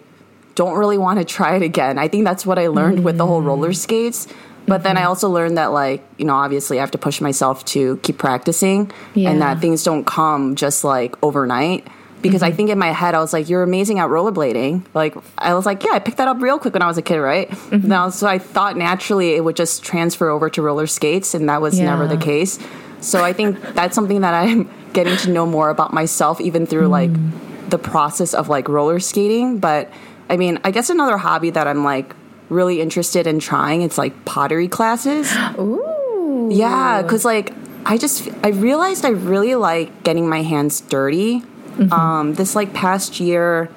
don't 0.54 0.76
really 0.76 0.98
want 0.98 1.18
to 1.18 1.24
try 1.24 1.56
it 1.56 1.62
again. 1.62 1.98
I 1.98 2.08
think 2.08 2.24
that's 2.24 2.44
what 2.44 2.58
I 2.58 2.68
learned 2.68 3.04
with 3.04 3.18
the 3.18 3.26
whole 3.26 3.42
roller 3.42 3.68
mm-hmm. 3.68 3.74
skates. 3.74 4.28
But 4.66 4.84
then 4.84 4.96
I 4.96 5.00
mm-hmm. 5.00 5.08
also 5.08 5.28
learned 5.28 5.58
that 5.58 5.72
like, 5.72 6.04
you 6.18 6.24
know, 6.24 6.34
obviously 6.34 6.78
I 6.78 6.82
have 6.82 6.92
to 6.92 6.98
push 6.98 7.20
myself 7.20 7.64
to 7.66 7.96
keep 7.98 8.18
practicing 8.18 8.92
Yeah. 9.14 9.30
and 9.30 9.42
that 9.42 9.60
things 9.60 9.82
don't 9.82 10.06
come 10.06 10.54
just 10.54 10.84
like 10.84 11.16
overnight. 11.22 11.86
Because 12.20 12.44
I 12.44 12.50
mm-hmm. 12.50 12.56
think 12.56 12.70
in 12.70 12.78
my 12.78 12.92
head 12.92 13.16
I 13.16 13.18
was 13.18 13.32
like, 13.32 13.48
"You're 13.48 13.64
amazing 13.64 13.98
at 13.98 14.08
rollerblading." 14.08 14.86
Like 14.94 15.16
I 15.38 15.54
was 15.54 15.66
like, 15.66 15.82
"Yeah, 15.82 15.90
I 15.90 15.98
picked 15.98 16.18
that 16.18 16.28
up 16.28 16.40
real 16.40 16.56
quick 16.60 16.72
when 16.72 16.80
I 16.80 16.86
was 16.86 16.96
a 16.96 17.02
kid, 17.02 17.18
right?" 17.18 17.50
Now, 17.72 18.10
so 18.10 18.28
I 18.28 18.38
thought 18.38 18.76
naturally 18.76 19.34
it 19.34 19.42
would 19.42 19.56
just 19.56 19.82
transfer 19.82 20.28
over 20.28 20.48
to 20.50 20.62
roller 20.62 20.86
skates, 20.86 21.34
and 21.34 21.48
that 21.48 21.60
was 21.60 21.80
never 21.80 22.06
the 22.06 22.16
case. 22.16 22.60
So 23.00 23.24
I 23.24 23.32
think 23.32 23.60
that's 23.74 23.96
something 23.96 24.20
that 24.20 24.34
I'm 24.34 24.70
getting 24.92 25.16
to 25.16 25.30
know 25.30 25.46
more 25.46 25.68
about 25.68 25.92
myself, 25.92 26.40
even 26.40 26.64
through 26.64 26.86
like 26.86 27.10
mm. 27.10 27.70
the 27.70 27.78
process 27.78 28.34
of 28.34 28.48
like 28.48 28.68
roller 28.68 29.00
skating. 29.00 29.58
But 29.58 29.90
I 30.28 30.36
mean, 30.36 30.58
I 30.64 30.70
guess 30.70 30.90
another 30.90 31.16
hobby 31.16 31.50
that 31.50 31.66
I'm 31.66 31.84
like 31.84 32.14
really 32.48 32.80
interested 32.80 33.26
in 33.26 33.38
trying 33.38 33.82
it's 33.82 33.98
like 33.98 34.24
pottery 34.24 34.68
classes. 34.68 35.32
Ooh. 35.58 36.48
Yeah, 36.50 37.02
because 37.02 37.24
like 37.24 37.52
I 37.84 37.98
just 37.98 38.28
I 38.42 38.48
realized 38.48 39.04
I 39.04 39.10
really 39.10 39.54
like 39.54 40.04
getting 40.04 40.28
my 40.28 40.42
hands 40.42 40.80
dirty. 40.80 41.42
Um, 41.90 42.34
this 42.34 42.54
like 42.54 42.74
past 42.74 43.18
year, 43.18 43.70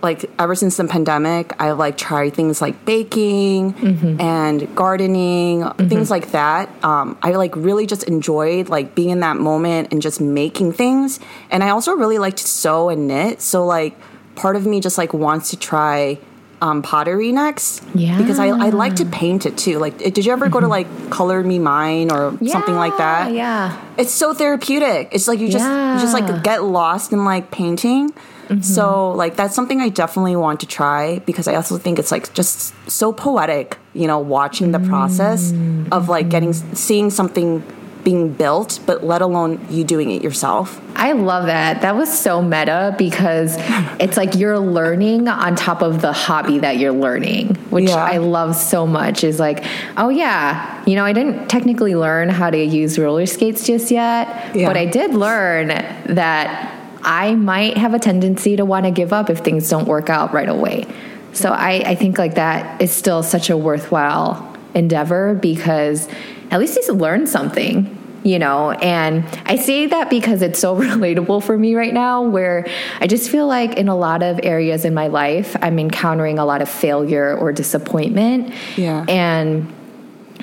like 0.00 0.30
ever 0.38 0.54
since 0.54 0.76
the 0.76 0.84
pandemic, 0.84 1.52
I 1.60 1.72
like 1.72 1.98
tried 1.98 2.34
things 2.34 2.62
like 2.62 2.84
baking 2.84 3.74
and 4.20 4.74
gardening, 4.76 5.68
things 5.88 6.10
like 6.10 6.30
that. 6.30 6.70
Um, 6.84 7.18
I 7.22 7.32
like 7.32 7.54
really 7.56 7.86
just 7.86 8.04
enjoyed 8.04 8.68
like 8.68 8.94
being 8.94 9.10
in 9.10 9.20
that 9.20 9.36
moment 9.36 9.92
and 9.92 10.00
just 10.00 10.20
making 10.20 10.72
things. 10.72 11.20
And 11.50 11.62
I 11.64 11.70
also 11.70 11.92
really 11.92 12.18
like 12.18 12.36
to 12.36 12.46
sew 12.46 12.88
and 12.88 13.08
knit. 13.08 13.42
So 13.42 13.66
like 13.66 13.98
part 14.34 14.56
of 14.56 14.66
me 14.66 14.80
just 14.80 14.98
like 14.98 15.12
wants 15.12 15.50
to 15.50 15.56
try 15.56 16.18
um, 16.62 16.82
pottery 16.82 17.32
next. 17.32 17.82
Yeah. 17.94 18.18
Because 18.18 18.38
I, 18.38 18.48
I 18.48 18.70
like 18.70 18.96
to 18.96 19.06
paint 19.06 19.46
it 19.46 19.56
too. 19.56 19.78
Like, 19.78 19.98
did 19.98 20.24
you 20.24 20.32
ever 20.32 20.48
go 20.48 20.60
to 20.60 20.66
mm-hmm. 20.66 20.70
like 20.70 21.10
Color 21.10 21.42
Me 21.42 21.58
Mine 21.58 22.10
or 22.10 22.36
something 22.46 22.74
like 22.74 22.96
that? 22.98 23.32
Yeah. 23.32 23.80
it's 23.96 24.12
so 24.12 24.34
therapeutic. 24.34 25.08
It's 25.12 25.26
like 25.26 25.38
you 25.38 25.48
just 25.48 25.64
you 25.64 26.00
just 26.00 26.14
like 26.14 26.42
get 26.42 26.64
lost 26.64 27.12
in 27.12 27.24
like 27.24 27.50
painting. 27.50 28.10
Mm-hmm. 28.10 28.62
So 28.62 29.12
like 29.12 29.36
that's 29.36 29.54
something 29.54 29.80
I 29.80 29.88
definitely 29.90 30.36
want 30.36 30.60
to 30.60 30.66
try 30.66 31.20
because 31.20 31.46
I 31.46 31.54
also 31.54 31.78
think 31.78 31.98
it's 31.98 32.10
like 32.10 32.34
just 32.34 32.74
so 32.90 33.12
poetic, 33.12 33.78
you 33.94 34.08
know, 34.08 34.18
watching 34.18 34.72
the 34.72 34.80
process 34.80 35.52
mm, 35.52 35.88
of 35.92 36.08
like 36.08 36.28
getting 36.28 36.50
mm-hmm. 36.50 36.74
seeing 36.74 37.10
something 37.10 37.62
being 38.04 38.32
built, 38.32 38.80
but 38.86 39.04
let 39.04 39.20
alone 39.22 39.64
you 39.68 39.84
doing 39.84 40.10
it 40.10 40.22
yourself. 40.22 40.80
I 40.96 41.12
love 41.12 41.46
that. 41.46 41.82
That 41.82 41.96
was 41.96 42.10
so 42.16 42.40
meta 42.40 42.94
because 42.98 43.56
it's 44.00 44.16
like 44.16 44.34
you're 44.34 44.58
learning 44.58 45.28
on 45.28 45.54
top 45.54 45.82
of 45.82 46.00
the 46.00 46.12
hobby 46.12 46.58
that 46.60 46.78
you're 46.78 46.92
learning, 46.92 47.56
which 47.70 47.88
Yeah. 47.90 47.96
I 47.96 48.16
love 48.18 48.56
so 48.56 48.86
much. 48.86 49.22
Is 49.22 49.38
like, 49.38 49.64
oh 49.96 50.08
yeah, 50.08 50.82
you 50.86 50.94
know, 50.96 51.04
I 51.04 51.12
didn't 51.12 51.48
technically 51.48 51.94
learn 51.94 52.28
how 52.30 52.48
to 52.50 52.58
use 52.58 52.98
roller 52.98 53.26
skates 53.26 53.66
just 53.66 53.90
yet, 53.90 54.54
Yeah. 54.56 54.66
but 54.66 54.76
I 54.76 54.86
did 54.86 55.14
learn 55.14 55.68
that 55.68 56.76
I 57.02 57.34
might 57.34 57.76
have 57.76 57.94
a 57.94 57.98
tendency 57.98 58.56
to 58.56 58.64
want 58.64 58.84
to 58.86 58.90
give 58.90 59.12
up 59.12 59.30
if 59.30 59.38
things 59.38 59.68
don't 59.68 59.86
work 59.86 60.10
out 60.10 60.32
right 60.32 60.48
away. 60.48 60.86
So 61.32 61.50
I, 61.50 61.82
I 61.86 61.94
think 61.94 62.18
like 62.18 62.34
that 62.34 62.80
is 62.82 62.90
still 62.92 63.22
such 63.22 63.50
a 63.50 63.56
worthwhile 63.56 64.46
endeavor 64.74 65.34
because 65.34 66.08
at 66.50 66.58
least 66.60 66.74
he's 66.76 66.88
learned 66.90 67.28
something 67.28 67.96
you 68.22 68.38
know 68.38 68.70
and 68.72 69.24
i 69.46 69.56
say 69.56 69.86
that 69.86 70.10
because 70.10 70.42
it's 70.42 70.58
so 70.58 70.76
relatable 70.80 71.42
for 71.42 71.56
me 71.56 71.74
right 71.74 71.94
now 71.94 72.22
where 72.22 72.66
i 73.00 73.06
just 73.06 73.30
feel 73.30 73.46
like 73.46 73.74
in 73.78 73.88
a 73.88 73.96
lot 73.96 74.22
of 74.22 74.38
areas 74.42 74.84
in 74.84 74.92
my 74.92 75.06
life 75.06 75.56
i'm 75.62 75.78
encountering 75.78 76.38
a 76.38 76.44
lot 76.44 76.60
of 76.60 76.68
failure 76.68 77.34
or 77.38 77.50
disappointment 77.52 78.52
Yeah. 78.76 79.04
and 79.08 79.72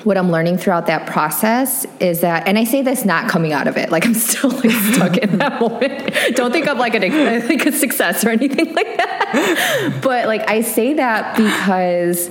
what 0.04 0.16
I'm 0.16 0.30
learning 0.30 0.58
throughout 0.58 0.86
that 0.86 1.06
process 1.08 1.84
is 1.98 2.20
that, 2.20 2.46
and 2.46 2.56
I 2.56 2.62
say 2.62 2.82
this 2.82 3.04
not 3.04 3.28
coming 3.28 3.52
out 3.52 3.66
of 3.66 3.76
it, 3.76 3.90
like 3.90 4.06
I'm 4.06 4.14
still 4.28 4.50
like 4.50 4.70
stuck 4.70 5.16
in 5.16 5.38
that 5.38 5.60
moment. 5.60 6.14
Don't 6.36 6.52
think 6.52 6.68
I'm 6.68 6.78
like, 6.78 6.94
an, 6.94 7.48
like 7.48 7.66
a 7.66 7.72
success 7.72 8.24
or 8.24 8.30
anything 8.30 8.72
like 8.74 8.96
that. 8.96 9.98
But 10.00 10.28
like 10.28 10.48
I 10.48 10.60
say 10.60 10.94
that 10.94 11.36
because 11.36 12.30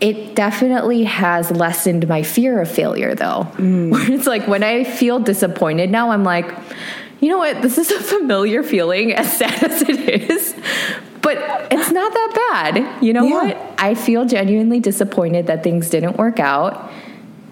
it 0.00 0.34
definitely 0.34 1.04
has 1.04 1.50
lessened 1.50 2.08
my 2.08 2.22
fear 2.22 2.60
of 2.60 2.70
failure 2.70 3.14
though. 3.14 3.42
Where 3.56 3.66
mm. 3.66 4.08
it's 4.16 4.26
like 4.26 4.46
when 4.48 4.62
I 4.62 4.84
feel 4.84 5.18
disappointed 5.18 5.90
now, 5.90 6.10
I'm 6.10 6.24
like, 6.24 6.50
you 7.20 7.28
know 7.28 7.38
what? 7.38 7.60
This 7.60 7.76
is 7.76 7.90
a 7.90 8.00
familiar 8.00 8.62
feeling, 8.62 9.12
as 9.20 9.36
sad 9.36 9.62
as 9.62 9.82
it 9.82 10.30
is. 10.30 10.54
But 11.22 11.36
it's 11.70 11.90
not 11.90 12.12
that 12.12 12.48
bad. 12.50 13.02
You 13.02 13.12
know 13.12 13.24
Yeah. 13.24 13.42
what? 13.44 13.74
I 13.78 13.94
feel 13.94 14.24
genuinely 14.24 14.80
disappointed 14.80 15.46
that 15.48 15.62
things 15.62 15.90
didn't 15.90 16.16
work 16.16 16.40
out, 16.40 16.90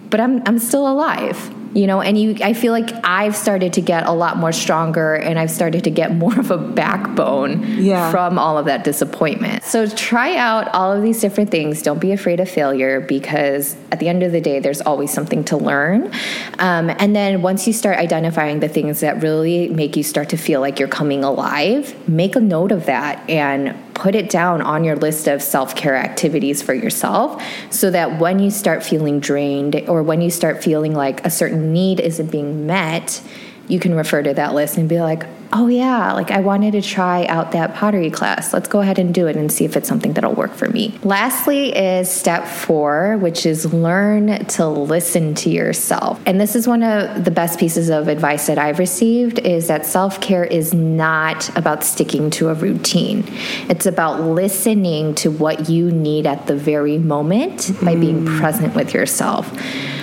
but 0.09 0.21
I'm 0.21 0.43
I'm 0.47 0.59
still 0.59 0.91
alive. 0.91 1.55
You 1.75 1.87
know, 1.87 2.01
and 2.01 2.19
you 2.19 2.37
I 2.43 2.55
feel 2.55 2.73
like 2.73 2.91
I've 3.05 3.37
started 3.37 3.75
to 3.75 3.81
get 3.83 4.07
a 4.07 4.13
lot 4.13 4.37
more 4.37 4.53
stronger 4.53 5.15
and 5.15 5.39
I've 5.39 5.51
started 5.51 5.85
to 5.85 5.91
get 5.91 6.15
more 6.25 6.39
of 6.39 6.51
a 6.51 6.59
backbone 6.59 7.63
Yeah. 7.79 8.11
from 8.11 8.39
all 8.39 8.59
of 8.59 8.67
that 8.67 8.85
disappointment. 8.85 9.65
So 9.65 9.87
try 9.87 10.37
out 10.37 10.69
all 10.75 10.93
of 10.93 11.03
these 11.03 11.21
different 11.21 11.51
things. 11.51 11.83
Don't 11.83 12.01
be 12.01 12.13
afraid 12.13 12.41
of 12.41 12.49
failure 12.49 13.01
because 13.01 13.77
at 13.93 14.01
the 14.01 14.09
end 14.09 14.23
of 14.23 14.33
the 14.33 14.41
day, 14.41 14.61
there's 14.61 14.81
always 14.81 15.13
something 15.13 15.45
to 15.45 15.57
learn. 15.57 16.11
Um, 16.59 16.91
and 16.99 17.15
then 17.15 17.43
once 17.43 17.67
you 17.67 17.73
start 17.73 17.99
identifying 17.99 18.61
the 18.61 18.69
things 18.69 19.01
that 19.01 19.23
really 19.23 19.69
make 19.69 19.97
you 19.97 20.03
start 20.03 20.31
to 20.31 20.37
feel 20.37 20.61
like 20.61 20.79
you're 20.79 20.89
coming 20.89 21.23
alive, 21.25 21.95
make 22.09 22.35
a 22.37 22.41
note 22.41 22.73
of 22.73 22.87
that 22.87 23.29
and 23.29 23.75
put 23.99 24.15
it 24.15 24.31
down 24.31 24.63
on 24.63 24.85
your 24.85 24.97
list 24.97 25.27
of 25.27 25.43
self 25.43 25.75
care 25.75 25.97
activities 25.97 26.63
for 26.63 26.75
yourself 26.75 27.43
so 27.71 27.91
that 27.91 28.19
when 28.19 28.39
you 28.39 28.51
start 28.51 28.83
feeling 28.83 29.21
drained 29.21 29.77
or 29.89 30.03
when 30.03 30.21
you 30.21 30.31
start 30.31 30.63
feeling 30.63 30.95
like 30.95 31.25
a 31.27 31.31
certain 31.31 31.73
need 31.73 32.01
isn't 32.01 32.31
being 32.31 32.67
met, 32.67 33.21
you 33.67 33.79
can 33.79 33.95
refer 33.95 34.23
to 34.23 34.33
that 34.35 34.55
list 34.55 34.77
and 34.79 34.89
be 34.89 35.01
like, 35.01 35.27
oh, 35.53 35.67
yeah, 35.69 36.13
like 36.13 36.31
I 36.31 36.41
wanted 36.41 36.73
to 36.73 36.83
try 36.83 37.25
out 37.27 37.53
that 37.53 37.75
pottery 37.75 38.11
class. 38.11 38.53
Let's 38.53 38.69
go 38.69 38.81
ahead 38.81 38.99
and 38.99 39.15
do 39.15 39.27
it 39.27 39.37
and 39.37 39.51
see 39.51 39.65
if 39.65 39.77
it's 39.77 39.89
something 39.89 40.13
that'll 40.13 40.35
work 40.35 40.53
for 40.53 40.69
me. 40.69 40.99
Lastly, 41.03 41.75
is 41.75 42.11
step 42.11 42.47
four, 42.47 43.17
which 43.19 43.47
is 43.47 43.73
learn 43.73 44.45
to 44.47 44.67
listen 44.67 45.35
to 45.37 45.51
yourself. 45.51 46.21
And 46.27 46.41
this 46.41 46.55
is 46.55 46.67
one 46.67 46.83
of 46.83 47.25
the 47.25 47.31
best 47.31 47.59
pieces 47.59 47.89
of 47.89 48.09
advice 48.09 48.47
that 48.47 48.59
I've 48.59 48.79
received 48.79 49.39
is 49.39 49.69
that 49.69 49.87
self 49.87 50.21
care 50.21 50.45
is 50.45 50.75
not 50.75 51.57
about 51.57 51.85
sticking 51.85 52.31
to 52.31 52.49
a 52.49 52.55
routine, 52.55 53.25
it's 53.69 53.87
about 53.87 54.21
listening 54.21 55.15
to 55.17 55.31
what 55.31 55.69
you 55.69 55.91
need 55.91 56.27
at 56.27 56.47
the 56.47 56.57
very 56.57 56.99
moment 56.99 57.73
by 57.83 57.95
being 57.95 58.27
hmm. 58.27 58.39
present 58.39 58.75
with 58.75 58.95
yourself. 58.95 59.51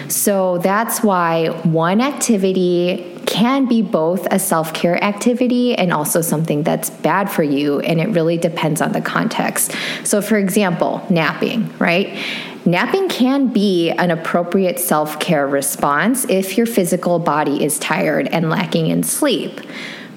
So 0.09 0.59
that's 0.59 1.03
why 1.03 1.49
one 1.63 2.01
activity 2.01 3.14
can 3.25 3.65
be 3.65 3.81
both 3.81 4.27
a 4.31 4.39
self 4.39 4.73
care 4.73 5.01
activity 5.03 5.75
and 5.75 5.91
also 5.91 6.21
something 6.21 6.63
that's 6.63 6.89
bad 6.89 7.29
for 7.29 7.43
you, 7.43 7.79
and 7.81 7.99
it 7.99 8.09
really 8.09 8.37
depends 8.37 8.81
on 8.81 8.91
the 8.91 9.01
context. 9.01 9.75
So, 10.03 10.21
for 10.21 10.37
example, 10.37 11.05
napping, 11.09 11.73
right? 11.77 12.17
Napping 12.65 13.09
can 13.09 13.47
be 13.47 13.91
an 13.91 14.09
appropriate 14.09 14.79
self 14.79 15.19
care 15.19 15.47
response 15.47 16.25
if 16.29 16.57
your 16.57 16.65
physical 16.65 17.19
body 17.19 17.63
is 17.63 17.77
tired 17.77 18.27
and 18.27 18.49
lacking 18.49 18.87
in 18.87 19.03
sleep. 19.03 19.61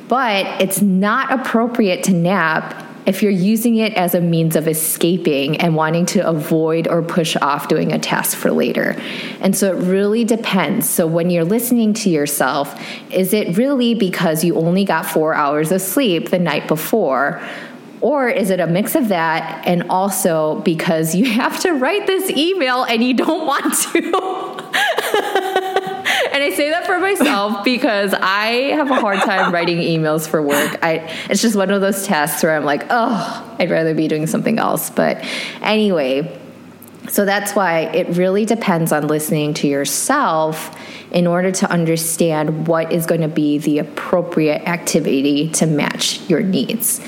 But 0.08 0.46
it's 0.60 0.80
not 0.80 1.30
appropriate 1.30 2.04
to 2.04 2.12
nap 2.14 2.87
if 3.08 3.22
you're 3.22 3.32
using 3.32 3.76
it 3.76 3.94
as 3.94 4.14
a 4.14 4.20
means 4.20 4.54
of 4.54 4.68
escaping 4.68 5.56
and 5.56 5.74
wanting 5.74 6.04
to 6.04 6.28
avoid 6.28 6.86
or 6.86 7.02
push 7.02 7.36
off 7.36 7.66
doing 7.66 7.90
a 7.90 7.98
task 7.98 8.36
for 8.36 8.50
later. 8.50 8.94
And 9.40 9.56
so 9.56 9.74
it 9.74 9.82
really 9.82 10.24
depends. 10.24 10.86
So 10.86 11.06
when 11.06 11.30
you're 11.30 11.44
listening 11.44 11.94
to 11.94 12.10
yourself, 12.10 12.78
is 13.10 13.32
it 13.32 13.56
really 13.56 13.94
because 13.94 14.44
you 14.44 14.56
only 14.56 14.84
got 14.84 15.06
four 15.06 15.32
hours 15.32 15.72
of 15.72 15.80
sleep 15.80 16.28
the 16.28 16.38
night 16.38 16.68
before? 16.68 17.42
Or 18.02 18.28
is 18.28 18.50
it 18.50 18.60
a 18.60 18.66
mix 18.66 18.94
of 18.94 19.08
that 19.08 19.66
and 19.66 19.84
also 19.90 20.60
because 20.60 21.14
you 21.14 21.24
have 21.30 21.58
to 21.60 21.72
write 21.72 22.06
this 22.06 22.28
email 22.30 22.84
and 22.84 23.02
you 23.02 23.14
don't 23.14 23.46
want 23.46 23.72
to? 23.72 24.84
and 26.32 26.42
I 26.42 26.50
say 26.50 26.70
that 26.70 26.86
for 26.86 26.98
myself 26.98 27.64
because 27.64 28.14
I 28.14 28.72
have 28.74 28.90
a 28.90 28.94
hard 28.94 29.18
time 29.20 29.52
writing 29.52 29.78
emails 29.78 30.28
for 30.28 30.42
work. 30.42 30.78
I 30.82 31.10
it's 31.28 31.42
just 31.42 31.56
one 31.56 31.70
of 31.70 31.80
those 31.80 32.06
tasks 32.06 32.42
where 32.42 32.56
I'm 32.56 32.64
like, 32.64 32.86
oh, 32.90 33.56
I'd 33.58 33.70
rather 33.70 33.94
be 33.94 34.08
doing 34.08 34.26
something 34.26 34.58
else. 34.58 34.90
But 34.90 35.24
anyway, 35.60 36.40
so 37.08 37.24
that's 37.24 37.52
why 37.52 37.80
it 37.80 38.16
really 38.16 38.44
depends 38.44 38.92
on 38.92 39.06
listening 39.06 39.54
to 39.54 39.68
yourself 39.68 40.76
in 41.10 41.26
order 41.26 41.50
to 41.50 41.70
understand 41.70 42.66
what 42.66 42.92
is 42.92 43.06
going 43.06 43.20
to 43.20 43.28
be 43.28 43.58
the 43.58 43.78
appropriate 43.78 44.62
activity 44.68 45.48
to 45.50 45.66
match 45.66 46.20
your 46.28 46.40
needs. 46.40 47.00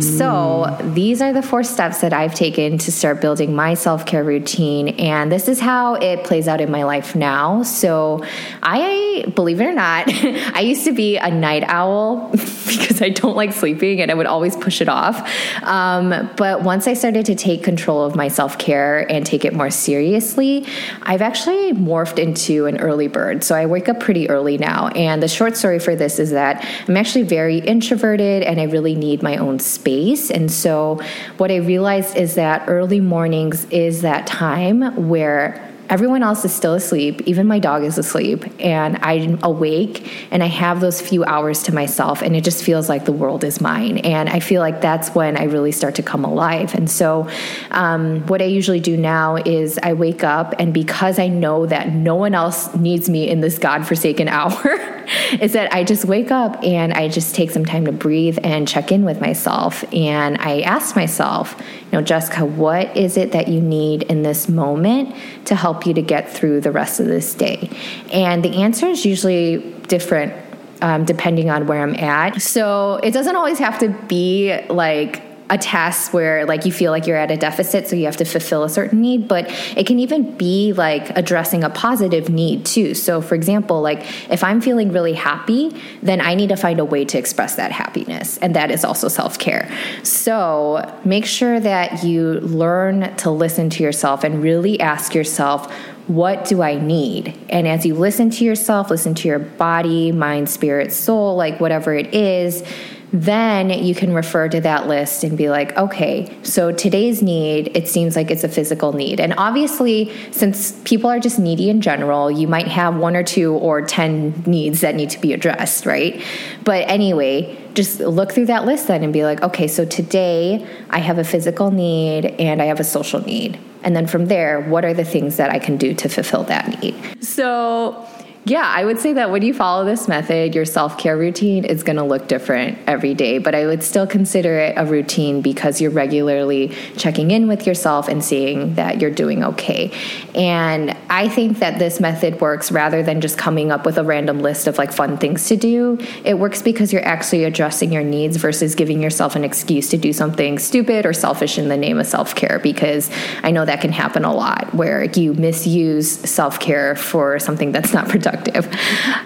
So, 0.00 0.76
these 0.94 1.22
are 1.22 1.32
the 1.32 1.42
four 1.42 1.62
steps 1.62 2.00
that 2.00 2.12
I've 2.12 2.34
taken 2.34 2.78
to 2.78 2.92
start 2.92 3.20
building 3.20 3.54
my 3.54 3.74
self 3.74 4.04
care 4.04 4.24
routine. 4.24 4.88
And 4.88 5.32
this 5.32 5.48
is 5.48 5.60
how 5.60 5.94
it 5.94 6.24
plays 6.24 6.48
out 6.48 6.60
in 6.60 6.70
my 6.70 6.82
life 6.82 7.14
now. 7.14 7.62
So, 7.62 8.24
I, 8.62 9.24
believe 9.34 9.60
it 9.60 9.64
or 9.64 9.72
not, 9.72 10.06
I 10.54 10.60
used 10.60 10.84
to 10.84 10.92
be 10.92 11.16
a 11.16 11.30
night 11.30 11.64
owl 11.66 12.30
because 12.32 13.00
I 13.00 13.08
don't 13.08 13.36
like 13.36 13.52
sleeping 13.52 14.00
and 14.00 14.10
I 14.10 14.14
would 14.14 14.26
always 14.26 14.56
push 14.56 14.80
it 14.80 14.88
off. 14.88 15.26
Um, 15.62 16.30
but 16.36 16.62
once 16.62 16.86
I 16.86 16.94
started 16.94 17.26
to 17.26 17.34
take 17.34 17.62
control 17.62 18.04
of 18.04 18.14
my 18.14 18.28
self 18.28 18.58
care 18.58 19.10
and 19.10 19.24
take 19.24 19.44
it 19.44 19.54
more 19.54 19.70
seriously, 19.70 20.66
I've 21.02 21.22
actually 21.22 21.72
morphed 21.72 22.18
into 22.18 22.66
an 22.66 22.78
early 22.78 23.08
bird. 23.08 23.37
So 23.44 23.54
I 23.54 23.66
wake 23.66 23.88
up 23.88 24.00
pretty 24.00 24.28
early 24.30 24.58
now. 24.58 24.88
And 24.88 25.22
the 25.22 25.28
short 25.28 25.56
story 25.56 25.78
for 25.78 25.94
this 25.94 26.18
is 26.18 26.30
that 26.30 26.66
I'm 26.88 26.96
actually 26.96 27.24
very 27.24 27.58
introverted 27.58 28.42
and 28.42 28.60
I 28.60 28.64
really 28.64 28.94
need 28.94 29.22
my 29.22 29.36
own 29.36 29.58
space. 29.58 30.30
And 30.30 30.50
so 30.50 31.00
what 31.36 31.50
I 31.50 31.56
realized 31.56 32.16
is 32.16 32.34
that 32.36 32.68
early 32.68 33.00
mornings 33.00 33.64
is 33.66 34.02
that 34.02 34.26
time 34.26 35.08
where 35.08 35.67
everyone 35.90 36.22
else 36.22 36.44
is 36.44 36.52
still 36.52 36.74
asleep. 36.74 37.22
Even 37.26 37.46
my 37.46 37.58
dog 37.58 37.82
is 37.82 37.98
asleep. 37.98 38.44
And 38.60 38.98
I'm 39.02 39.38
awake 39.42 40.10
and 40.30 40.42
I 40.42 40.46
have 40.46 40.80
those 40.80 41.00
few 41.00 41.24
hours 41.24 41.62
to 41.64 41.74
myself. 41.74 42.22
And 42.22 42.36
it 42.36 42.44
just 42.44 42.62
feels 42.62 42.88
like 42.88 43.04
the 43.04 43.12
world 43.12 43.44
is 43.44 43.60
mine. 43.60 43.98
And 43.98 44.28
I 44.28 44.40
feel 44.40 44.60
like 44.60 44.80
that's 44.80 45.14
when 45.14 45.36
I 45.36 45.44
really 45.44 45.72
start 45.72 45.94
to 45.96 46.02
come 46.02 46.24
alive. 46.24 46.74
And 46.74 46.90
so, 46.90 47.28
um, 47.70 48.26
what 48.26 48.42
I 48.42 48.46
usually 48.46 48.80
do 48.80 48.96
now 48.96 49.36
is 49.36 49.78
I 49.82 49.92
wake 49.92 50.24
up, 50.24 50.54
and 50.58 50.74
because 50.74 51.18
I 51.18 51.28
know 51.28 51.66
that 51.66 51.92
no 51.92 52.14
one 52.14 52.34
else 52.34 52.74
needs 52.74 53.08
me 53.08 53.28
in 53.28 53.40
this 53.40 53.58
godforsaken 53.58 54.28
hour, 54.38 55.04
is 55.40 55.52
that 55.52 55.72
I 55.72 55.84
just 55.84 56.04
wake 56.04 56.30
up 56.30 56.62
and 56.62 56.92
I 56.92 57.08
just 57.08 57.34
take 57.34 57.50
some 57.50 57.64
time 57.64 57.86
to 57.86 57.92
breathe 57.92 58.38
and 58.42 58.68
check 58.68 58.92
in 58.92 59.04
with 59.04 59.20
myself. 59.20 59.84
And 59.92 60.36
I 60.38 60.60
ask 60.60 60.96
myself, 60.96 61.56
you 61.58 61.92
know, 61.92 62.02
Jessica, 62.02 62.44
what 62.44 62.94
is 62.96 63.16
it 63.16 63.32
that 63.32 63.48
you 63.48 63.60
need 63.60 64.02
in 64.04 64.22
this 64.22 64.48
moment 64.48 65.14
to 65.48 65.56
help 65.56 65.86
you 65.86 65.94
to 65.94 66.02
get 66.02 66.30
through 66.30 66.60
the 66.60 66.72
rest 66.72 67.00
of 67.00 67.06
this 67.06 67.34
day? 67.34 67.70
And 68.12 68.44
the 68.44 68.62
answer 68.62 68.86
is 68.86 69.04
usually 69.04 69.58
different 69.88 70.32
um, 70.80 71.04
depending 71.04 71.50
on 71.50 71.66
where 71.66 71.82
I'm 71.82 71.94
at. 71.96 72.40
So 72.40 72.96
it 73.02 73.12
doesn't 73.12 73.34
always 73.34 73.58
have 73.58 73.78
to 73.80 73.88
be 74.06 74.58
like 74.68 75.22
a 75.50 75.58
task 75.58 76.12
where 76.12 76.44
like 76.46 76.64
you 76.64 76.72
feel 76.72 76.90
like 76.92 77.06
you're 77.06 77.16
at 77.16 77.30
a 77.30 77.36
deficit 77.36 77.88
so 77.88 77.96
you 77.96 78.04
have 78.04 78.16
to 78.16 78.24
fulfill 78.24 78.64
a 78.64 78.68
certain 78.68 79.00
need 79.00 79.26
but 79.28 79.46
it 79.76 79.86
can 79.86 79.98
even 79.98 80.36
be 80.36 80.72
like 80.72 81.10
addressing 81.16 81.64
a 81.64 81.70
positive 81.70 82.28
need 82.28 82.64
too 82.66 82.94
so 82.94 83.20
for 83.20 83.34
example 83.34 83.80
like 83.80 84.00
if 84.30 84.44
i'm 84.44 84.60
feeling 84.60 84.92
really 84.92 85.14
happy 85.14 85.74
then 86.02 86.20
i 86.20 86.34
need 86.34 86.48
to 86.48 86.56
find 86.56 86.78
a 86.78 86.84
way 86.84 87.04
to 87.04 87.18
express 87.18 87.56
that 87.56 87.72
happiness 87.72 88.38
and 88.38 88.54
that 88.54 88.70
is 88.70 88.84
also 88.84 89.08
self-care 89.08 89.70
so 90.02 90.98
make 91.04 91.24
sure 91.24 91.58
that 91.60 92.04
you 92.04 92.34
learn 92.40 93.14
to 93.16 93.30
listen 93.30 93.70
to 93.70 93.82
yourself 93.82 94.24
and 94.24 94.42
really 94.42 94.78
ask 94.80 95.14
yourself 95.14 95.72
what 96.08 96.46
do 96.46 96.62
I 96.62 96.78
need? 96.78 97.38
And 97.50 97.68
as 97.68 97.84
you 97.84 97.94
listen 97.94 98.30
to 98.30 98.44
yourself, 98.44 98.88
listen 98.88 99.14
to 99.16 99.28
your 99.28 99.38
body, 99.38 100.10
mind, 100.10 100.48
spirit, 100.48 100.90
soul, 100.90 101.36
like 101.36 101.60
whatever 101.60 101.92
it 101.92 102.14
is, 102.14 102.64
then 103.12 103.70
you 103.70 103.94
can 103.94 104.12
refer 104.12 104.48
to 104.48 104.60
that 104.60 104.86
list 104.86 105.24
and 105.24 105.36
be 105.36 105.48
like, 105.48 105.76
okay, 105.76 106.36
so 106.42 106.72
today's 106.72 107.22
need, 107.22 107.74
it 107.76 107.88
seems 107.88 108.16
like 108.16 108.30
it's 108.30 108.44
a 108.44 108.48
physical 108.48 108.92
need. 108.92 109.18
And 109.18 109.34
obviously, 109.38 110.12
since 110.30 110.72
people 110.84 111.08
are 111.08 111.18
just 111.18 111.38
needy 111.38 111.70
in 111.70 111.80
general, 111.80 112.30
you 112.30 112.46
might 112.46 112.68
have 112.68 112.96
one 112.96 113.16
or 113.16 113.22
two 113.22 113.54
or 113.54 113.80
10 113.80 114.44
needs 114.46 114.82
that 114.82 114.94
need 114.94 115.10
to 115.10 115.20
be 115.20 115.32
addressed, 115.32 115.86
right? 115.86 116.22
But 116.64 116.88
anyway, 116.88 117.56
just 117.74 118.00
look 118.00 118.32
through 118.32 118.46
that 118.46 118.66
list 118.66 118.88
then 118.88 119.02
and 119.02 119.12
be 119.12 119.24
like, 119.24 119.42
okay, 119.42 119.68
so 119.68 119.84
today 119.84 120.66
I 120.90 120.98
have 120.98 121.18
a 121.18 121.24
physical 121.24 121.70
need 121.70 122.26
and 122.26 122.60
I 122.60 122.66
have 122.66 122.80
a 122.80 122.84
social 122.84 123.20
need. 123.20 123.58
And 123.82 123.94
then 123.94 124.06
from 124.06 124.26
there, 124.26 124.60
what 124.60 124.84
are 124.84 124.92
the 124.92 125.04
things 125.04 125.36
that 125.36 125.50
I 125.50 125.58
can 125.58 125.76
do 125.76 125.94
to 125.94 126.08
fulfill 126.08 126.42
that 126.44 126.82
need? 126.82 127.24
So, 127.24 128.06
yeah, 128.44 128.64
I 128.64 128.84
would 128.84 128.98
say 128.98 129.12
that 129.14 129.30
when 129.30 129.42
you 129.42 129.52
follow 129.52 129.84
this 129.84 130.08
method, 130.08 130.54
your 130.54 130.64
self 130.64 130.96
care 130.96 131.16
routine 131.16 131.64
is 131.64 131.82
going 131.82 131.96
to 131.96 132.04
look 132.04 132.28
different 132.28 132.78
every 132.86 133.12
day, 133.12 133.38
but 133.38 133.54
I 133.54 133.66
would 133.66 133.82
still 133.82 134.06
consider 134.06 134.58
it 134.58 134.74
a 134.76 134.86
routine 134.86 135.42
because 135.42 135.80
you're 135.80 135.90
regularly 135.90 136.68
checking 136.96 137.30
in 137.30 137.48
with 137.48 137.66
yourself 137.66 138.08
and 138.08 138.24
seeing 138.24 138.74
that 138.76 139.00
you're 139.00 139.10
doing 139.10 139.44
okay. 139.44 139.92
And 140.34 140.96
I 141.10 141.28
think 141.28 141.58
that 141.58 141.78
this 141.78 142.00
method 142.00 142.40
works 142.40 142.70
rather 142.70 143.02
than 143.02 143.20
just 143.20 143.36
coming 143.36 143.70
up 143.70 143.84
with 143.84 143.98
a 143.98 144.04
random 144.04 144.40
list 144.40 144.66
of 144.66 144.78
like 144.78 144.92
fun 144.92 145.18
things 145.18 145.48
to 145.48 145.56
do. 145.56 145.98
It 146.24 146.38
works 146.38 146.62
because 146.62 146.92
you're 146.92 147.04
actually 147.04 147.44
addressing 147.44 147.92
your 147.92 148.04
needs 148.04 148.36
versus 148.36 148.74
giving 148.74 149.02
yourself 149.02 149.36
an 149.36 149.44
excuse 149.44 149.90
to 149.90 149.98
do 149.98 150.12
something 150.12 150.58
stupid 150.58 151.04
or 151.04 151.12
selfish 151.12 151.58
in 151.58 151.68
the 151.68 151.76
name 151.76 151.98
of 151.98 152.06
self 152.06 152.34
care, 152.34 152.60
because 152.62 153.10
I 153.42 153.50
know 153.50 153.64
that 153.64 153.80
can 153.80 153.92
happen 153.92 154.24
a 154.24 154.32
lot 154.32 154.72
where 154.74 155.04
you 155.04 155.34
misuse 155.34 156.10
self 156.10 156.60
care 156.60 156.94
for 156.94 157.38
something 157.38 157.72
that's 157.72 157.92
not 157.92 158.08
productive 158.08 158.27
productive. 158.28 158.66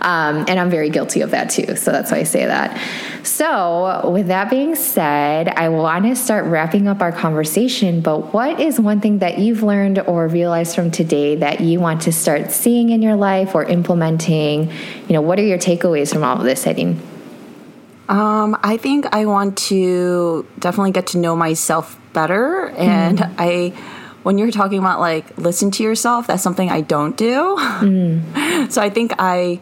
Um, 0.00 0.44
and 0.48 0.58
I'm 0.58 0.70
very 0.70 0.90
guilty 0.90 1.20
of 1.20 1.30
that 1.30 1.50
too. 1.50 1.76
So 1.76 1.92
that's 1.92 2.10
why 2.10 2.18
I 2.18 2.22
say 2.24 2.46
that. 2.46 2.78
So, 3.22 4.10
with 4.10 4.28
that 4.28 4.50
being 4.50 4.74
said, 4.74 5.48
I 5.48 5.68
want 5.68 6.04
to 6.06 6.16
start 6.16 6.44
wrapping 6.46 6.88
up 6.88 7.00
our 7.00 7.12
conversation. 7.12 8.00
But 8.00 8.32
what 8.32 8.58
is 8.58 8.80
one 8.80 9.00
thing 9.00 9.20
that 9.20 9.38
you've 9.38 9.62
learned 9.62 10.00
or 10.00 10.26
realized 10.26 10.74
from 10.74 10.90
today 10.90 11.36
that 11.36 11.60
you 11.60 11.78
want 11.78 12.02
to 12.02 12.12
start 12.12 12.50
seeing 12.50 12.90
in 12.90 13.00
your 13.00 13.14
life 13.14 13.54
or 13.54 13.64
implementing? 13.64 14.70
You 15.08 15.12
know, 15.12 15.20
what 15.20 15.38
are 15.38 15.44
your 15.44 15.58
takeaways 15.58 16.12
from 16.12 16.24
all 16.24 16.38
of 16.38 16.44
this, 16.44 16.64
Sehlynn? 16.64 16.98
Um, 18.08 18.58
I 18.62 18.76
think 18.76 19.06
I 19.14 19.26
want 19.26 19.56
to 19.68 20.46
definitely 20.58 20.90
get 20.90 21.08
to 21.08 21.18
know 21.18 21.36
myself 21.36 21.98
better. 22.12 22.70
And 22.70 23.18
mm. 23.18 23.34
I 23.38 24.01
when 24.22 24.38
you're 24.38 24.50
talking 24.50 24.78
about 24.78 25.00
like 25.00 25.36
listen 25.38 25.70
to 25.72 25.82
yourself, 25.82 26.26
that's 26.26 26.42
something 26.42 26.70
I 26.70 26.80
don't 26.80 27.16
do. 27.16 27.56
Mm. 27.58 28.70
so 28.72 28.80
I 28.80 28.90
think 28.90 29.14
I 29.18 29.60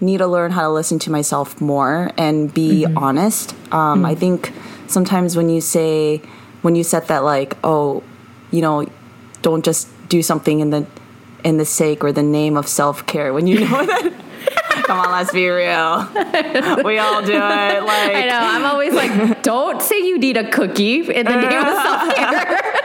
need 0.00 0.18
to 0.18 0.26
learn 0.26 0.50
how 0.50 0.62
to 0.62 0.70
listen 0.70 0.98
to 0.98 1.10
myself 1.10 1.60
more 1.60 2.10
and 2.16 2.52
be 2.52 2.84
mm-hmm. 2.84 2.98
honest. 2.98 3.54
Um, 3.72 4.02
mm. 4.02 4.06
I 4.06 4.14
think 4.14 4.52
sometimes 4.86 5.36
when 5.36 5.48
you 5.48 5.60
say 5.60 6.18
when 6.62 6.76
you 6.76 6.84
said 6.84 7.08
that 7.08 7.24
like 7.24 7.56
oh 7.64 8.02
you 8.50 8.60
know 8.60 8.86
don't 9.40 9.64
just 9.64 9.88
do 10.08 10.22
something 10.22 10.60
in 10.60 10.70
the 10.70 10.86
in 11.44 11.56
the 11.56 11.64
sake 11.64 12.04
or 12.04 12.12
the 12.12 12.22
name 12.22 12.56
of 12.56 12.68
self 12.68 13.06
care 13.06 13.32
when 13.32 13.46
you 13.46 13.60
know 13.60 13.86
that. 13.86 14.12
Come 14.84 14.98
on, 14.98 15.12
let's 15.12 15.32
be 15.32 15.48
real. 15.48 16.08
We 16.84 16.98
all 16.98 17.22
do 17.22 17.32
it. 17.32 17.38
Like 17.38 18.14
I 18.14 18.26
know. 18.28 18.38
I'm 18.40 18.64
always 18.64 18.92
like, 18.94 19.42
don't 19.42 19.80
say 19.80 20.04
you 20.04 20.18
need 20.18 20.36
a 20.36 20.50
cookie 20.50 21.00
in 21.00 21.26
the 21.26 21.36
name 21.36 21.64
of 21.64 21.74
self 21.74 22.14
care 22.16 22.81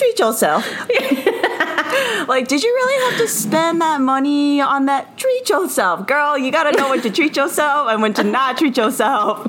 treat 0.00 0.18
yourself. 0.18 0.66
like, 2.28 2.48
did 2.48 2.62
you 2.62 2.72
really 2.72 3.10
have 3.10 3.20
to 3.20 3.28
spend 3.28 3.80
that 3.82 4.00
money 4.00 4.60
on 4.60 4.86
that? 4.86 5.18
Treat 5.18 5.48
yourself, 5.48 6.06
girl. 6.06 6.38
You 6.38 6.50
got 6.50 6.70
to 6.70 6.76
know 6.76 6.90
when 6.90 7.02
to 7.02 7.10
treat 7.10 7.36
yourself 7.36 7.88
and 7.90 8.00
when 8.00 8.14
to 8.14 8.24
not 8.24 8.58
treat 8.58 8.76
yourself. 8.76 9.46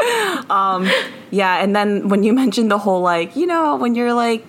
um, 0.50 0.88
yeah, 1.30 1.62
and 1.62 1.76
then 1.76 2.08
when 2.08 2.22
you 2.22 2.32
mentioned 2.32 2.70
the 2.70 2.78
whole 2.78 3.02
like, 3.02 3.36
you 3.36 3.46
know, 3.46 3.76
when 3.76 3.94
you're 3.94 4.14
like, 4.14 4.44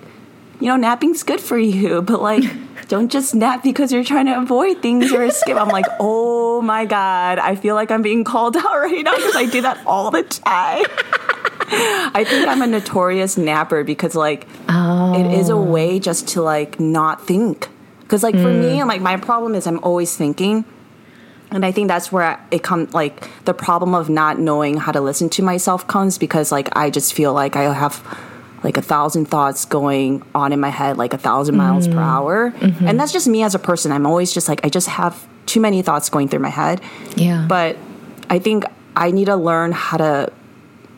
you 0.61 0.67
know, 0.67 0.77
napping's 0.77 1.23
good 1.23 1.41
for 1.41 1.57
you, 1.57 2.01
but 2.01 2.21
like, 2.21 2.43
don't 2.87 3.11
just 3.11 3.35
nap 3.35 3.63
because 3.63 3.91
you're 3.91 4.03
trying 4.03 4.27
to 4.27 4.37
avoid 4.37 4.81
things 4.81 5.11
or 5.11 5.23
escape. 5.23 5.57
I'm 5.57 5.69
like, 5.69 5.85
oh 5.99 6.61
my 6.61 6.85
god, 6.85 7.39
I 7.39 7.55
feel 7.55 7.75
like 7.75 7.91
I'm 7.91 8.01
being 8.01 8.23
called 8.23 8.55
out 8.55 8.63
right 8.63 9.03
now 9.03 9.15
because 9.15 9.35
I 9.35 9.45
do 9.45 9.61
that 9.63 9.85
all 9.85 10.11
the 10.11 10.23
time. 10.23 10.85
I 11.73 12.25
think 12.27 12.47
I'm 12.47 12.61
a 12.61 12.67
notorious 12.67 13.37
napper 13.37 13.83
because 13.83 14.15
like 14.15 14.47
oh. 14.67 15.19
it 15.19 15.39
is 15.39 15.49
a 15.49 15.53
oh. 15.53 15.61
way 15.61 15.99
just 15.99 16.27
to 16.29 16.41
like 16.41 16.79
not 16.79 17.25
think. 17.25 17.69
Because 18.01 18.23
like 18.23 18.35
mm. 18.35 18.41
for 18.41 18.51
me, 18.51 18.79
hmm. 18.79 18.87
like 18.87 19.01
my 19.01 19.15
problem 19.15 19.55
is 19.55 19.65
I'm 19.65 19.79
always 19.83 20.15
thinking. 20.15 20.65
And 21.49 21.65
I 21.65 21.71
think 21.71 21.87
that's 21.87 22.11
where 22.11 22.39
it 22.51 22.63
comes 22.63 22.93
like 22.93 23.29
the 23.45 23.53
problem 23.53 23.93
of 23.93 24.09
not 24.09 24.39
knowing 24.39 24.77
how 24.77 24.91
to 24.91 25.01
listen 25.01 25.29
to 25.31 25.43
myself 25.43 25.87
comes 25.87 26.17
because 26.17 26.51
like 26.51 26.69
I 26.75 26.89
just 26.89 27.13
feel 27.13 27.33
like 27.33 27.55
I 27.55 27.73
have 27.73 28.05
like 28.63 28.77
a 28.77 28.81
thousand 28.81 29.25
thoughts 29.25 29.65
going 29.65 30.23
on 30.35 30.53
in 30.53 30.59
my 30.59 30.69
head 30.69 30.97
like 30.97 31.13
a 31.13 31.17
thousand 31.17 31.55
miles 31.55 31.87
mm. 31.87 31.93
per 31.93 31.99
hour. 31.99 32.51
Mm-hmm. 32.51 32.87
And 32.87 32.99
that's 32.99 33.13
just 33.13 33.27
me 33.27 33.43
as 33.43 33.55
a 33.55 33.59
person. 33.59 33.91
I'm 33.91 34.05
always 34.05 34.33
just 34.33 34.49
like 34.49 34.65
I 34.65 34.69
just 34.69 34.87
have 34.87 35.27
too 35.45 35.61
many 35.61 35.81
thoughts 35.81 36.09
going 36.09 36.27
through 36.27 36.39
my 36.39 36.49
head. 36.49 36.81
Yeah. 37.15 37.45
But 37.47 37.77
I 38.29 38.39
think 38.39 38.65
I 38.95 39.11
need 39.11 39.25
to 39.25 39.35
learn 39.35 39.71
how 39.71 39.97
to 39.97 40.33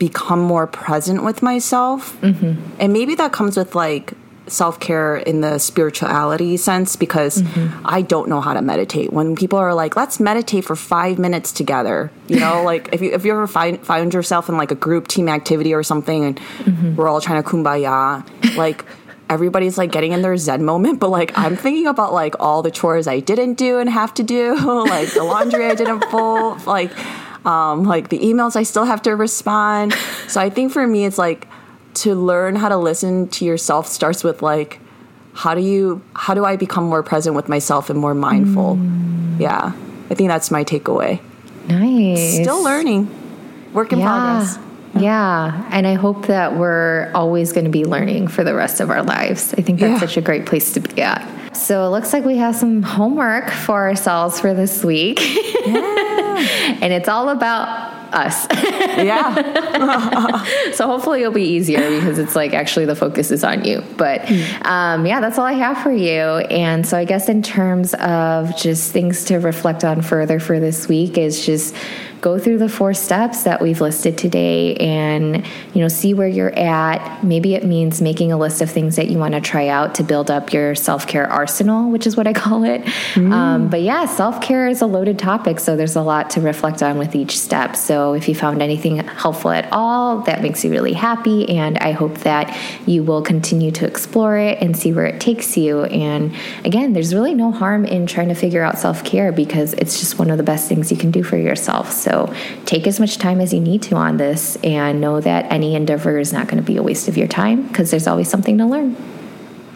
become 0.08 0.42
more 0.42 0.68
present 0.68 1.24
with 1.24 1.42
myself. 1.42 2.20
Mm-hmm. 2.20 2.62
And 2.78 2.92
maybe 2.92 3.16
that 3.16 3.32
comes 3.32 3.56
with 3.56 3.74
like 3.74 4.14
self 4.48 4.78
care 4.82 5.16
in 5.16 5.40
the 5.40 5.58
spirituality 5.60 6.58
sense 6.58 6.98
because 6.98 7.42
mm-hmm. 7.42 7.82
I 7.86 8.02
don't 8.02 8.28
know 8.28 8.42
how 8.42 8.54
to 8.54 8.62
meditate. 8.62 9.14
When 9.14 9.38
people 9.38 9.58
are 9.60 9.74
like, 9.74 9.96
let's 9.96 10.20
meditate 10.20 10.66
for 10.66 10.76
five 10.76 11.18
minutes 11.20 11.54
together, 11.54 12.12
you 12.28 12.38
know, 12.38 12.64
like 12.72 12.90
if 12.92 13.02
you, 13.02 13.14
if 13.14 13.24
you 13.24 13.32
ever 13.32 13.48
find, 13.48 13.80
find 13.80 14.14
yourself 14.14 14.50
in 14.50 14.58
like 14.58 14.72
a 14.72 14.76
group 14.76 15.08
team 15.08 15.30
activity 15.30 15.74
or 15.74 15.84
something 15.84 16.26
and 16.26 16.38
mm-hmm. 16.38 16.96
we're 16.98 17.08
all 17.08 17.22
trying 17.22 17.42
to 17.42 17.50
kumbaya, 17.50 18.28
like, 18.58 18.84
everybody's 19.30 19.78
like 19.78 19.90
getting 19.90 20.12
in 20.12 20.22
their 20.22 20.36
zen 20.36 20.64
moment 20.64 21.00
but 21.00 21.10
like 21.10 21.36
i'm 21.40 21.56
thinking 21.56 21.88
about 21.88 22.14
like 22.14 22.36
all 22.42 22.62
the 22.62 22.70
chores 22.70 23.08
i 23.08 23.20
didn't 23.22 23.54
do 23.54 23.80
and 23.80 23.90
have 23.90 24.14
to 24.14 24.22
do 24.22 24.54
like 24.86 25.10
the 25.14 25.24
laundry 25.24 25.66
i 25.66 25.74
didn't 25.74 26.04
fold 26.12 26.64
like 26.68 26.92
um, 27.46 27.84
like 27.84 28.10
the 28.10 28.20
emails 28.20 28.56
I 28.56 28.64
still 28.64 28.86
have 28.86 29.02
to 29.04 29.16
respond. 29.16 29.94
so 30.28 30.42
I 30.42 30.50
think 30.50 30.72
for 30.72 30.86
me, 30.86 31.06
it's 31.06 31.18
like 31.18 31.48
to 31.96 32.16
learn 32.16 32.56
how 32.56 32.70
to 32.70 32.78
listen 32.78 33.28
to 33.30 33.46
yourself 33.46 33.88
starts 33.88 34.24
with 34.24 34.42
like, 34.42 34.80
how 35.34 35.56
do 35.56 35.62
you, 35.62 36.02
how 36.16 36.34
do 36.34 36.46
I 36.46 36.56
become 36.56 36.86
more 36.86 37.04
present 37.04 37.36
with 37.36 37.50
myself 37.50 37.90
and 37.90 38.00
more 38.00 38.14
mindful? 38.14 38.76
Mm. 38.76 39.40
Yeah. 39.40 39.74
I 40.10 40.16
think 40.16 40.30
that's 40.30 40.52
my 40.52 40.64
takeaway. 40.64 41.22
Nice. 41.68 42.36
Still 42.36 42.64
learning. 42.64 43.10
Work 43.74 43.94
in 43.94 44.00
yeah. 44.00 44.06
progress. 44.06 44.60
Yeah. 45.00 45.68
And 45.72 45.88
I 45.88 45.96
hope 45.96 46.28
that 46.28 46.56
we're 46.56 47.12
always 47.16 47.52
going 47.52 47.66
to 47.66 47.72
be 47.72 47.84
learning 47.84 48.28
for 48.28 48.44
the 48.44 48.54
rest 48.54 48.80
of 48.80 48.92
our 48.92 49.02
lives. 49.02 49.54
I 49.58 49.62
think 49.62 49.80
that's 49.80 49.94
yeah. 49.94 50.00
such 50.00 50.18
a 50.18 50.22
great 50.22 50.46
place 50.46 50.74
to 50.74 50.80
be 50.80 51.02
at. 51.02 51.28
So 51.54 51.86
it 51.86 51.90
looks 51.90 52.14
like 52.14 52.26
we 52.26 52.38
have 52.38 52.56
some 52.56 52.82
homework 52.82 53.50
for 53.50 53.84
ourselves 53.84 54.40
for 54.40 54.54
this 54.54 54.84
week. 54.84 55.20
Yeah. 55.66 56.38
and 56.82 56.92
it's 56.92 57.08
all 57.08 57.30
about 57.30 57.94
us. 58.14 58.48
yeah. 58.52 60.44
so 60.74 60.88
hopefully 60.88 61.22
it'll 61.22 61.34
be 61.34 61.44
easier 61.44 61.90
because 62.00 62.20
it's 62.20 62.36
like 62.36 62.54
actually 62.54 62.86
the 62.86 62.96
focus 62.96 63.32
is 63.32 63.44
on 63.44 63.66
you. 63.66 63.84
But 63.98 64.30
um, 64.66 65.06
yeah, 65.06 65.20
that's 65.20 65.38
all 65.38 65.46
I 65.46 65.54
have 65.54 65.82
for 65.82 65.92
you. 65.92 66.22
And 66.50 66.86
so 66.88 66.98
I 66.98 67.06
guess 67.06 67.30
in 67.30 67.42
terms 67.42 67.94
of 67.96 68.56
just 68.56 68.92
things 68.92 69.26
to 69.26 69.38
reflect 69.38 69.84
on 69.84 70.02
further 70.02 70.40
for 70.40 70.60
this 70.60 70.88
week 70.88 71.18
is 71.18 71.46
just 71.46 71.76
go 72.24 72.40
through 72.40 72.58
the 72.58 72.70
four 72.70 72.94
steps 72.94 73.44
that 73.44 73.62
we've 73.62 73.82
listed 73.82 74.18
today 74.18 74.76
and 74.78 75.46
you 75.74 75.82
know 75.82 75.90
see 75.90 76.14
where 76.14 76.28
you're 76.28 76.58
at. 76.58 77.22
Maybe 77.22 77.54
it 77.54 77.66
means 77.66 78.02
making 78.02 78.32
a 78.32 78.38
list 78.38 78.62
of 78.62 78.72
things 78.72 78.96
that 78.96 79.10
you 79.10 79.18
want 79.18 79.34
to 79.34 79.42
try 79.42 79.68
out 79.68 79.96
to 79.96 80.04
build 80.04 80.32
up 80.32 80.54
your 80.54 80.74
self-care 80.74 81.30
arsenal 81.30 81.92
which 81.92 82.08
is 82.08 82.16
what 82.16 82.26
i 82.26 82.34
call 82.44 82.64
it. 82.64 82.82
Mm. 83.14 83.34
um, 83.34 83.68
but 83.68 83.82
yeah 83.82 84.06
self-care 84.06 84.68
is 84.68 84.82
a 84.82 84.86
loaded 84.86 85.20
topic 85.20 85.60
so 85.60 85.76
there's 85.76 85.98
a 85.98 86.02
lot 86.02 86.30
to 86.32 86.42
reflect 86.42 86.82
on 86.82 86.98
with 86.98 87.14
each 87.14 87.38
step. 87.38 87.76
So 87.76 88.14
if 88.14 88.30
you 88.30 88.36
found 88.36 88.62
anything 88.62 88.98
helpful 88.98 89.52
at 89.52 89.68
all 89.74 90.20
that 90.22 90.42
makes 90.42 90.64
you 90.64 90.72
really 90.72 90.94
happy 90.94 91.50
and 91.50 91.78
i 91.80 91.92
hope 91.92 92.20
that 92.20 92.58
you 92.86 93.04
will 93.04 93.22
continue 93.22 93.72
to 93.72 93.86
explore 93.86 94.38
it 94.38 94.60
and 94.62 94.78
see 94.78 94.94
where 94.94 95.06
it 95.06 95.20
takes 95.20 95.58
you. 95.58 95.84
And 95.84 96.34
again 96.64 96.94
there's 96.94 97.14
really 97.14 97.34
no 97.34 97.52
harm 97.52 97.84
in 97.84 98.08
trying 98.08 98.30
to 98.30 98.36
figure 98.36 98.64
out 98.64 98.78
self-care 98.78 99.34
because 99.34 99.74
it's 99.74 100.00
just 100.00 100.18
one 100.18 100.30
of 100.30 100.38
the 100.38 100.44
best 100.44 100.70
things 100.70 100.90
you 100.90 100.98
can 100.98 101.12
do 101.12 101.22
for 101.22 101.36
yourself. 101.36 101.92
So 101.92 102.13
so 102.14 102.32
take 102.66 102.86
as 102.86 103.00
much 103.00 103.18
time 103.18 103.42
as 103.42 103.54
you 103.54 103.60
need 103.60 103.82
to 103.84 103.96
on 103.96 104.18
this 104.18 104.56
and 104.58 105.02
know 105.02 105.20
that 105.20 105.52
any 105.52 105.74
endeavor 105.76 106.20
is 106.20 106.32
not 106.32 106.48
going 106.48 106.62
to 106.62 106.64
be 106.64 106.78
a 106.78 106.84
waste 106.84 107.08
of 107.08 107.18
your 107.18 107.28
time 107.28 107.68
because 107.68 107.90
there's 107.90 108.06
always 108.08 108.30
something 108.30 108.60
to 108.60 108.66
learn. 108.66 108.96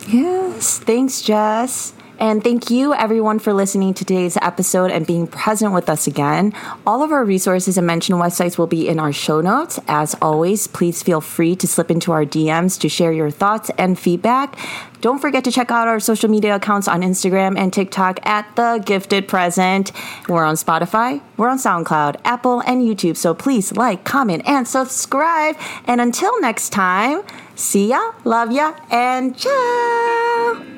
Yes. 0.08 0.78
Thanks, 0.78 1.22
Jess. 1.22 1.94
And 2.20 2.44
thank 2.44 2.72
you, 2.72 2.94
everyone, 2.94 3.38
for 3.38 3.54
listening 3.54 3.94
to 3.94 4.04
today's 4.04 4.38
episode 4.38 4.90
and 4.90 5.06
being 5.06 5.28
present 5.28 5.74
with 5.74 5.88
us 5.88 6.08
again. 6.08 6.54
All 6.86 7.04
of 7.04 7.12
our 7.12 7.24
resources 7.24 7.78
and 7.78 7.86
mentioned 7.86 8.20
websites 8.20 8.58
will 8.58 8.68
be 8.68 8.88
in 8.88 9.00
our 9.00 9.14
show 9.14 9.40
notes. 9.40 9.80
As 9.88 10.16
always, 10.22 10.68
please 10.68 11.04
feel 11.04 11.22
free 11.22 11.56
to 11.56 11.68
slip 11.68 11.92
into 11.92 12.12
our 12.12 12.26
DMs 12.26 12.80
to 12.82 12.90
share 12.90 13.12
your 13.12 13.30
thoughts 13.30 13.70
and 13.78 14.00
feedback. 14.00 14.58
Don't 15.02 15.20
forget 15.20 15.44
to 15.44 15.52
check 15.52 15.70
out 15.70 15.88
our 15.88 16.00
social 16.00 16.30
media 16.30 16.56
accounts 16.56 16.88
on 16.88 17.02
Instagram 17.02 17.56
and 17.58 17.72
TikTok 17.72 18.26
at 18.26 18.56
The 18.56 18.82
Gifted 18.84 19.28
Present. 19.28 19.92
We're 20.28 20.44
on 20.44 20.56
Spotify, 20.56 21.22
we're 21.38 21.50
on 21.50 21.60
SoundCloud, 21.60 22.20
Apple, 22.26 22.62
and 22.62 22.82
YouTube. 22.82 23.16
So 23.16 23.36
please 23.36 23.74
like, 23.74 24.04
comment, 24.06 24.42
and 24.48 24.68
subscribe. 24.68 25.56
And 25.86 26.02
until 26.02 26.42
next 26.42 26.70
time, 26.70 27.22
see 27.56 27.90
ya, 27.90 28.14
love 28.24 28.52
ya, 28.52 28.74
and 28.90 29.38
ciao. 29.38 30.77